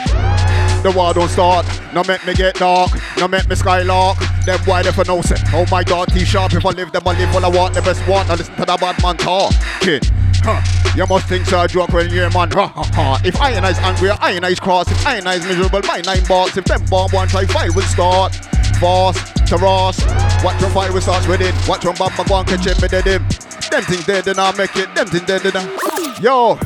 The 0.82 0.92
war 0.92 1.12
don't 1.14 1.28
start, 1.28 1.66
no 1.92 2.04
make 2.04 2.24
me 2.26 2.34
get 2.34 2.54
dark, 2.56 2.92
no 3.18 3.26
make 3.26 3.48
me 3.48 3.56
skylark. 3.56 4.18
Them 4.44 4.60
why 4.66 4.82
they 4.82 4.92
for 4.92 5.04
no 5.04 5.20
say, 5.20 5.34
oh 5.52 5.66
my 5.68 5.82
god, 5.82 6.08
T-sharp. 6.08 6.52
If 6.52 6.64
I 6.64 6.70
live, 6.70 6.92
them 6.92 7.02
I 7.06 7.18
live 7.18 7.34
what 7.34 7.42
I 7.42 7.48
want, 7.48 7.74
the 7.74 7.82
best 7.82 8.06
want. 8.06 8.30
I 8.30 8.34
listen 8.36 8.54
to 8.54 8.64
the 8.64 8.76
bad 8.76 9.02
man 9.02 9.16
talk. 9.16 9.52
Kid, 9.80 10.08
huh. 10.46 10.92
You 10.96 11.06
must 11.06 11.28
think 11.28 11.44
so 11.46 11.66
joke 11.66 11.90
when 11.90 12.10
you're 12.10 12.30
man. 12.30 12.50
Ha, 12.52 12.68
ha, 12.68 12.84
ha. 12.94 13.20
If 13.24 13.40
I 13.40 13.50
is 13.68 13.78
angry, 13.78 14.10
I 14.10 14.38
is 14.48 14.60
cross. 14.60 14.90
If 14.90 15.06
I 15.06 15.18
is 15.18 15.44
miserable, 15.44 15.80
my 15.82 16.00
nine 16.00 16.24
box. 16.24 16.56
If 16.56 16.64
them 16.64 16.84
bomb 16.86 17.10
one 17.10 17.28
try, 17.28 17.44
fight 17.46 17.74
will 17.74 17.82
start. 17.82 18.34
Fast 18.80 19.36
Ross. 19.52 20.04
Watch 20.44 20.60
your 20.60 20.70
fire 20.70 21.00
starts 21.00 21.26
with 21.26 21.40
it. 21.40 21.54
Watch 21.68 21.84
bamba 21.84 22.28
go 22.28 22.36
and 22.36 22.48
catch 22.48 22.66
him 22.66 22.76
with 22.80 22.92
him. 22.92 23.22
Them 23.70 23.82
things 23.82 24.06
dead, 24.06 24.24
then 24.24 24.38
I 24.38 24.56
make 24.56 24.76
it. 24.76 24.94
Them 24.94 25.06
things 25.06 25.26
dead, 25.26 25.42
then 25.42 25.56
I. 25.56 26.18
Yo, 26.20 26.58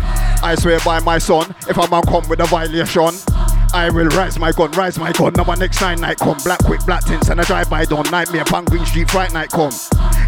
I 0.43 0.55
swear 0.59 0.81
by 0.81 1.01
my 1.01 1.19
son, 1.19 1.55
if 1.69 1.77
a 1.77 1.89
man 1.89 2.03
come 2.03 2.29
with 2.29 2.41
a 2.41 2.47
violation. 2.47 3.11
I 3.73 3.89
will 3.91 4.09
rise 4.09 4.39
my 4.39 4.53
gun, 4.53 4.73
rise 4.73 4.99
my 4.99 5.13
gun. 5.13 5.33
Now 5.35 5.45
my 5.45 5.55
next 5.55 5.81
nine 5.81 6.01
night 6.01 6.19
come. 6.19 6.37
Black 6.45 6.59
quick, 6.65 6.85
black 6.87 7.05
tints, 7.05 7.29
and 7.29 7.41
a 7.41 7.45
drive 7.45 7.71
by 7.71 7.85
don't 7.85 8.11
night 8.11 8.33
me 8.33 8.41
pan 8.41 8.65
Green 8.65 8.85
Street 8.85 9.11
Fright 9.11 9.33
night 9.33 9.51
come. 9.51 9.71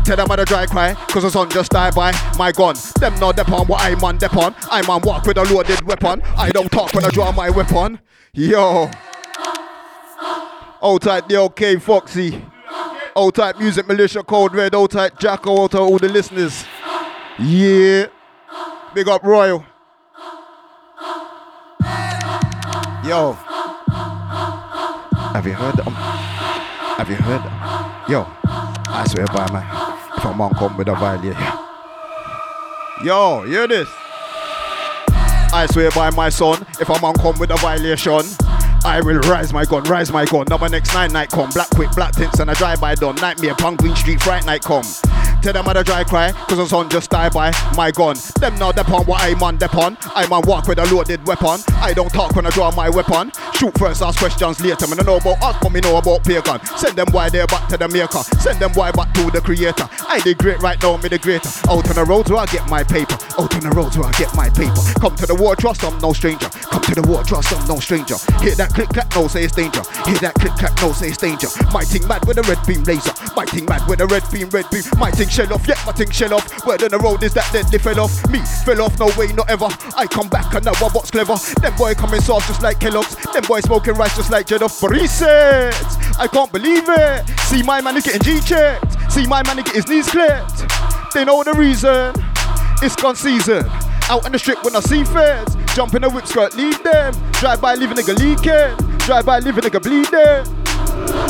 Tell 0.04 0.16
them 0.16 0.30
I 0.30 0.36
the 0.36 0.44
dry 0.44 0.66
cry, 0.66 0.94
cause 1.08 1.24
the 1.24 1.30
sun 1.30 1.50
just 1.50 1.72
die 1.72 1.90
by 1.90 2.12
my 2.38 2.52
gun. 2.52 2.76
Them 3.00 3.18
know 3.18 3.32
dep 3.32 3.50
on 3.50 3.66
what 3.66 3.82
I'm 3.82 4.02
on 4.04 4.18
on. 4.22 4.54
I'm 4.70 4.88
on 4.88 5.02
walk 5.02 5.26
with 5.26 5.38
a 5.38 5.44
loaded 5.44 5.82
weapon. 5.82 6.22
I 6.36 6.50
don't 6.50 6.70
talk 6.70 6.94
when 6.94 7.04
I 7.04 7.10
draw 7.10 7.32
my 7.32 7.50
weapon. 7.50 7.98
Yo. 8.32 8.90
Old 10.80 11.02
type 11.02 11.28
the 11.28 11.36
OK 11.36 11.76
Foxie. 11.76 12.44
Old 13.14 13.34
type 13.34 13.58
music 13.58 13.86
militia 13.86 14.22
code 14.22 14.54
red. 14.54 14.74
Old 14.74 14.90
type 14.90 15.18
Jacko 15.18 15.64
out 15.64 15.72
to 15.72 15.78
all 15.78 15.98
the 15.98 16.08
listeners. 16.08 16.64
Yeah. 17.38 18.06
Big 18.94 19.08
up 19.08 19.22
Royal. 19.22 19.64
Yo. 23.04 23.32
Have 25.32 25.44
you 25.44 25.54
heard 25.54 25.74
them? 25.74 25.92
Have 25.92 27.10
you 27.10 27.16
heard? 27.16 27.42
Yo. 28.08 28.26
I 28.44 29.04
swear 29.08 29.26
by 29.26 29.50
my 29.50 29.82
if 30.16 30.24
a 30.24 30.54
come 30.54 30.76
with 30.76 30.86
a 30.86 30.94
violation. 30.94 31.42
Yo, 33.04 33.42
hear 33.42 33.66
this. 33.66 33.88
I 35.54 35.66
swear 35.72 35.90
by 35.90 36.10
my 36.10 36.28
son, 36.28 36.64
if 36.80 36.88
a 36.88 37.00
man 37.02 37.14
come 37.14 37.36
with 37.40 37.50
a 37.50 37.56
violation, 37.56 38.22
I 38.84 39.00
will 39.02 39.18
rise 39.20 39.52
my 39.52 39.64
gun, 39.64 39.82
rise 39.84 40.12
my 40.12 40.24
gun. 40.24 40.46
Number 40.48 40.68
next 40.68 40.94
nine 40.94 41.12
night 41.12 41.30
come. 41.30 41.50
Black 41.50 41.70
quick, 41.70 41.90
black 41.96 42.12
tints 42.12 42.38
and 42.38 42.50
a 42.50 42.54
drive 42.54 42.80
by 42.80 42.94
done. 42.94 43.16
Nightmare, 43.16 43.56
punk 43.56 43.80
green 43.80 43.96
street, 43.96 44.22
fright 44.22 44.46
night 44.46 44.62
come. 44.62 44.84
Tell 45.42 45.52
them 45.52 45.66
I 45.66 45.72
the 45.72 45.82
dry 45.82 46.04
cry, 46.04 46.30
cause 46.30 46.58
the 46.58 46.66
sun 46.66 46.88
just 46.88 47.10
die 47.10 47.28
by 47.28 47.50
my 47.76 47.90
gun. 47.90 48.14
Them 48.38 48.54
now 48.60 48.70
depon 48.70 49.06
what 49.08 49.22
I'm 49.22 49.42
on 49.42 49.58
depon. 49.58 49.96
I'm 50.14 50.32
on 50.32 50.42
walk 50.46 50.68
with 50.68 50.78
a 50.78 50.86
loaded 50.94 51.26
weapon. 51.26 51.58
I 51.82 51.92
don't 51.92 52.12
talk 52.12 52.36
when 52.36 52.46
I 52.46 52.50
draw 52.50 52.70
my 52.70 52.88
weapon. 52.88 53.32
Shoot 53.54 53.76
first, 53.76 54.02
ask 54.02 54.20
questions 54.20 54.60
later. 54.60 54.86
Man, 54.86 55.00
I 55.00 55.02
know 55.02 55.16
about 55.16 55.42
us, 55.42 55.56
but 55.60 55.72
me 55.72 55.80
know 55.80 55.96
about 55.96 56.22
pagan. 56.22 56.64
Send 56.78 56.96
them 56.96 57.08
why 57.10 57.28
they're 57.28 57.48
back 57.48 57.68
to 57.70 57.76
the 57.76 57.88
maker. 57.88 58.22
Send 58.38 58.60
them 58.60 58.70
why 58.74 58.92
back 58.92 59.12
to 59.14 59.32
the 59.32 59.40
creator. 59.40 59.88
I 60.06 60.20
the 60.20 60.34
great 60.34 60.62
right 60.62 60.80
now, 60.80 60.96
me 60.98 61.08
the 61.08 61.18
greater. 61.18 61.50
Out 61.68 61.90
on 61.90 61.96
the 61.96 62.04
roads 62.04 62.30
where 62.30 62.38
I 62.38 62.46
get 62.46 62.68
my 62.70 62.84
paper. 62.84 63.18
Out 63.36 63.52
on 63.52 63.62
the 63.66 63.70
roads 63.74 63.98
where 63.98 64.06
I 64.06 64.12
get 64.12 64.32
my 64.36 64.48
paper. 64.48 64.78
Come 65.00 65.16
to 65.16 65.26
the 65.26 65.34
war, 65.34 65.56
trust 65.56 65.82
I'm 65.82 65.98
no 65.98 66.12
stranger. 66.12 66.48
Come 66.70 66.82
to 66.82 66.94
the 66.94 67.02
war, 67.02 67.24
trust 67.24 67.52
I'm 67.52 67.66
no 67.66 67.80
stranger. 67.80 68.14
Hit 68.38 68.58
that 68.58 68.70
click 68.74 68.90
clack, 68.90 69.10
no 69.16 69.26
say 69.26 69.42
it's 69.42 69.54
danger. 69.54 69.82
Hit 70.06 70.20
that 70.22 70.34
click 70.34 70.54
clack, 70.54 70.78
no 70.80 70.92
say 70.92 71.08
it's 71.08 71.18
danger. 71.18 71.48
My 71.72 71.82
thing 71.82 72.06
mad 72.06 72.22
with 72.26 72.38
a 72.38 72.42
red 72.46 72.62
beam 72.64 72.84
laser. 72.84 73.10
My 73.34 73.44
thing 73.44 73.66
mad 73.66 73.82
with 73.90 74.00
a 74.00 74.06
red 74.06 74.22
beam, 74.30 74.48
red 74.50 74.70
beam. 74.70 74.86
My 74.98 75.10
thing 75.10 75.31
shell 75.32 75.54
off, 75.54 75.66
yeah, 75.66 75.80
my 75.86 75.92
thing 75.92 76.10
shell 76.10 76.34
off. 76.34 76.66
Word 76.66 76.82
on 76.82 76.90
the 76.90 76.98
road 76.98 77.22
is 77.22 77.32
that 77.32 77.50
deadly 77.52 77.78
fell 77.78 78.00
off. 78.00 78.12
Me 78.30 78.40
fell 78.64 78.82
off, 78.82 78.98
no 78.98 79.06
way, 79.16 79.32
not 79.32 79.48
ever. 79.48 79.68
I 79.96 80.06
come 80.06 80.28
back 80.28 80.52
and 80.54 80.64
now 80.64 80.72
I 80.76 80.88
what's 80.92 81.10
clever. 81.10 81.36
Them 81.60 81.74
boy 81.76 81.94
coming 81.94 82.20
soft 82.20 82.48
just 82.48 82.62
like 82.62 82.78
Kellogg's. 82.78 83.16
Them 83.32 83.42
boy 83.48 83.60
smoking 83.60 83.94
rice 83.94 84.14
just 84.14 84.30
like 84.30 84.46
Jed 84.46 84.62
off. 84.62 84.72
Said, 84.72 85.74
I 86.18 86.28
can't 86.30 86.52
believe 86.52 86.84
it. 86.86 87.28
See 87.48 87.62
my 87.62 87.80
man 87.80 87.96
is 87.96 88.04
getting 88.04 88.22
G 88.22 88.40
checked. 88.40 89.10
See 89.10 89.26
my 89.26 89.42
man 89.44 89.58
is 89.58 89.64
getting 89.64 89.82
his 89.82 89.88
knees 89.88 90.10
clipped. 90.10 90.68
They 91.14 91.24
know 91.24 91.42
the 91.42 91.54
reason. 91.54 92.14
It's 92.82 92.96
gone 92.96 93.16
season. 93.16 93.64
Out 94.10 94.24
on 94.24 94.32
the 94.32 94.38
strip 94.38 94.62
when 94.64 94.76
I 94.76 94.80
see 94.80 95.04
feds. 95.04 95.56
Jump 95.74 95.94
in 95.94 96.04
a 96.04 96.10
whip 96.10 96.26
skirt, 96.26 96.54
leave 96.56 96.82
them. 96.82 97.14
Drive 97.32 97.60
by, 97.60 97.74
leave 97.74 97.90
a 97.90 97.94
nigga 97.94 98.18
leaking. 98.18 98.98
Drive 98.98 99.24
by, 99.24 99.38
leave 99.38 99.56
a 99.56 99.62
nigga 99.62 99.82
bleeding. 99.82 100.61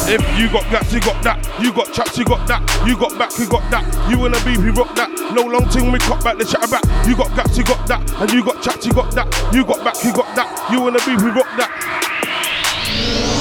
If 0.08 0.20
you 0.38 0.50
got 0.50 0.64
gas, 0.70 0.92
you 0.92 1.00
got 1.00 1.22
that. 1.22 1.38
You 1.62 1.72
got 1.72 1.92
chaps, 1.92 2.18
you 2.18 2.24
got 2.24 2.46
that. 2.48 2.60
You 2.86 2.96
got 2.96 3.16
back, 3.18 3.38
you 3.38 3.48
got 3.48 3.62
that. 3.70 3.84
You 4.10 4.24
and 4.24 4.34
a 4.34 4.38
BP 4.38 4.76
rock 4.76 4.94
that. 4.96 5.10
No 5.32 5.42
long 5.42 5.66
when 5.74 5.92
we 5.92 5.98
cop 6.00 6.22
back 6.24 6.38
the 6.38 6.44
chat 6.44 6.68
back. 6.70 6.84
You 7.06 7.16
got 7.16 7.34
gas, 7.36 7.56
you 7.56 7.64
got 7.64 7.86
that. 7.86 8.02
And 8.20 8.30
you 8.32 8.44
got 8.44 8.62
chaps, 8.62 8.84
you 8.84 8.92
got 8.92 9.14
that. 9.14 9.28
You 9.54 9.64
got 9.64 9.84
back, 9.84 10.02
you 10.04 10.12
got 10.12 10.34
that. 10.34 10.70
You 10.72 10.86
and 10.88 10.96
a 10.96 11.00
BP 11.00 11.34
rock 11.34 11.48
that. 11.56 13.31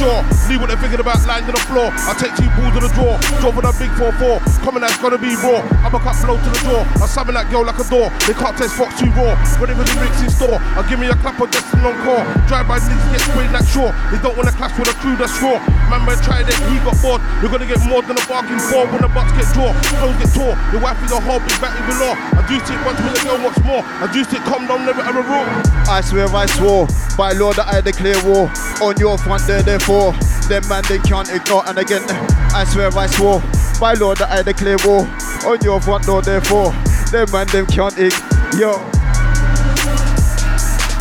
Sure? 0.00 0.24
Leave 0.48 0.64
what 0.64 0.72
they're 0.72 0.80
thinking 0.80 0.96
about 0.96 1.20
lying 1.28 1.44
to 1.44 1.52
the 1.52 1.60
floor. 1.68 1.92
I 2.08 2.16
take 2.16 2.32
two 2.32 2.48
balls 2.56 2.72
to 2.72 2.80
the 2.80 2.88
draw. 2.96 3.20
Drove 3.44 3.52
with 3.52 3.68
a 3.68 3.72
big 3.76 3.92
4-4. 4.00 4.40
Coming 4.64 4.80
that's 4.80 4.96
gonna 4.96 5.20
be 5.20 5.36
raw. 5.44 5.60
I'm 5.84 5.92
a 5.92 6.00
cut 6.00 6.16
blow 6.24 6.40
to 6.40 6.48
the 6.48 6.62
door. 6.64 6.88
I 6.96 7.04
summon 7.04 7.36
that 7.36 7.52
girl 7.52 7.68
like 7.68 7.76
a 7.76 7.84
door. 7.84 8.08
They 8.24 8.32
can't 8.32 8.56
test 8.56 8.80
Fox 8.80 8.96
too 8.96 9.12
raw. 9.12 9.36
Whenever 9.60 9.84
the 9.84 9.92
mix 10.00 10.24
in 10.24 10.32
store, 10.32 10.56
I 10.56 10.80
give 10.88 10.96
me 10.96 11.12
a 11.12 11.16
clap 11.20 11.36
or 11.36 11.52
just 11.52 11.68
an 11.76 11.84
encore. 11.84 12.24
Drive 12.48 12.64
by 12.64 12.80
niggas 12.80 13.12
get 13.12 13.20
sprayed 13.28 13.52
like 13.52 13.68
shore. 13.68 13.92
They 14.08 14.16
don't 14.24 14.32
wanna 14.40 14.56
clash 14.56 14.72
with 14.80 14.88
a 14.88 14.96
crew 15.04 15.20
that's 15.20 15.36
raw. 15.44 15.60
Man, 15.92 16.00
man 16.08 16.16
tried 16.24 16.48
it, 16.48 16.56
he 16.72 16.80
got 16.80 16.96
bored. 17.04 17.20
You're 17.44 17.52
gonna 17.52 17.68
get 17.68 17.84
more 17.84 18.00
than 18.00 18.16
a 18.16 18.24
bargain 18.24 18.56
for 18.56 18.88
when 18.88 19.04
the 19.04 19.12
bucks 19.12 19.36
get 19.36 19.52
draw. 19.52 19.68
Clothes 20.00 20.16
get 20.16 20.32
tore. 20.32 20.56
Your 20.72 20.80
wife 20.80 20.96
is 21.04 21.12
a 21.12 21.20
whole 21.20 21.44
big 21.44 21.60
back 21.60 21.76
even 21.76 22.00
law. 22.00 22.16
I 22.16 22.40
do 22.48 22.56
it 22.56 22.64
once 22.88 22.96
when 23.04 23.12
the 23.12 23.20
girl 23.20 23.38
wants 23.44 23.60
more. 23.68 23.84
I 23.84 24.08
do 24.08 24.24
it 24.24 24.32
come 24.48 24.64
down, 24.64 24.88
never 24.88 25.04
ever 25.04 25.20
rule. 25.20 25.44
I 25.92 26.00
swear 26.00 26.24
I 26.32 26.48
swore 26.56 26.88
by 27.20 27.36
Lord 27.36 27.60
that 27.60 27.68
I 27.68 27.84
declare 27.84 28.16
war 28.24 28.48
on 28.80 28.96
your 28.96 29.20
front 29.20 29.44
there, 29.44 29.60
therefore. 29.60 29.89
Them 29.90 30.62
man 30.68 30.84
they 30.88 30.98
can't 30.98 31.28
ignore, 31.28 31.66
and 31.66 31.76
again, 31.76 32.02
I 32.54 32.62
swear 32.62 32.96
I 32.96 33.06
swore 33.06 33.42
by 33.80 33.94
Lord 33.94 34.18
that 34.18 34.30
I 34.30 34.42
declare 34.42 34.78
war 34.86 35.02
on 35.42 35.58
your 35.62 35.80
front 35.80 36.06
door, 36.06 36.22
therefore. 36.22 36.70
Them 37.10 37.26
man 37.32 37.48
them 37.48 37.66
can't 37.66 37.98
ignore. 37.98 38.22
Yo. 38.54 38.70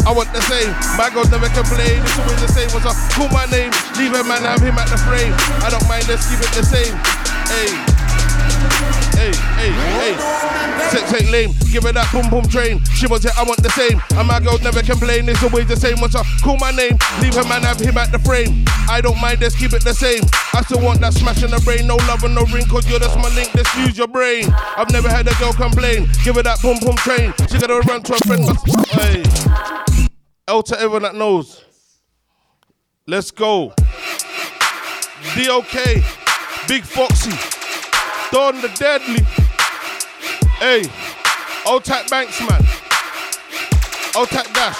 I 0.05 0.11
want 0.11 0.33
the 0.33 0.41
same. 0.49 0.73
My 0.97 1.13
God 1.13 1.29
never 1.29 1.49
complain. 1.53 2.01
It's 2.01 2.17
always 2.17 2.41
the 2.41 2.49
same. 2.49 2.69
What's 2.73 2.89
up? 2.89 2.97
Call 3.13 3.29
my 3.29 3.45
name. 3.53 3.69
Leave 4.01 4.13
a 4.17 4.23
man, 4.23 4.41
have 4.41 4.61
him 4.61 4.73
at 4.73 4.89
the 4.89 4.97
frame. 5.05 5.37
I 5.61 5.69
don't 5.69 5.85
mind. 5.87 6.07
Let's 6.09 6.25
keep 6.25 6.41
it 6.41 6.49
the 6.57 6.65
same. 6.65 6.97
Hey. 7.45 7.98
Hey, 9.19 9.35
hey, 9.59 9.71
hey. 9.99 10.39
Sex 10.89 11.13
ain't 11.13 11.29
lame, 11.29 11.51
give 11.69 11.83
her 11.83 11.91
that 11.91 12.09
boom 12.11 12.29
boom 12.31 12.47
train. 12.47 12.79
She 12.95 13.05
was 13.05 13.25
it, 13.25 13.37
I 13.37 13.43
want 13.43 13.61
the 13.61 13.69
same. 13.75 14.01
And 14.17 14.27
my 14.27 14.39
girls 14.39 14.63
never 14.63 14.81
complain, 14.81 15.27
it's 15.27 15.43
always 15.43 15.67
the 15.67 15.75
same. 15.75 15.99
Once 15.99 16.15
I 16.15 16.23
call 16.41 16.57
my 16.57 16.71
name, 16.71 16.97
leave 17.21 17.35
her 17.35 17.43
man, 17.43 17.61
have 17.61 17.79
him 17.79 17.97
at 17.97 18.11
the 18.11 18.19
frame. 18.19 18.63
I 18.89 19.01
don't 19.01 19.19
mind, 19.21 19.41
let's 19.41 19.55
keep 19.55 19.73
it 19.73 19.83
the 19.83 19.93
same. 19.93 20.23
I 20.53 20.63
still 20.63 20.81
want 20.81 21.01
that 21.01 21.13
smash 21.13 21.43
in 21.43 21.51
the 21.51 21.61
brain, 21.61 21.85
no 21.85 21.97
love 22.07 22.23
and 22.23 22.33
no 22.33 22.41
ring, 22.49 22.65
cause 22.65 22.89
you're 22.89 22.97
just 22.99 23.17
my 23.19 23.29
link, 23.35 23.53
let's 23.53 23.69
use 23.75 23.97
your 23.97 24.07
brain. 24.07 24.47
I've 24.77 24.89
never 24.89 25.09
had 25.09 25.27
a 25.27 25.35
girl 25.35 25.53
complain, 25.53 26.07
give 26.23 26.35
her 26.39 26.43
that 26.43 26.61
boom 26.63 26.79
boom 26.79 26.95
train. 26.97 27.33
She 27.51 27.59
gotta 27.59 27.83
run 27.85 28.01
to 28.01 28.13
her 28.13 28.23
friend, 28.25 28.47
but 28.47 28.57
hey. 28.95 29.21
L 30.47 30.63
to 30.63 30.75
everyone 30.79 31.03
that 31.03 31.15
knows. 31.15 31.61
Let's 33.05 33.31
go. 33.31 33.73
DOK, 35.35 35.75
Big 36.67 36.83
Foxie, 36.87 37.35
Don 38.31 38.61
the 38.61 38.67
Deadly. 38.75 39.23
Hey, 40.59 40.83
Old 41.65 41.83
Tack 41.83 42.09
Banks, 42.09 42.39
man. 42.41 42.61
Old 44.15 44.29
Tack 44.29 44.53
Dash. 44.53 44.77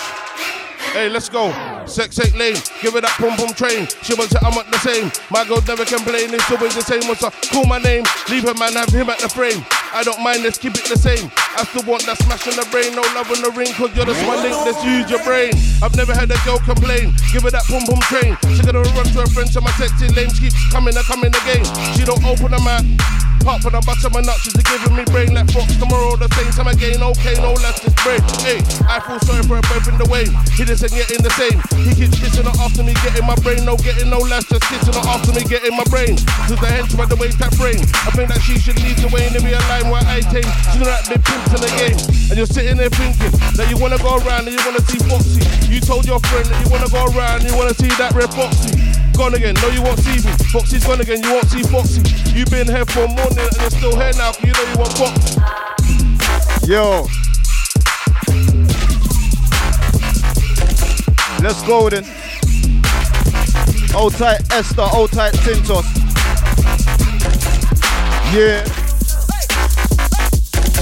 Hey, 0.94 1.10
let's 1.10 1.30
go. 1.30 1.79
Sex 1.90 2.20
ain't 2.22 2.38
lame. 2.38 2.56
Give 2.82 2.94
it 2.94 3.02
that 3.02 3.18
pum 3.18 3.34
pum 3.34 3.50
train. 3.58 3.90
She 4.06 4.14
wants 4.14 4.38
it, 4.38 4.46
I'm 4.46 4.54
at 4.54 4.70
the 4.70 4.78
same. 4.86 5.10
My 5.34 5.42
girl 5.44 5.58
never 5.66 5.86
complain. 5.86 6.30
It's 6.30 6.46
always 6.54 6.78
the 6.78 6.86
same. 6.86 7.02
Once 7.10 7.26
I 7.26 7.34
call 7.50 7.66
my 7.66 7.82
name, 7.82 8.06
leave 8.30 8.46
her 8.46 8.54
man, 8.54 8.78
have 8.78 8.94
him 8.94 9.10
at 9.10 9.18
the 9.18 9.30
frame. 9.30 9.66
I 9.90 10.06
don't 10.06 10.22
mind, 10.22 10.46
let's 10.46 10.62
keep 10.62 10.78
it 10.78 10.86
the 10.86 10.96
same. 10.96 11.34
I 11.58 11.66
still 11.66 11.82
want 11.90 12.06
that 12.06 12.22
smash 12.22 12.46
in 12.46 12.54
the 12.54 12.66
brain, 12.70 12.94
no 12.94 13.02
love 13.18 13.26
in 13.34 13.42
the 13.42 13.50
ring, 13.58 13.74
cause 13.74 13.90
you're 13.98 14.06
the 14.06 14.14
small 14.22 14.38
link, 14.38 14.54
let's 14.62 14.78
use 14.86 15.10
your 15.10 15.24
brain. 15.26 15.50
I've 15.82 15.98
never 15.98 16.14
had 16.14 16.30
a 16.30 16.38
girl 16.46 16.62
complain, 16.62 17.18
give 17.34 17.42
her 17.42 17.50
that 17.50 17.66
pum 17.66 17.82
pum 17.90 17.98
train. 18.06 18.38
She 18.54 18.62
gonna 18.62 18.86
run 18.86 19.10
to 19.10 19.26
her 19.26 19.32
friends, 19.34 19.58
so 19.58 19.62
my 19.66 19.74
sexy 19.82 20.14
lame 20.14 20.30
keeps 20.30 20.54
coming 20.70 20.94
and 20.94 21.06
coming 21.10 21.34
again. 21.34 21.66
She 21.98 22.06
don't 22.06 22.22
open 22.22 22.54
her 22.54 22.62
mouth. 22.62 22.86
Pop 23.42 23.64
for 23.64 23.72
the 23.72 23.80
bottom 23.88 24.12
of 24.14 24.24
nuts, 24.28 24.46
she's 24.46 24.62
giving 24.62 24.94
me 24.94 25.04
brain 25.10 25.34
like 25.34 25.48
Fox 25.56 25.72
tomorrow, 25.80 26.20
the 26.20 26.28
same 26.36 26.52
time 26.52 26.68
again. 26.68 27.02
Okay, 27.02 27.40
no 27.40 27.56
less 27.64 27.80
this 27.80 27.96
brain. 28.04 28.20
Hey, 28.44 28.60
I 28.86 29.00
feel 29.00 29.20
sorry 29.24 29.44
for 29.48 29.58
her 29.58 29.66
both 29.72 29.88
in 29.88 29.98
the 29.98 30.06
way. 30.12 30.28
He 30.60 30.68
just 30.68 30.84
ain't 30.84 31.10
in 31.10 31.24
the 31.24 31.32
same. 31.40 31.58
He 31.86 31.96
keeps 31.96 32.20
kissing 32.20 32.46
her 32.46 32.56
after 32.60 32.84
me, 32.84 32.94
getting 33.06 33.26
my 33.26 33.36
brain. 33.40 33.64
No 33.64 33.76
getting 33.78 34.10
no 34.10 34.20
less, 34.20 34.46
just 34.46 34.64
kissing 34.68 34.94
her 34.94 35.06
after 35.08 35.32
me, 35.32 35.44
getting 35.48 35.76
my 35.76 35.84
brain. 35.88 36.16
To 36.52 36.56
the 36.60 36.68
henchman, 36.68 37.08
the 37.08 37.16
way 37.16 37.32
that 37.40 37.56
brain. 37.56 37.80
I 38.04 38.12
think 38.12 38.30
that 38.30 38.42
she 38.44 38.60
should 38.60 38.80
lead 38.84 38.98
the 39.00 39.08
way 39.10 39.28
and 39.28 39.36
be 39.40 39.54
a 39.54 39.62
line 39.72 39.88
where 39.88 40.04
I 40.04 40.20
take. 40.28 40.48
She's 40.72 40.84
not 40.84 41.08
big 41.08 41.24
pimps 41.24 41.56
in 41.56 41.62
the 41.64 41.72
game. 41.80 42.00
And 42.30 42.36
you're 42.38 42.50
sitting 42.50 42.78
there 42.78 42.92
thinking 42.92 43.32
that 43.56 43.68
you 43.72 43.78
wanna 43.78 43.98
go 44.00 44.20
around 44.20 44.48
and 44.48 44.54
you 44.54 44.62
wanna 44.68 44.84
see 44.88 45.00
Foxie. 45.08 45.44
You 45.72 45.80
told 45.80 46.06
your 46.06 46.20
friend 46.28 46.46
that 46.46 46.58
you 46.64 46.70
wanna 46.72 46.90
go 46.90 47.06
around 47.16 47.42
and 47.44 47.50
you 47.50 47.56
wanna 47.56 47.74
see 47.74 47.92
that 47.96 48.12
red 48.14 48.32
Foxie. 48.36 48.76
Gone 49.16 49.36
again, 49.36 49.56
no 49.62 49.70
you 49.70 49.82
won't 49.82 50.00
see 50.00 50.20
me. 50.24 50.32
Foxie's 50.52 50.86
gone 50.86 51.02
again, 51.02 51.24
you 51.24 51.32
won't 51.32 51.50
see 51.50 51.64
Foxie. 51.64 52.04
You've 52.36 52.50
been 52.50 52.68
here 52.68 52.86
for 52.86 53.04
a 53.04 53.12
morning 53.12 53.46
and 53.46 53.58
you're 53.60 53.74
still 53.74 53.96
here 53.96 54.14
now, 54.16 54.32
you 54.44 54.52
know 54.52 54.66
you 54.68 54.78
want 54.80 54.94
Foxie. 54.96 55.36
Yo. 56.68 57.08
Let's 61.42 61.64
go 61.64 61.90
then. 61.90 62.06
Old 63.96 64.14
tight 64.14 64.42
Esther, 64.52 64.88
old 64.94 65.12
tight 65.12 65.34
Tintos. 65.36 65.86
Yeah. 68.34 68.64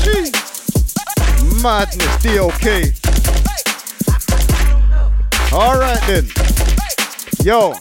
Gee. 0.04 0.32
Madness, 1.62 2.18
DOK. 2.24 2.68
Alright 5.54 6.02
then. 6.08 6.28
Yo. 7.44 7.74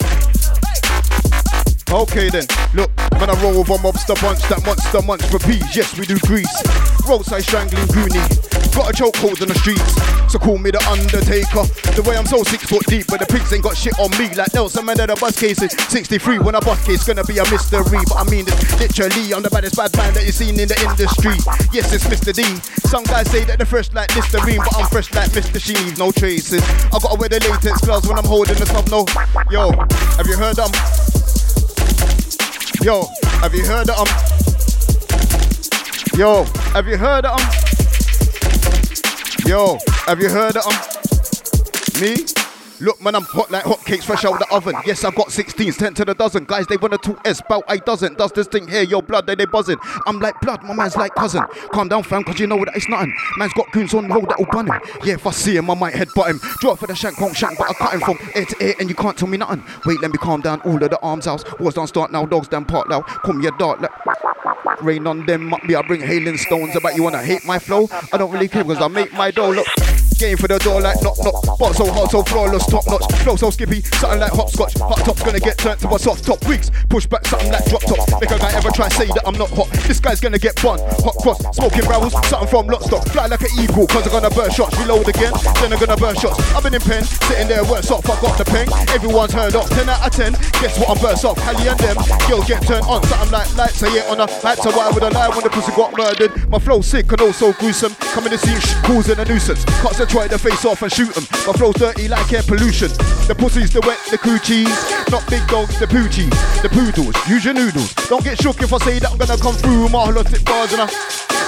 Okay 1.93 2.29
then, 2.31 2.45
look, 2.75 2.91
when 3.13 3.31
I 3.31 3.41
roll 3.41 3.61
with 3.61 3.71
a 3.71 3.79
mobster 3.79 4.21
bunch, 4.21 4.43
that 4.49 4.61
monster 4.67 5.01
munch 5.03 5.23
for 5.27 5.39
peas, 5.39 5.75
yes 5.75 5.97
we 5.97 6.05
do 6.05 6.19
grease. 6.27 6.51
Roadside 7.09 7.45
strangling 7.45 7.87
goonie, 7.87 8.75
got 8.75 8.91
a 8.91 8.93
chokehold 8.93 9.41
on 9.41 9.49
the 9.49 9.55
streets, 9.55 9.95
call 10.39 10.59
me 10.59 10.71
the 10.71 10.83
Undertaker. 10.91 11.65
The 11.95 12.03
way 12.05 12.17
I'm 12.17 12.27
so 12.27 12.43
six 12.43 12.65
foot 12.65 12.85
deep, 12.87 13.07
but 13.09 13.21
the 13.21 13.27
pigs 13.27 13.53
ain't 13.53 13.63
got 13.63 13.77
shit 13.77 13.99
on 13.99 14.11
me 14.19 14.29
like 14.35 14.53
Nelson 14.53 14.85
Mandela 14.87 15.15
the 15.15 15.21
bus 15.21 15.39
cases. 15.39 15.73
63 15.89 16.39
when 16.41 16.55
I 16.55 16.61
bust 16.61 16.85
case, 16.87 17.05
gonna 17.07 17.25
be 17.25 17.39
a 17.39 17.45
mystery, 17.51 18.03
but 18.05 18.17
I 18.17 18.25
mean 18.29 18.45
it 18.49 18.59
literally. 18.79 19.33
I'm 19.33 19.43
the 19.43 19.51
baddest 19.51 19.77
bad 19.77 19.95
man 19.97 20.13
that 20.15 20.25
you've 20.27 20.35
seen 20.35 20.59
in 20.61 20.69
the 20.69 20.79
industry. 20.83 21.39
Yes, 21.73 21.93
it's 21.95 22.05
Mr. 22.07 22.35
D. 22.35 22.43
Some 22.89 23.05
guys 23.05 23.31
say 23.31 23.45
that 23.45 23.59
they're 23.59 23.67
fresh 23.67 23.93
like 23.93 24.15
Listerine, 24.15 24.59
but 24.59 24.77
I'm 24.77 24.87
fresh 24.91 25.13
like 25.15 25.31
Mr. 25.31 25.61
She 25.61 25.75
leaves 25.75 25.99
no 25.99 26.11
traces. 26.11 26.63
I 26.93 26.99
gotta 26.99 27.17
wear 27.17 27.29
the 27.29 27.41
latex 27.41 27.81
gloves 27.81 28.07
when 28.07 28.19
I'm 28.19 28.27
holding 28.27 28.57
the 28.57 28.67
top. 28.67 28.91
No, 28.91 29.07
yo, 29.51 29.73
have 30.19 30.27
you 30.27 30.37
heard 30.37 30.57
them? 30.57 30.73
Yo, 32.83 33.09
have 33.41 33.55
you 33.55 33.65
heard 33.65 33.91
of 33.91 33.97
them? 33.97 34.11
Yo, 36.19 36.45
have 36.73 36.87
you 36.87 36.97
heard 36.97 37.25
of 37.25 37.39
them? 37.39 37.76
Yo, 39.47 39.79
have 40.07 40.21
you 40.21 40.29
heard 40.29 40.57
of 40.57 40.65
them? 40.65 42.03
Me? 42.03 42.46
Look, 42.81 43.01
man, 43.01 43.15
I'm 43.15 43.23
hot 43.23 43.51
like 43.51 43.65
hotcakes 43.65 44.05
fresh 44.05 44.25
out 44.25 44.39
the 44.39 44.55
oven. 44.55 44.75
Yes, 44.85 45.03
I've 45.05 45.15
got 45.15 45.29
16s, 45.29 45.79
10 45.79 45.95
to 45.95 46.05
the 46.05 46.15
dozen. 46.15 46.45
Guys, 46.45 46.67
they 46.67 46.77
wanna 46.77 46.99
talk 46.99 47.27
S, 47.27 47.41
bout 47.49 47.65
I 47.69 47.79
doesn't. 47.79 48.19
Does 48.19 48.33
this 48.33 48.47
thing 48.47 48.69
here, 48.69 48.83
your 48.83 49.03
blood, 49.03 49.27
they 49.27 49.35
they 49.35 49.47
buzzing. 49.47 49.79
I'm 50.07 50.21
like 50.21 50.39
blood, 50.41 50.63
my 50.63 50.75
man's 50.75 50.97
like 50.97 51.15
cousin. 51.15 51.45
Calm 51.73 51.89
down, 51.89 52.03
fam, 52.03 52.23
cause 52.25 52.39
you 52.39 52.47
know 52.47 52.59
that 52.65 52.77
it's 52.77 52.89
nothing. 52.89 53.15
Man's 53.39 53.55
got 53.55 53.71
goons 53.73 53.95
on 53.95 54.09
road 54.09 54.29
that'll 54.29 54.47
bun 54.47 54.67
him. 54.67 54.81
Yeah, 55.05 55.15
if 55.15 55.27
I 55.27 55.31
see 55.31 55.57
him, 55.57 55.71
I 55.71 55.75
might 55.75 55.95
headbutt 55.95 56.29
him. 56.29 56.41
Drop 56.61 56.79
for 56.79 56.87
the 56.87 56.95
shank, 56.95 57.19
won't 57.21 57.37
shank, 57.37 57.57
but 57.59 57.71
I 57.71 57.73
cut 57.75 57.95
him 57.95 58.01
from 58.01 58.19
ear 58.35 58.45
to 58.45 58.65
ear, 58.65 58.75
and 58.79 58.89
you 58.89 58.95
can't 58.95 59.17
tell 59.17 59.29
me 59.29 59.39
nothing. 59.39 59.65
Wait, 59.87 60.01
let 60.01 60.11
me 60.11 60.19
calm 60.19 60.43
down. 60.43 60.61
All 60.63 60.83
of 60.83 60.91
the 60.91 60.99
arms 61.01 61.25
house. 61.25 61.45
Wars 61.59 61.75
don't 61.75 61.87
start 61.87 62.13
now, 62.13 62.27
dogs 62.27 62.49
down 62.49 62.67
part 62.67 62.89
now. 62.89 63.01
Come 63.01 63.41
your 63.41 63.53
dart, 63.53 63.81
let 63.81 63.91
rain 64.83 65.07
on 65.07 65.25
them. 65.25 65.55
Me, 65.65 65.75
I 65.75 65.83
bring 65.83 66.03
hailing 66.03 66.37
stones. 66.37 66.77
About 66.77 66.95
you 66.95 67.03
wanna 67.03 67.23
hate 67.23 67.45
my 67.47 67.59
flow? 67.59 67.89
I 68.13 68.19
don't 68.19 68.31
really 68.31 68.49
care 68.49 68.65
because 68.65 68.83
I 68.83 68.89
make 68.89 69.13
my 69.15 69.31
dough. 69.31 69.51
Look. 69.51 69.96
Game 70.19 70.39
for 70.39 70.49
the 70.49 70.57
door 70.61 70.81
like 70.81 70.97
knock 71.03 71.19
knock. 71.21 71.59
But 71.59 71.77
so 71.77 71.93
hard, 71.93 72.11
so 72.11 72.23
flawless, 72.23 72.65
top 72.65 72.87
notch. 72.89 73.05
Flow 73.21 73.37
so 73.37 73.51
skippy, 73.51 73.83
something 74.01 74.19
like 74.19 74.33
hopscotch. 74.33 74.73
Hot 74.81 75.05
top's 75.05 75.23
gonna 75.23 75.41
get 75.41 75.59
turned 75.59 75.79
to 75.81 75.89
a 75.93 75.99
soft 75.99 76.25
top. 76.25 76.41
Weeks, 76.49 76.71
push 76.89 77.05
back 77.05 77.27
something 77.27 77.53
like 77.53 77.69
drop 77.69 77.83
top. 77.83 78.01
Make 78.21 78.31
a 78.31 78.39
guy 78.39 78.49
ever 78.57 78.71
try 78.71 78.89
say 78.89 79.13
that 79.13 79.29
I'm 79.29 79.37
not 79.37 79.51
hot. 79.51 79.69
This 79.85 80.01
guy's 80.01 80.21
gonna 80.21 80.39
get 80.39 80.57
bun. 80.63 80.81
Hot 81.05 81.17
cross, 81.21 81.37
smoking 81.55 81.85
barrels, 81.85 82.17
something 82.33 82.49
from 82.49 82.67
Lock 82.67 82.83
Stock. 82.89 83.05
Fly 83.13 83.27
like 83.27 83.43
an 83.43 83.53
eagle, 83.61 83.87
cause 83.87 84.07
I'm 84.09 84.13
gonna 84.13 84.33
burn 84.33 84.51
shots. 84.51 84.73
Reload 84.81 85.07
again, 85.09 85.33
then 85.61 85.73
I'm 85.73 85.79
gonna 85.79 86.01
burn 86.01 86.17
shots. 86.17 86.41
I've 86.57 86.65
been 86.65 86.73
in 86.73 86.81
pen, 86.81 87.05
sitting 87.05 87.49
there, 87.49 87.65
worse 87.65 87.91
off. 87.91 88.09
I 88.09 88.17
got 88.21 88.39
the 88.39 88.47
pen. 88.49 88.73
Everyone's 88.97 89.37
heard 89.37 89.55
of 89.55 89.69
10 89.69 89.89
out 89.89 90.01
of 90.01 90.13
10. 90.17 90.33
Guess 90.65 90.81
what? 90.81 90.97
I'm 90.97 90.99
burst 91.05 91.25
off. 91.29 91.37
Hallie 91.45 91.69
and 91.69 91.79
them, 91.79 91.97
girls 92.25 92.49
get 92.49 92.65
turned 92.65 92.89
on. 92.89 93.05
Something 93.05 93.33
like 93.37 93.53
lights, 93.57 93.83
I 93.83 93.93
yeah 93.93 94.09
on 94.09 94.21
a 94.21 94.27
lights. 94.41 94.65
So 94.65 94.73
why 94.73 94.89
would 94.89 95.05
I 95.05 95.13
lie 95.13 95.29
when 95.29 95.45
the 95.45 95.51
pussy 95.51 95.77
got 95.77 95.93
murdered? 95.93 96.33
My 96.49 96.59
flow 96.59 96.81
sick 96.81 97.13
and 97.13 97.21
also 97.21 97.53
gruesome. 97.53 97.93
Coming 98.17 98.31
to 98.31 98.39
see 98.39 98.57
causing 98.83 99.19
a 99.19 99.25
nuisance. 99.25 99.65
Concentrate 100.07 100.31
to 100.31 100.39
face 100.39 100.65
off 100.65 100.83
and 100.83 100.93
shoot 100.93 101.17
'em. 101.17 101.27
My 101.47 101.53
flow's 101.53 101.75
dirty 101.75 102.07
like 102.07 102.33
air 102.33 102.43
pollution. 102.45 102.89
The 103.27 103.35
pussies, 103.35 103.71
the 103.71 103.81
wet, 103.81 103.99
the 104.09 104.17
coochies. 104.17 104.71
Not 105.11 105.27
big 105.29 105.45
dogs, 105.49 105.81
the 105.81 105.87
poochies. 105.87 106.31
The 106.63 106.69
poodles, 106.69 107.17
use 107.27 107.45
your 107.45 107.55
noodles. 107.55 107.93
Don't 108.09 108.23
get 108.23 108.41
shook 108.41 108.63
if 108.63 108.73
I 108.73 108.79
say 108.79 109.01
that 109.01 109.11
I'm 109.11 109.19
gonna 109.19 109.37
come 109.37 109.57
through 109.57 109.89
my 109.89 110.07
holistic 110.07 110.45
bars 110.45 110.73
and 110.73 110.83
I. 110.83 110.87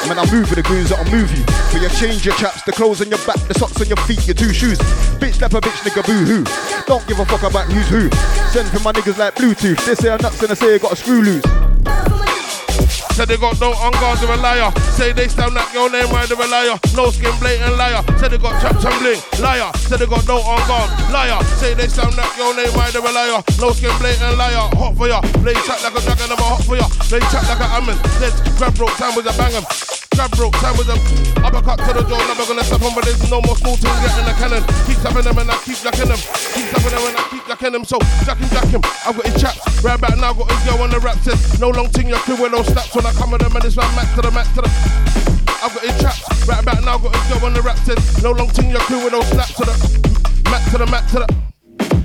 Man, 0.09 0.19
I'm 0.19 0.29
moving 0.35 0.57
the 0.57 0.63
goons 0.63 0.91
that'll 0.91 1.07
move 1.07 1.31
you. 1.39 1.45
But 1.71 1.83
you 1.83 1.89
change 2.01 2.27
your 2.27 2.35
chaps, 2.35 2.63
the 2.63 2.73
clothes 2.73 3.01
on 3.01 3.11
your 3.11 3.23
back, 3.25 3.39
the 3.47 3.55
socks 3.55 3.81
on 3.81 3.87
your 3.87 4.01
feet, 4.09 4.27
your 4.27 4.35
two 4.35 4.53
shoes. 4.53 4.79
Bitch 5.23 5.35
slap 5.35 5.55
a 5.55 5.61
bitch, 5.61 5.79
nigga 5.87 6.05
boo 6.05 6.25
hoo. 6.27 6.45
Don't 6.87 7.07
give 7.07 7.21
a 7.21 7.27
fuck 7.27 7.45
about 7.45 7.67
who's 7.71 7.87
who. 7.87 8.11
Send 8.51 8.67
for 8.71 8.81
my 8.81 8.91
niggas 8.91 9.19
like 9.19 9.37
Bluetooth. 9.37 9.79
They 9.87 9.95
say 9.95 10.11
I'm 10.11 10.21
nuts 10.21 10.43
and 10.43 10.51
I 10.51 10.55
say 10.55 10.75
I 10.75 10.79
got 10.79 10.93
a 10.93 10.97
screw 10.97 11.23
loose. 11.23 11.45
Said 13.19 13.27
they 13.27 13.37
got 13.37 13.59
no 13.61 13.73
on 13.73 13.91
guards, 13.99 14.21
they're 14.21 14.31
a 14.31 14.37
liar. 14.37 14.71
Say 14.95 15.11
they 15.11 15.27
sound 15.27 15.55
like 15.55 15.75
your 15.75 15.91
name, 15.91 16.07
why 16.07 16.25
they're 16.27 16.39
a 16.39 16.47
liar. 16.47 16.79
No 16.95 17.11
skin, 17.11 17.35
blatant 17.41 17.77
liar. 17.77 18.01
Said 18.17 18.31
they 18.31 18.39
got 18.39 18.63
chaps 18.63 18.85
and 18.85 19.43
liar. 19.43 19.73
Said 19.75 19.99
they 19.99 20.07
got 20.07 20.25
no 20.29 20.39
on 20.39 20.63
guard, 20.69 20.89
liar. 21.11 21.43
Say 21.59 21.75
they 21.75 21.89
sound 21.89 22.17
like 22.17 22.37
your 22.39 22.55
name, 22.55 22.71
why 22.79 22.89
they're 22.93 23.03
a 23.03 23.11
liar. 23.11 23.43
No 23.59 23.73
skin, 23.73 23.91
blatant 23.99 24.39
liar. 24.39 24.71
Hot 24.79 24.95
for 24.95 25.09
ya. 25.09 25.21
Play 25.43 25.55
chat 25.67 25.83
like 25.83 25.99
a 25.99 26.01
dragon, 26.01 26.31
I'm 26.31 26.39
a 26.39 26.47
hot 26.47 26.63
for 26.63 26.77
ya. 26.77 26.87
Play 27.11 27.19
chat 27.19 27.43
like 27.51 27.59
a 27.59 27.67
ammon. 27.75 27.99
Let's 28.23 28.39
grab 28.57 28.79
rope, 28.79 28.95
time 28.95 29.17
with 29.17 29.27
a 29.27 29.35
bang 29.37 29.53
'em. 29.53 29.98
Grab 30.19 30.35
rope, 30.35 30.59
time 30.59 30.75
with 30.75 30.91
them. 30.91 30.99
Uppercut 31.47 31.79
to 31.79 31.95
the 31.95 32.03
jaw, 32.03 32.19
never 32.27 32.43
gonna 32.43 32.67
step 32.67 32.83
on, 32.83 32.91
but 32.91 33.07
there's 33.07 33.23
no 33.31 33.39
more 33.47 33.55
small 33.55 33.79
things 33.79 34.03
getting 34.03 34.27
the 34.27 34.35
cannon. 34.35 34.67
Keep 34.83 34.99
tapping 34.99 35.23
them 35.23 35.39
and 35.39 35.47
I 35.47 35.55
keep 35.63 35.79
jacking 35.79 36.11
them. 36.11 36.19
Keep 36.59 36.67
tapping 36.75 36.91
them 36.91 37.07
and 37.07 37.15
I 37.15 37.23
keep 37.31 37.47
jacking 37.47 37.71
them. 37.71 37.87
So, 37.87 38.03
jack 38.27 38.43
him, 38.43 38.51
jack 38.51 38.67
him. 38.67 38.83
I've 39.07 39.15
got 39.15 39.23
his 39.31 39.39
chaps. 39.39 39.63
Right 39.79 39.95
back 39.95 40.19
now, 40.19 40.35
got 40.35 40.51
his 40.51 40.59
girl 40.67 40.83
on 40.83 40.91
the 40.91 40.99
rap 40.99 41.23
test. 41.23 41.63
No 41.63 41.71
long 41.71 41.87
thing, 41.95 42.11
your 42.11 42.19
crew 42.27 42.35
with 42.35 42.51
no 42.51 42.67
snaps. 42.67 42.91
When 42.99 43.07
I 43.07 43.15
come 43.15 43.31
with 43.31 43.47
them 43.47 43.55
and 43.55 43.63
it's 43.63 43.79
right 43.79 43.87
max 43.95 44.11
to 44.19 44.23
the 44.27 44.35
max 44.35 44.51
to 44.59 44.67
the. 44.67 44.71
I've 45.63 45.71
got 45.71 45.87
his 45.87 45.95
chaps. 46.03 46.27
Right 46.51 46.65
back 46.67 46.83
now, 46.83 46.99
got 46.99 47.15
his 47.15 47.27
girl 47.31 47.47
on 47.47 47.55
the 47.55 47.63
rap 47.63 47.79
test. 47.87 48.19
No 48.19 48.35
long 48.35 48.51
thing, 48.51 48.75
your 48.75 48.83
crew 48.91 48.99
with 48.99 49.15
no 49.15 49.23
snaps 49.23 49.55
to 49.55 49.71
the. 49.71 49.75
Max 50.51 50.67
to 50.75 50.83
the 50.83 50.89
max 50.91 51.15
to 51.15 51.23
the. 51.23 51.29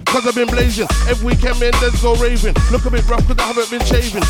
Cause 0.06 0.30
I've 0.30 0.38
been 0.38 0.54
blazing. 0.54 0.86
Every 1.10 1.34
weekend, 1.34 1.58
man, 1.58 1.74
let's 1.82 1.98
go 1.98 2.14
raving. 2.22 2.54
Look 2.70 2.86
a 2.86 2.94
bit 2.94 3.10
rough 3.10 3.26
cause 3.26 3.42
I 3.42 3.50
haven't 3.50 3.74
been 3.74 3.82
shaving. 3.90 4.22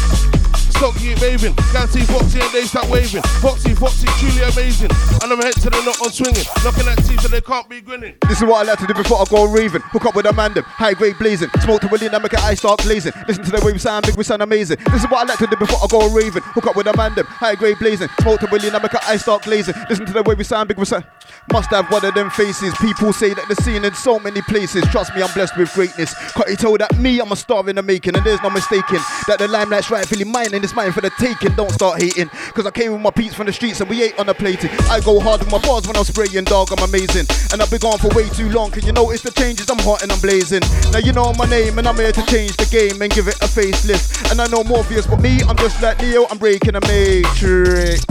Stop 0.77 0.95
keep 0.95 1.19
waving. 1.21 1.53
Can't 1.71 1.89
see 1.89 2.03
Foxie 2.03 2.41
and 2.41 2.51
they 2.51 2.65
start 2.65 2.89
waving. 2.89 3.21
Foxie, 3.41 3.73
Foxie, 3.75 4.07
truly 4.19 4.43
amazing. 4.43 4.91
And 5.21 5.31
I'm 5.31 5.39
head 5.39 5.53
to 5.63 5.69
the 5.69 5.81
knot 5.85 6.01
on 6.01 6.11
swinging. 6.11 6.45
Knocking 6.63 6.87
at 6.87 6.97
teeth 7.05 7.21
so 7.21 7.27
they 7.27 7.41
can't 7.41 7.69
be 7.69 7.81
grinning. 7.81 8.15
This 8.27 8.41
is 8.41 8.43
what 8.43 8.61
I 8.61 8.69
like 8.69 8.79
to 8.79 8.87
do 8.87 8.93
before 8.93 9.21
I 9.21 9.25
go 9.29 9.45
raving. 9.45 9.81
Hook 9.93 10.05
up 10.05 10.15
with 10.15 10.25
a 10.25 10.33
man, 10.33 10.53
them, 10.53 10.63
high 10.65 10.93
grade 10.93 11.17
blazing. 11.19 11.49
Smoke 11.61 11.81
to 11.81 11.87
William, 11.87 12.11
make 12.21 12.33
I 12.37 12.53
start 12.55 12.83
blazing. 12.83 13.13
Listen 13.27 13.43
to 13.43 13.51
the 13.51 13.63
way 13.65 13.71
we 13.73 13.79
sound 13.79 14.05
big, 14.05 14.15
we 14.17 14.23
sound 14.23 14.41
amazing. 14.41 14.77
This 14.91 15.03
is 15.03 15.09
what 15.09 15.21
I 15.21 15.23
like 15.23 15.39
to 15.39 15.47
do 15.47 15.55
before 15.55 15.79
I 15.83 15.87
go 15.87 16.09
raving. 16.09 16.43
Hook 16.43 16.67
up 16.67 16.75
with 16.75 16.87
a 16.87 16.97
man, 16.97 17.15
them, 17.15 17.25
high 17.25 17.55
grade 17.55 17.79
blazing. 17.79 18.09
Smoke 18.19 18.39
to 18.41 18.47
William, 18.51 18.73
make 18.73 18.95
I 19.07 19.17
start 19.17 19.43
blazing. 19.43 19.75
Listen 19.89 20.05
to 20.05 20.13
the 20.13 20.23
way 20.23 20.35
we 20.35 20.43
sound 20.43 20.67
big, 20.67 20.77
we 20.77 20.85
sound. 20.85 21.05
Must 21.51 21.69
have 21.71 21.91
one 21.91 22.03
of 22.05 22.13
them 22.13 22.29
faces. 22.29 22.73
People 22.75 23.13
say 23.13 23.33
that 23.33 23.47
the 23.47 23.55
scene 23.55 23.83
in 23.83 23.93
so 23.93 24.19
many 24.19 24.41
places. 24.41 24.83
Trust 24.91 25.13
me, 25.15 25.21
I'm 25.21 25.33
blessed 25.33 25.57
with 25.57 25.73
greatness. 25.73 26.13
You 26.47 26.55
tell 26.55 26.77
that 26.77 26.97
me, 26.97 27.19
I'm 27.19 27.31
a 27.31 27.35
star 27.35 27.67
in 27.69 27.75
the 27.75 27.83
making, 27.83 28.15
and 28.15 28.25
there's 28.25 28.41
no 28.41 28.49
mistaking 28.49 28.99
that 29.27 29.39
the 29.39 29.47
limelight's 29.47 29.91
rightfully 29.91 30.23
mine 30.23 30.53
and 30.63 30.69
it's 30.69 30.75
mine 30.75 30.93
for 30.93 31.01
the 31.01 31.09
taking. 31.19 31.53
Don't 31.55 31.71
start 31.71 32.01
hating, 32.01 32.29
cause 32.55 32.65
I 32.65 32.71
came 32.71 32.93
with 32.93 33.01
my 33.01 33.11
peeps 33.11 33.35
from 33.35 33.47
the 33.47 33.51
streets 33.51 33.81
and 33.81 33.89
we 33.89 34.01
ate 34.01 34.17
on 34.17 34.27
the 34.27 34.33
plating. 34.33 34.69
I 34.87 35.01
go 35.01 35.19
hard 35.19 35.41
with 35.41 35.51
my 35.51 35.59
bars 35.59 35.85
when 35.85 35.97
I'm 35.97 36.05
spraying, 36.05 36.45
dog. 36.45 36.71
I'm 36.71 36.81
amazing, 36.87 37.27
and 37.51 37.61
I've 37.61 37.69
been 37.69 37.81
gone 37.81 37.97
for 37.97 38.07
way 38.15 38.29
too 38.29 38.47
long. 38.49 38.71
Can 38.71 38.85
you 38.85 38.93
notice 38.93 39.21
the 39.21 39.31
changes? 39.31 39.69
I'm 39.69 39.79
hot 39.79 40.03
and 40.03 40.11
I'm 40.11 40.21
blazing. 40.21 40.61
Now 40.93 40.99
you 40.99 41.11
know 41.11 41.33
my 41.33 41.45
name, 41.45 41.79
and 41.79 41.87
I'm 41.87 41.97
here 41.97 42.13
to 42.13 42.25
change 42.27 42.55
the 42.55 42.65
game 42.71 43.01
and 43.01 43.11
give 43.11 43.27
it 43.27 43.35
a 43.43 43.47
facelift. 43.47 44.31
And 44.31 44.39
I 44.39 44.47
know 44.47 44.63
Morpheus, 44.63 45.05
but 45.05 45.19
me, 45.19 45.41
I'm 45.43 45.57
just 45.57 45.81
like 45.81 45.99
Neo. 45.99 46.27
I'm 46.31 46.37
breaking 46.37 46.75
a 46.75 46.81
matrix. 46.87 48.05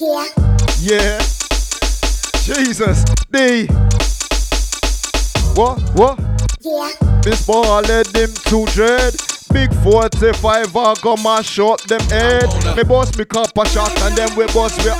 Yeah. 0.00 0.32
Yeah. 0.80 1.20
Jesus. 2.40 3.04
D. 3.28 3.66
What? 5.52 5.76
What? 5.92 6.18
Yeah. 6.60 7.20
This 7.20 7.44
boy, 7.44 7.60
I 7.60 7.80
led 7.82 8.06
them 8.06 8.32
to 8.32 8.64
dread. 8.72 9.37
Big 9.52 9.72
45 9.82 10.76
I 10.76 10.94
go 11.02 11.16
mash 11.16 11.58
up 11.58 11.80
them 11.82 12.00
head. 12.10 12.48
Me 12.76 12.82
boss 12.82 13.16
me 13.16 13.24
cup 13.24 13.56
a 13.56 13.68
shot 13.68 13.90
and 14.02 14.16
then 14.16 14.28
we 14.36 14.46
boss 14.46 14.76
we 14.84 14.90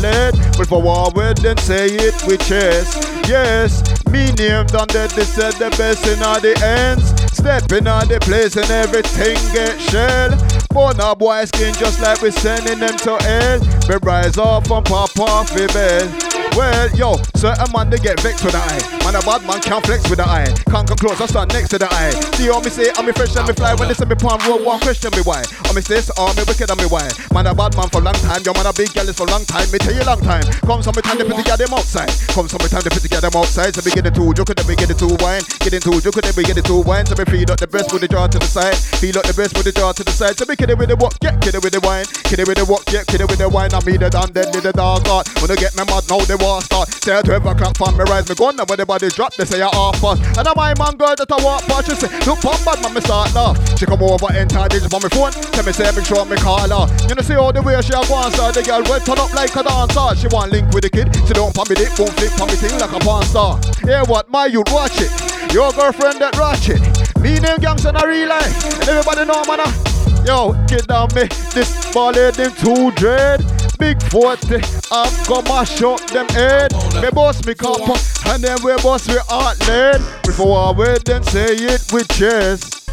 lead. 0.00 0.34
But 0.56 0.68
for 0.68 0.82
war 0.82 1.10
we 1.14 1.32
then 1.42 1.56
say 1.58 1.86
it 1.86 2.14
with 2.26 2.40
chest. 2.46 2.96
Yes, 3.28 3.82
me 4.10 4.32
name 4.32 4.66
done 4.66 4.88
that 4.88 5.12
they 5.14 5.24
said 5.24 5.54
the 5.54 5.70
best 5.76 6.06
in 6.06 6.22
all 6.22 6.40
the 6.40 6.56
ends. 6.64 7.10
Stepping 7.32 7.86
on 7.86 8.08
the 8.08 8.18
place 8.20 8.56
and 8.56 8.70
everything 8.70 9.36
get 9.52 9.78
shell. 9.80 10.67
But 10.78 10.96
now 10.96 11.12
boy 11.12 11.44
skin 11.46 11.74
just 11.74 12.00
like 12.00 12.22
we 12.22 12.30
sending 12.30 12.78
them 12.78 12.96
to 12.98 13.18
hell. 13.26 13.58
We 13.88 13.96
rise 13.96 14.38
up 14.38 14.70
and 14.70 14.86
pop 14.86 15.10
off 15.18 15.50
the 15.50 15.66
bed. 15.74 16.06
Well, 16.54 16.90
yo, 16.94 17.14
certain 17.34 17.70
man 17.74 17.90
they 17.90 17.98
get 17.98 18.18
vexed 18.22 18.42
with 18.42 18.54
the 18.54 18.62
eye. 18.62 18.82
Man, 19.02 19.14
a 19.14 19.22
bad 19.22 19.42
man 19.46 19.60
can't 19.60 19.84
flex 19.84 20.08
with 20.10 20.18
the 20.18 20.26
eye. 20.26 20.46
Can't 20.70 20.86
come 20.86 20.98
close, 20.98 21.20
I 21.20 21.26
stand 21.26 21.52
next 21.52 21.70
to 21.70 21.78
the 21.78 21.90
eye. 21.90 22.10
See 22.34 22.46
how 22.46 22.58
me 22.62 22.70
say, 22.70 22.90
I'm 22.94 23.06
me 23.06 23.12
fresh 23.12 23.34
and 23.34 23.46
me 23.46 23.54
fly. 23.54 23.74
When 23.74 23.86
they 23.86 23.94
say 23.94 24.06
me 24.06 24.14
palm 24.14 24.38
roll, 24.46 24.62
one 24.62 24.78
question 24.80 25.10
me 25.14 25.22
why. 25.22 25.42
I'm 25.66 25.74
me 25.74 25.82
this, 25.82 26.10
or 26.18 26.30
me 26.34 26.42
wicked 26.46 26.70
and 26.70 26.78
me 26.78 26.86
why. 26.86 27.06
Man, 27.34 27.46
a 27.46 27.54
bad 27.54 27.74
man 27.78 27.90
for 27.90 27.98
a 27.98 28.06
long 28.06 28.18
time. 28.26 28.42
Yo, 28.46 28.54
man, 28.54 28.66
a 28.66 28.74
big 28.74 28.94
girl 28.94 29.06
is 29.06 29.18
for 29.18 29.26
a 29.26 29.30
long 29.30 29.46
time. 29.46 29.70
Me 29.70 29.78
tell 29.78 29.94
you 29.94 30.02
long 30.02 30.22
time. 30.22 30.46
Come 30.66 30.82
some 30.82 30.98
time, 30.98 31.18
the 31.18 31.26
pretty 31.26 31.46
girl 31.46 31.58
them 31.58 31.74
outside. 31.74 32.10
Come 32.34 32.50
some 32.50 32.62
time, 32.66 32.82
the 32.82 32.90
pretty 32.90 33.10
girl 33.10 33.22
them 33.22 33.34
outside. 33.34 33.74
So 33.74 33.82
we 33.82 33.90
get 33.94 34.06
the 34.06 34.14
two, 34.14 34.34
joke, 34.34 34.50
then 34.54 34.66
we 34.66 34.74
get 34.74 34.90
the 34.90 34.98
two 34.98 35.14
wine. 35.22 35.42
Get 35.62 35.74
into 35.74 35.94
joke, 36.02 36.18
then 36.22 36.34
we 36.34 36.42
get 36.42 36.58
the 36.58 36.66
two 36.66 36.82
wine. 36.82 37.06
So 37.06 37.14
we 37.14 37.26
feed 37.26 37.50
up 37.50 37.58
the 37.62 37.70
best 37.70 37.90
with 37.94 38.02
the 38.02 38.10
jar 38.10 38.26
to 38.26 38.38
the 38.38 38.50
side. 38.50 38.78
Feed 38.98 39.14
up 39.14 39.26
the 39.26 39.34
best 39.34 39.54
with 39.54 39.66
the 39.66 39.74
jar 39.74 39.94
to 39.94 40.02
the 40.02 40.10
side. 40.10 40.34
So 40.34 40.42
we 40.42 40.58
kid 40.58 40.67
it 40.70 40.78
with 40.78 40.88
the 40.88 40.96
what, 40.96 41.18
get 41.20 41.40
kid 41.40 41.54
it 41.54 41.62
with 41.62 41.72
the 41.72 41.80
wine. 41.80 42.04
Kid 42.26 42.40
it 42.40 42.48
with 42.48 42.58
the 42.58 42.64
what, 42.64 42.84
get 42.86 43.06
kid 43.06 43.20
it 43.20 43.28
with 43.28 43.38
the 43.38 43.48
wine. 43.48 43.72
I 43.72 43.80
mean 43.84 44.00
the 44.00 44.10
done, 44.10 44.32
then 44.32 44.50
did 44.52 44.62
the 44.62 44.72
dog 44.72 45.06
art. 45.08 45.28
When 45.40 45.48
they 45.48 45.56
get 45.56 45.72
me 45.76 45.84
mad, 45.88 46.04
now 46.10 46.20
they 46.26 46.36
war 46.36 46.60
start. 46.60 46.92
Say 47.00 47.14
at 47.14 47.24
12 47.24 47.46
o'clock 47.46 47.76
from 47.76 47.96
me 47.96 48.04
rise, 48.04 48.28
me 48.28 48.34
gun, 48.34 48.58
and 48.58 48.68
when 48.68 48.76
the 48.76 48.84
body 48.84 49.08
drop, 49.08 49.32
they 49.34 49.44
say 49.44 49.62
I 49.62 49.70
off 49.72 50.02
us. 50.04 50.18
And 50.36 50.44
I'm 50.44 50.56
my 50.58 50.74
man 50.76 50.98
girl 50.98 51.14
that 51.14 51.30
I 51.30 51.38
walk 51.40 51.62
past, 51.70 51.88
she 51.88 51.94
say, 51.96 52.10
look 52.26 52.42
pump 52.42 52.60
bad 52.66 52.82
man, 52.82 52.92
me 52.92 53.00
start 53.00 53.32
now. 53.32 53.54
She 53.78 53.86
come 53.86 54.02
over, 54.02 54.28
enter 54.34 54.66
digits 54.68 54.92
on 54.92 55.00
my 55.00 55.08
phone, 55.08 55.32
tell 55.54 55.64
me 55.64 55.72
say, 55.72 55.88
make 55.94 56.04
sure 56.04 56.24
me 56.26 56.36
call 56.36 56.68
her. 56.68 56.84
You 57.08 57.14
know 57.14 57.24
see 57.24 57.38
all 57.38 57.52
the 57.52 57.62
way 57.62 57.78
she 57.80 57.94
a 57.94 58.02
go 58.04 58.18
and 58.18 58.32
start, 58.34 58.58
the 58.58 58.62
girl 58.66 58.82
wet 58.90 59.06
turn 59.06 59.18
up 59.22 59.32
like 59.32 59.54
a 59.54 59.62
dancer. 59.62 60.18
She 60.18 60.26
want 60.28 60.52
link 60.52 60.68
with 60.74 60.84
the 60.84 60.90
kid, 60.90 61.14
she 61.24 61.32
don't 61.32 61.54
pump 61.54 61.70
me 61.70 61.76
dick, 61.78 61.94
won't 61.96 62.12
flip 62.18 62.34
pump 62.34 62.50
me 62.50 62.56
thing 62.58 62.74
like 62.76 62.92
a 62.92 63.00
porn 63.00 63.24
star. 63.24 63.60
Yeah, 63.86 64.02
what, 64.04 64.28
my 64.28 64.46
youth, 64.46 64.68
watch 64.74 65.00
it. 65.00 65.12
Your 65.54 65.72
girlfriend 65.72 66.20
that 66.20 66.36
ratchet. 66.36 66.82
Me 67.22 67.38
name 67.40 67.58
gangster 67.58 67.88
in 67.88 67.96
a 67.96 68.06
real 68.06 68.28
life, 68.28 68.52
and 68.80 68.88
everybody 68.88 69.24
know 69.24 69.42
man. 69.48 69.64
Ah. 69.64 69.97
Yo, 70.26 70.52
get 70.66 70.86
down 70.86 71.08
me, 71.14 71.24
this 71.54 71.92
ball 71.92 72.12
them 72.12 72.52
two 72.56 72.90
dread. 72.92 73.44
Big 73.78 74.02
40, 74.10 74.56
I'm 74.90 75.24
gonna 75.26 75.48
mash 75.48 75.80
up 75.82 76.00
them 76.08 76.28
head. 76.30 76.72
Me 77.00 77.08
boss 77.12 77.44
me 77.46 77.54
cup, 77.54 77.80
and 78.26 78.42
then 78.42 78.58
we 78.64 78.74
boss 78.82 79.06
we 79.08 79.16
heart 79.28 79.58
lead. 79.68 80.00
Before 80.24 80.58
I 80.58 80.72
wait, 80.72 81.04
then 81.04 81.22
say 81.22 81.54
it 81.54 81.82
with 81.92 82.08
chest. 82.08 82.90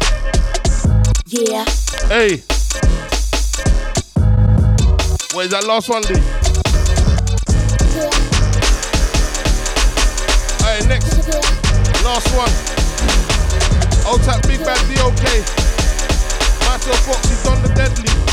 Yeah. 1.26 1.64
Hey. 2.08 2.42
Where's 5.34 5.50
that 5.50 5.64
last 5.66 5.88
one, 5.88 6.02
Lee? 6.02 6.20
Hey, 10.64 10.86
next. 10.86 11.28
Last 12.04 12.30
one. 12.34 12.52
Old 14.06 14.22
tap 14.22 14.40
big 14.46 14.60
bad 14.60 14.78
DOK. 16.86 16.94
Myself 16.94 17.16
Foxie 17.16 17.44
done 17.44 17.62
the 17.62 17.74
deadly. 17.74 18.25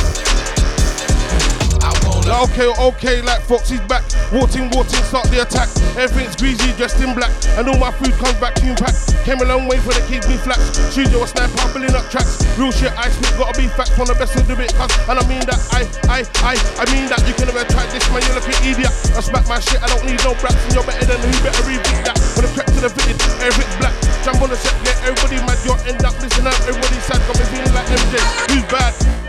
Like, 2.23 2.39
okay, 2.55 2.71
okay, 2.71 3.21
like 3.21 3.43
Foxie's 3.43 3.83
back. 3.91 4.03
Walking, 4.31 4.71
walking, 4.71 5.03
start 5.11 5.27
the 5.27 5.43
attack. 5.43 5.67
Everything's 5.99 6.39
greasy, 6.39 6.71
dressed 6.79 7.03
in 7.03 7.11
black. 7.11 7.31
And 7.59 7.67
all 7.67 7.75
my 7.75 7.91
food 7.99 8.15
comes 8.15 8.39
vacuum 8.39 8.79
packed. 8.79 9.11
Came 9.27 9.43
a 9.43 9.47
long 9.47 9.67
way 9.67 9.75
for 9.83 9.91
the 9.91 10.03
kids 10.07 10.23
be 10.23 10.39
flat. 10.39 10.59
Studio 10.91 11.19
a 11.23 11.27
sniper, 11.27 11.59
building 11.75 11.91
up 11.91 12.07
tracks. 12.07 12.39
Real 12.55 12.71
shit, 12.71 12.95
I 12.95 13.11
spit, 13.11 13.35
gotta 13.35 13.51
be 13.59 13.67
facts. 13.75 13.99
One 13.99 14.07
of 14.07 14.15
the 14.15 14.23
best 14.23 14.39
to 14.39 14.43
do 14.47 14.55
it, 14.55 14.71
cuz. 14.71 14.91
And 15.11 15.19
I 15.19 15.23
mean 15.27 15.43
that, 15.51 15.59
I, 15.75 15.83
I, 16.07 16.19
I, 16.47 16.53
I 16.79 16.83
mean 16.95 17.11
that. 17.11 17.19
You 17.27 17.35
can 17.35 17.51
never 17.51 17.67
try 17.67 17.83
this, 17.91 18.07
man, 18.07 18.23
you 18.23 18.31
look 18.31 18.47
an 18.47 18.55
idiot. 18.63 18.93
I 19.15 19.19
smack 19.19 19.43
my 19.51 19.59
shit, 19.59 19.83
I 19.83 19.91
don't 19.91 20.07
need 20.07 20.23
no 20.23 20.31
raps. 20.39 20.59
And 20.63 20.79
you're 20.79 20.87
better 20.87 21.03
than 21.03 21.19
who 21.19 21.31
better 21.43 21.63
repeat 21.67 22.07
that. 22.07 22.15
When 22.39 22.47
I 22.47 22.49
crept 22.55 22.71
to 22.71 22.79
the 22.87 22.91
fitted, 22.91 23.19
everything's 23.43 23.75
black. 23.83 23.95
Jump 24.23 24.39
on 24.39 24.47
the 24.47 24.55
set, 24.55 24.75
get 24.87 24.95
everybody 25.03 25.43
mad. 25.43 25.59
You'll 25.67 25.79
end 25.83 25.99
up 26.07 26.15
missing 26.23 26.47
out. 26.47 26.55
Everybody 26.63 26.99
sad, 27.03 27.19
got 27.27 27.35
me 27.35 27.45
feeling 27.51 27.75
like 27.75 27.87
MJ. 27.91 28.15
Who's 28.47 28.63
bad? 28.71 29.22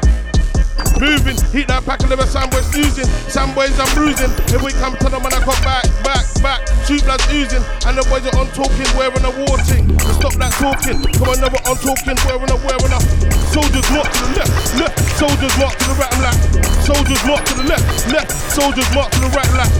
Moving, 1.04 1.36
heat 1.52 1.68
that 1.68 1.84
pack 1.84 2.00
and 2.00 2.08
never 2.08 2.24
losing. 2.24 3.04
Samboys 3.28 3.76
I'm 3.76 3.92
bruising. 3.92 4.32
If 4.56 4.64
we 4.64 4.72
come 4.80 4.96
to 5.04 5.08
them 5.12 5.20
and 5.20 5.34
I 5.36 5.40
come 5.44 5.60
back, 5.60 5.84
back, 6.00 6.24
back. 6.40 6.64
Shoot 6.88 7.04
blood's 7.04 7.28
oozing. 7.28 7.60
And 7.84 8.00
the 8.00 8.04
boys 8.08 8.24
are 8.24 8.36
on 8.40 8.48
talking, 8.56 8.88
wearing 8.96 9.20
a 9.20 9.32
war 9.44 9.60
thing. 9.68 9.84
So 10.00 10.16
stop 10.16 10.34
that 10.40 10.56
talking. 10.56 11.04
Come 11.20 11.28
on, 11.28 11.44
never 11.44 11.60
on 11.68 11.76
talking, 11.76 12.16
wearing 12.24 12.48
a 12.48 12.56
wearing 12.56 12.94
a. 12.96 13.00
Soldiers 13.52 13.84
march 13.92 14.08
to 14.16 14.20
the 14.24 14.32
left, 14.40 14.80
left. 14.80 14.96
Soldiers 15.20 15.54
march 15.60 15.76
to 15.76 15.84
the 15.92 15.96
right 16.00 16.12
and 16.16 16.22
left. 16.24 16.40
Soldiers 16.88 17.22
march 17.28 17.44
to 17.48 17.54
the 17.60 17.66
left, 17.68 17.84
left. 18.08 18.32
Soldiers 18.48 18.88
march 18.96 19.10
to 19.12 19.20
the 19.20 19.30
right 19.36 19.48
and 19.48 19.58
left. 19.60 19.74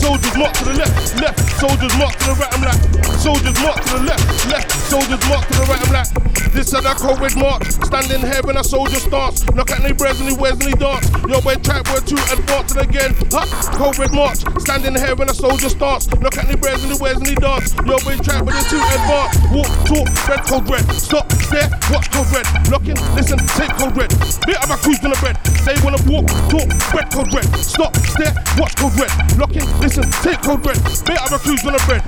Soldiers 0.00 0.36
march 0.40 0.56
to 0.58 0.64
the 0.64 0.74
left, 0.80 0.96
left. 1.20 1.38
Soldiers 1.60 1.94
march 2.00 2.16
to 2.16 2.24
the 2.24 2.36
right 2.40 2.52
and 2.56 2.64
left. 2.64 2.82
Soldiers 3.20 3.58
march 3.60 3.80
to 3.84 3.92
the 3.94 4.04
left, 4.08 4.24
left. 4.48 4.68
Soldiers 4.88 5.22
march 5.28 5.44
to 5.44 5.54
the 5.60 5.66
right 5.68 5.82
and 5.84 5.92
left. 5.92 6.12
This 6.50 6.74
is 6.74 6.82
that 6.82 6.98
COVID 6.98 7.38
march. 7.38 7.70
Standing 7.86 8.26
here 8.26 8.42
when 8.42 8.56
a 8.56 8.64
soldier 8.64 8.98
starts. 8.98 9.46
Knock 9.54 9.70
at 9.70 9.84
any 9.84 9.92
breads 9.92 10.18
and 10.20 10.28
he 10.28 10.36
wears 10.36 10.58
he 10.70 10.76
dance. 10.78 11.10
Yo, 11.26 11.40
trap, 11.40 11.82
we're 11.90 12.00
too 12.06 12.20
advanced 12.30 12.76
and 12.76 12.86
again. 12.86 13.12
Huh? 13.30 13.46
COVID 13.74 14.14
march. 14.14 14.38
Standing 14.62 14.94
here 14.94 15.14
when 15.16 15.28
a 15.28 15.34
soldier 15.34 15.68
starts. 15.68 16.06
Knock 16.20 16.38
at 16.38 16.46
the 16.46 16.56
breads 16.56 16.82
and 16.82 16.92
he 16.92 16.98
wears 16.98 17.18
and 17.18 17.26
he 17.26 17.34
dance. 17.34 17.74
Yo, 17.74 17.98
boy, 18.06 18.16
trap, 18.22 18.46
but 18.46 18.54
they're 18.54 18.70
too 18.70 18.78
advanced. 18.78 19.42
Walk, 19.50 19.70
talk, 19.86 20.06
red, 20.28 20.42
cold 20.46 20.70
red. 20.70 20.84
Stop, 20.94 21.26
stare, 21.32 21.70
watch 21.90 22.10
cold 22.10 22.30
red. 22.30 22.46
Looking, 22.70 22.98
listen, 23.18 23.38
take 23.58 23.74
cold 23.74 23.96
red. 23.96 24.10
Bit 24.46 24.58
of 24.62 24.70
a 24.70 24.76
cruise 24.78 25.02
on 25.02 25.10
the 25.10 25.18
bread. 25.18 25.36
They 25.66 25.76
wanna 25.82 26.00
walk, 26.06 26.30
talk, 26.48 26.68
red, 26.94 27.10
cold 27.10 27.34
red. 27.34 27.46
Stop, 27.58 27.96
stare, 27.96 28.34
watch 28.56 28.76
cold 28.76 28.94
red. 28.94 29.10
Looking, 29.36 29.66
listen, 29.82 30.06
take 30.22 30.40
cold 30.42 30.64
red. 30.64 30.78
Bit 31.04 31.18
of 31.18 31.32
a 31.34 31.38
cruise 31.42 31.64
on 31.66 31.74
the 31.74 31.82
bread. 31.86 32.02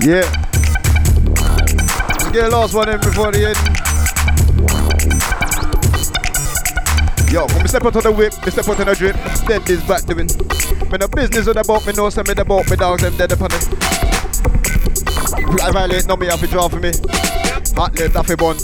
Yeah. 0.00 0.49
Get 2.32 2.42
the 2.42 2.50
last 2.50 2.74
one 2.74 2.88
in 2.88 3.00
before 3.00 3.32
the 3.32 3.46
end. 3.48 3.58
Yo, 7.32 7.46
when 7.46 7.62
we 7.62 7.68
step 7.68 7.84
out 7.84 7.96
of 7.96 8.04
the 8.04 8.12
whip, 8.12 8.32
we 8.44 8.52
step 8.52 8.68
out 8.68 8.78
in 8.78 8.86
the 8.86 8.94
drip, 8.94 9.16
dead 9.48 9.68
is 9.68 9.82
back 9.82 10.04
doing. 10.04 10.28
Me 10.92 10.98
no 10.98 11.08
business 11.08 11.46
with 11.46 11.56
about 11.56 11.84
me, 11.84 11.92
no 11.92 12.08
say 12.08 12.22
me 12.22 12.34
the 12.34 12.44
boat, 12.44 12.70
me 12.70 12.76
dogs, 12.76 13.02
them 13.02 13.16
dead 13.16 13.32
upon 13.32 13.50
it. 13.50 13.66
I 15.60 15.72
violate, 15.72 16.06
no 16.06 16.16
me 16.16 16.26
have 16.26 16.38
to 16.38 16.46
draw 16.46 16.68
for 16.68 16.78
me. 16.78 16.92
Hot 17.74 17.98
left, 17.98 18.14
have 18.14 18.26
to 18.26 18.36
bun. 18.36 18.56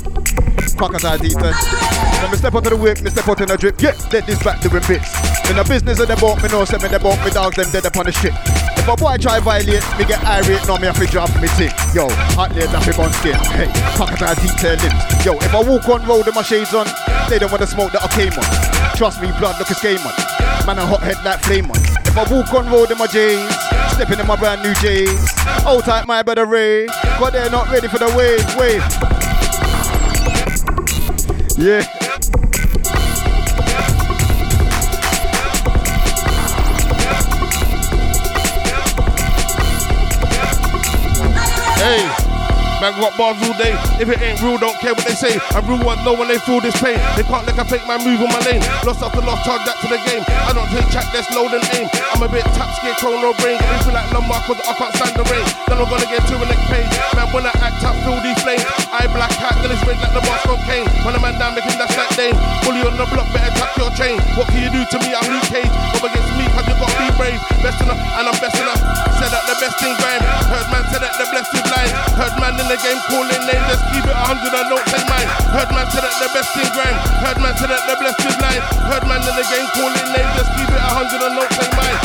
Crocodile 0.76 1.18
teeth. 1.18 2.05
When 2.26 2.32
me 2.32 2.38
step 2.42 2.58
out 2.58 2.66
of 2.66 2.74
the 2.74 2.76
whip, 2.76 2.98
me 3.06 3.10
step 3.14 3.28
out 3.28 3.38
in 3.38 3.46
the 3.46 3.54
drip, 3.54 3.78
yeah, 3.78 3.94
dead 4.10 4.26
this 4.26 4.42
back 4.42 4.58
doing 4.58 4.82
bits. 4.90 5.14
In 5.46 5.54
the 5.54 5.62
business 5.62 6.02
of 6.02 6.10
the 6.10 6.18
boat, 6.18 6.42
me, 6.42 6.50
know 6.50 6.66
say 6.66 6.74
me 6.82 6.90
the 6.90 6.98
boat, 6.98 7.14
me 7.22 7.30
dogs, 7.30 7.54
them 7.54 7.70
dead 7.70 7.86
upon 7.86 8.10
the 8.10 8.10
shit. 8.10 8.34
If 8.74 8.82
a 8.82 8.98
boy 8.98 9.14
try 9.14 9.38
violate, 9.38 9.86
me 9.94 10.02
get 10.10 10.18
irate, 10.26 10.66
no 10.66 10.74
me 10.74 10.90
have 10.90 10.98
to 10.98 11.06
drop 11.06 11.30
me 11.38 11.46
thing. 11.54 11.70
Yo, 11.94 12.10
hot 12.34 12.50
late 12.58 12.66
daffy 12.74 12.90
on 12.98 13.14
skin. 13.22 13.38
Hey, 13.54 13.70
pocket 13.94 14.26
our 14.26 14.34
detail 14.42 14.74
lips. 14.74 14.98
Yo, 15.22 15.38
if 15.38 15.54
I 15.54 15.62
walk 15.62 15.86
on 15.86 16.02
road 16.02 16.26
with 16.26 16.34
my 16.34 16.42
shades 16.42 16.74
on, 16.74 16.90
they 17.30 17.38
don't 17.38 17.54
wanna 17.54 17.62
smoke 17.70 17.94
that 17.94 18.02
I 18.02 18.10
came 18.10 18.34
on. 18.34 18.48
Trust 18.98 19.22
me, 19.22 19.30
blood 19.38 19.54
look 19.62 19.70
a 19.70 19.78
game 19.78 20.02
on. 20.02 20.14
Man, 20.66 20.82
a 20.82 20.84
hot 20.84 21.06
head 21.06 21.22
like 21.22 21.46
flame 21.46 21.70
on. 21.70 21.78
If 22.10 22.18
I 22.18 22.26
walk 22.26 22.50
on 22.58 22.66
road 22.66 22.90
in 22.90 22.98
my 22.98 23.06
jeans, 23.06 23.54
stepping 23.94 24.18
in 24.18 24.26
my 24.26 24.34
brand 24.34 24.66
new 24.66 24.74
jeans. 24.82 25.30
Hold 25.62 25.86
tight, 25.86 26.10
my 26.10 26.26
brother 26.26 26.42
Ray. 26.42 26.90
But 27.22 27.38
they're 27.38 27.54
not 27.54 27.70
ready 27.70 27.86
for 27.86 28.02
the 28.02 28.10
wave, 28.18 28.42
wave. 28.58 28.82
Yeah. 31.54 31.95
Man 42.82 42.92
got 42.98 43.14
bars 43.16 43.38
all 43.46 43.54
day. 43.54 43.72
If 44.02 44.10
it 44.10 44.18
ain't 44.20 44.42
real, 44.42 44.58
don't 44.58 44.76
care 44.82 44.92
what 44.92 45.06
they 45.06 45.14
say. 45.14 45.38
I'm 45.54 45.64
real 45.70 45.80
one 45.86 46.02
know 46.02 46.18
when 46.18 46.28
they 46.28 46.42
feel 46.42 46.60
this 46.60 46.76
pain. 46.82 46.98
They 47.14 47.22
can't 47.22 47.46
like 47.46 47.58
a 47.58 47.64
fake 47.64 47.86
man 47.86 48.02
move 48.02 48.18
on 48.18 48.34
my 48.34 48.42
lane. 48.44 48.62
Lost 48.82 49.00
after 49.00 49.22
lost, 49.22 49.46
charge 49.46 49.62
that 49.64 49.78
to 49.78 49.86
the 49.86 50.00
game. 50.10 50.26
I 50.26 50.50
don't 50.50 50.68
take 50.74 50.90
track, 50.90 51.06
that's 51.14 51.30
load 51.30 51.54
and 51.54 51.64
aim. 51.78 51.86
I'm 52.12 52.22
a 52.22 52.28
bit 52.28 52.44
tap 52.58 52.68
scared, 52.76 52.96
control 52.96 53.20
no 53.20 53.36
brain. 53.36 53.60
Me 53.60 53.76
feel 53.84 53.92
like 53.92 54.08
lumber 54.08 54.40
cause 54.48 54.56
I 54.64 54.72
can't 54.80 54.94
stand 54.96 55.14
the 55.20 55.24
rain. 55.28 55.44
Then 55.68 55.76
I'm 55.76 55.88
gonna 55.92 56.08
get 56.08 56.24
to 56.32 56.34
the 56.40 56.48
next 56.48 56.66
page. 56.72 56.88
Man, 57.12 57.28
when 57.36 57.44
I 57.44 57.52
act 57.60 57.84
up, 57.84 57.92
feel 58.08 58.16
these 58.24 58.40
flames. 58.40 58.64
I 58.88 59.04
black 59.12 59.36
hat, 59.36 59.60
then 59.60 59.68
it's 59.68 59.84
red 59.84 60.00
like 60.00 60.16
the 60.16 60.24
boss 60.24 60.40
cocaine. 60.48 60.88
When 61.04 61.12
a 61.12 61.20
man 61.20 61.36
down, 61.36 61.52
making 61.52 61.76
that 61.76 61.92
that 61.92 62.08
Dane. 62.16 62.36
Bully 62.64 62.80
on 62.88 62.96
the 62.96 63.04
block, 63.12 63.28
better 63.36 63.52
tuck 63.52 63.76
your 63.76 63.92
chain. 63.92 64.16
What 64.32 64.48
can 64.48 64.64
you 64.64 64.72
do 64.72 64.80
to 64.80 64.96
me? 65.04 65.12
I'm 65.12 65.28
Luke 65.28 65.44
Cage. 65.52 65.68
Up 65.68 66.00
against 66.00 66.32
me, 66.40 66.44
cause 66.56 66.64
you 66.64 66.76
gotta 66.80 66.96
be 66.96 67.08
brave. 67.20 67.40
Best 67.60 67.84
enough, 67.84 68.00
and 68.00 68.24
I'm 68.24 68.36
best 68.40 68.56
enough. 68.56 68.80
Said 69.20 69.28
that 69.28 69.44
the 69.44 69.56
best 69.60 69.76
thing 69.76 69.92
grime. 70.00 70.24
Heard 70.48 70.68
man 70.72 70.84
said 70.88 71.04
that 71.04 71.14
the 71.20 71.26
blessed 71.28 71.60
blind. 71.68 71.92
Heard 72.16 72.34
man 72.40 72.56
in 72.56 72.65
the 72.68 72.78
game 72.82 72.98
calling 73.06 73.44
name, 73.46 73.62
just 73.70 73.84
keep 73.94 74.02
it 74.02 74.16
a 74.16 74.24
hundred 74.26 74.50
and 74.50 74.68
don't 74.70 74.86
say 74.90 75.02
mine. 75.06 75.28
Heard 75.54 75.70
man 75.70 75.86
said 75.92 76.02
that 76.02 76.14
the 76.18 76.28
best 76.34 76.50
thing 76.54 76.70
grime. 76.74 76.98
Heard 77.22 77.38
man 77.38 77.54
said 77.58 77.70
that 77.70 77.82
the 77.86 77.94
blessed 77.98 78.26
is 78.26 78.36
blind. 78.38 78.62
Heard 78.90 79.04
man 79.06 79.22
in 79.22 79.34
the 79.38 79.46
game 79.46 79.68
calling 79.76 80.08
name, 80.10 80.28
just 80.34 80.50
keep 80.58 80.70
it 80.70 80.82
a 80.82 80.90
hundred 80.90 81.20
and 81.22 81.34
don't 81.38 81.52
say 81.54 81.68
mine. 81.78 81.98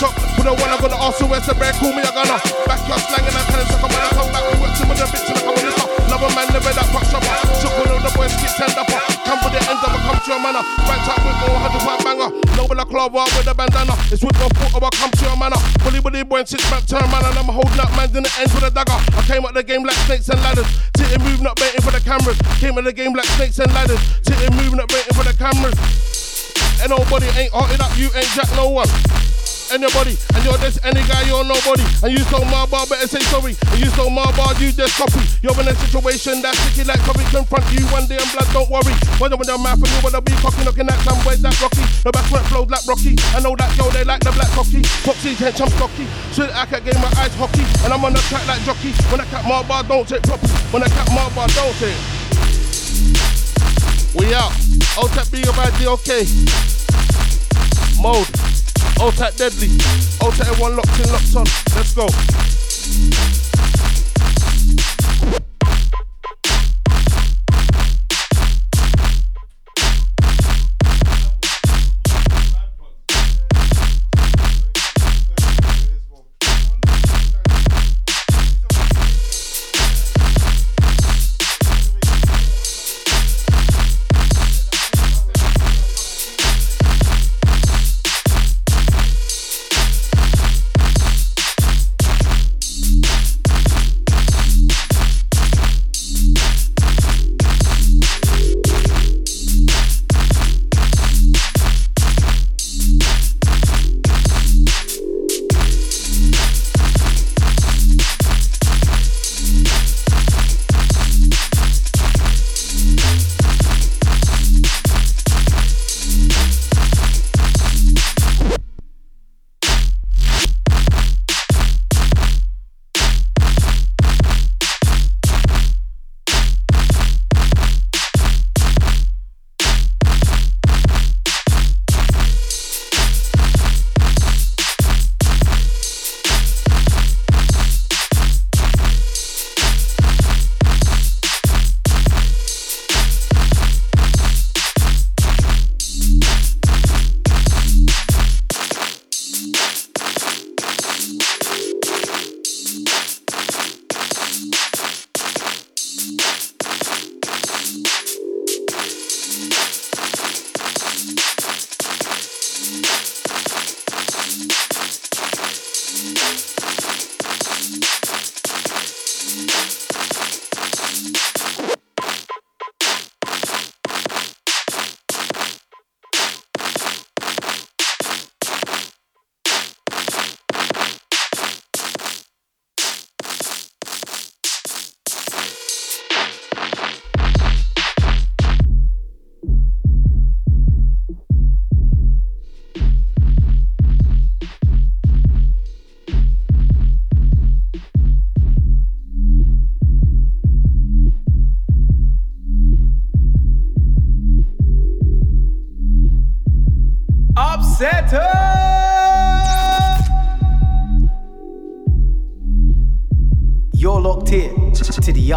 So, 0.00 0.08
put 0.36 0.48
a 0.48 0.52
one, 0.52 0.70
I'm 0.72 0.80
gonna 0.80 1.00
ask 1.00 1.20
you 1.20 1.28
where's 1.28 1.46
the 1.46 1.54
bread, 1.54 1.74
call 1.76 1.92
me 1.92 2.00
a 2.00 2.12
gunner. 2.12 2.40
Back 2.64 2.80
your 2.88 3.00
slang 3.00 3.24
and 3.24 3.36
I 3.36 3.42
tell 3.48 3.60
him, 3.60 3.68
suck 3.68 3.84
on 3.84 3.90
when 3.92 4.02
I 4.04 4.10
come 4.12 4.30
back, 4.32 4.44
we 4.48 4.54
work 4.60 4.74
some 4.76 4.90
of 4.90 4.96
the 4.96 5.06
bitch 5.08 5.28
and 5.28 5.36
I 5.36 5.40
come 5.40 5.56
on 5.56 5.64
this 5.64 5.85
up. 6.16 6.22
Another 6.22 6.32
man 6.32 6.48
never 6.52 6.72
that 6.72 6.88
fuck 6.88 7.04
shopper. 7.12 7.36
Shook 7.60 7.76
all 7.76 7.92
of 7.92 8.00
the 8.00 8.10
boys, 8.16 8.32
get 8.40 8.52
turned 8.56 8.76
up. 8.80 8.88
Come 8.88 9.40
with 9.44 9.52
the 9.52 9.60
ends 9.68 9.82
of 9.84 9.92
a 9.92 9.98
come 10.00 10.16
to 10.16 10.28
your 10.32 10.40
manor. 10.40 10.64
Back 10.88 11.04
up 11.12 11.20
with 11.20 11.38
more 11.44 11.58
hundred 11.60 11.82
pound 11.84 12.02
banger. 12.04 12.30
No 12.56 12.62
with 12.64 12.80
a 12.80 12.86
club 12.88 13.12
out 13.16 13.28
with 13.36 13.52
a 13.52 13.54
bandana. 13.54 13.94
It's 14.08 14.24
with 14.24 14.36
my 14.40 14.48
foot 14.56 14.72
or 14.72 14.88
I 14.88 14.90
come 14.96 15.12
to 15.12 15.24
your 15.28 15.36
manor. 15.36 15.60
Bully 15.84 16.00
bully 16.00 16.24
boy 16.24 16.40
and 16.40 16.48
six 16.48 16.64
back 16.72 16.88
turn 16.88 17.04
man 17.12 17.20
and 17.20 17.36
I'm 17.36 17.50
holding 17.52 17.80
up 17.80 17.92
mans 17.96 18.16
in 18.16 18.24
the 18.24 18.32
ends 18.40 18.52
with 18.56 18.64
a 18.64 18.72
dagger. 18.72 18.96
I 18.96 19.20
came 19.28 19.44
up 19.44 19.52
the 19.52 19.64
game 19.64 19.84
like 19.84 19.98
snakes 20.08 20.28
and 20.32 20.40
ladders. 20.40 20.68
Titty 20.96 21.20
move, 21.20 21.44
not 21.44 21.56
baiting 21.60 21.84
for 21.84 21.92
the 21.92 22.00
cameras. 22.00 22.38
Came 22.60 22.78
in 22.80 22.84
the 22.84 22.96
game 22.96 23.12
like 23.12 23.28
snakes 23.36 23.60
and 23.60 23.68
ladders. 23.76 24.00
Titty 24.24 24.48
move, 24.56 24.72
not 24.72 24.88
baiting 24.88 25.12
for 25.12 25.24
the 25.24 25.36
cameras. 25.36 25.76
And 26.80 26.90
nobody 26.90 27.28
ain't 27.36 27.52
hotting 27.52 27.80
up, 27.80 27.92
you 28.00 28.08
ain't 28.16 28.30
jack 28.32 28.48
no 28.56 28.68
one 28.72 28.88
anybody. 29.72 30.14
And 30.34 30.40
you're 30.44 30.58
just 30.58 30.82
any 30.84 31.02
guy, 31.06 31.22
you're 31.26 31.44
nobody. 31.44 31.84
And 32.02 32.10
you 32.12 32.22
stole 32.28 32.44
my 32.46 32.66
bar, 32.66 32.86
better 32.86 33.06
say 33.06 33.20
sorry. 33.32 33.56
And 33.72 33.78
you 33.80 33.88
stole 33.94 34.10
my 34.10 34.26
bar, 34.36 34.54
you 34.58 34.70
just 34.72 34.94
copy. 34.98 35.22
You're 35.42 35.56
in 35.60 35.68
a 35.68 35.74
situation 35.74 36.42
that's 36.42 36.58
sticky 36.60 36.86
like 36.86 37.00
coffee. 37.02 37.26
Confront 37.30 37.66
you 37.72 37.84
one 37.90 38.06
day 38.06 38.18
and 38.18 38.30
blood, 38.32 38.48
don't 38.52 38.70
worry. 38.70 38.94
Wonder 39.18 39.36
when 39.36 39.46
they're 39.46 39.58
mad 39.58 39.78
for 39.78 39.88
you, 39.88 39.98
wanna 40.02 40.20
be 40.22 40.32
cocky, 40.42 40.62
looking 40.64 40.88
at 40.88 40.98
some 41.02 41.18
boys 41.24 41.40
that 41.42 41.56
rocky. 41.60 41.84
The 42.04 42.10
back 42.12 42.26
front 42.30 42.46
flows 42.46 42.70
like 42.70 42.86
Rocky. 42.86 43.14
I 43.34 43.40
know 43.40 43.56
that 43.56 43.70
girl, 43.76 43.90
they 43.90 44.04
like 44.04 44.22
the 44.22 44.32
black 44.32 44.50
cocky. 44.54 44.82
Foxie, 45.02 45.34
tench, 45.34 45.60
I'm 45.60 45.70
stocky. 45.74 46.06
Shit, 46.32 46.50
I 46.54 46.66
can 46.66 46.84
game 46.84 47.00
my 47.02 47.10
eyes 47.18 47.34
hockey. 47.34 47.64
And 47.82 47.92
I'm 47.92 48.04
on 48.04 48.12
the 48.12 48.22
track 48.30 48.46
like 48.46 48.62
jockey. 48.62 48.92
When 49.10 49.20
I 49.20 49.26
cat 49.26 49.44
my 49.44 49.62
bar, 49.66 49.82
don't 49.82 50.06
take 50.06 50.22
proper. 50.22 50.46
When 50.70 50.82
I 50.82 50.88
cat 50.88 51.08
my 51.10 51.28
bar, 51.34 51.48
don't 51.54 51.74
take. 51.78 51.98
We 54.14 54.32
out. 54.34 54.52
Be 55.30 55.42
about 55.42 55.72
the 55.74 55.90
okay. 55.90 56.24
Mode. 58.00 58.65
Tap 59.16 59.34
deadly. 59.36 59.68
Tap 60.20 60.40
everyone 60.40 60.76
locked 60.76 61.00
in, 61.00 61.10
locked 61.10 61.36
on. 61.36 61.44
Let's 61.74 61.94
go. 61.94 63.45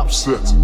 Upset 0.10 0.59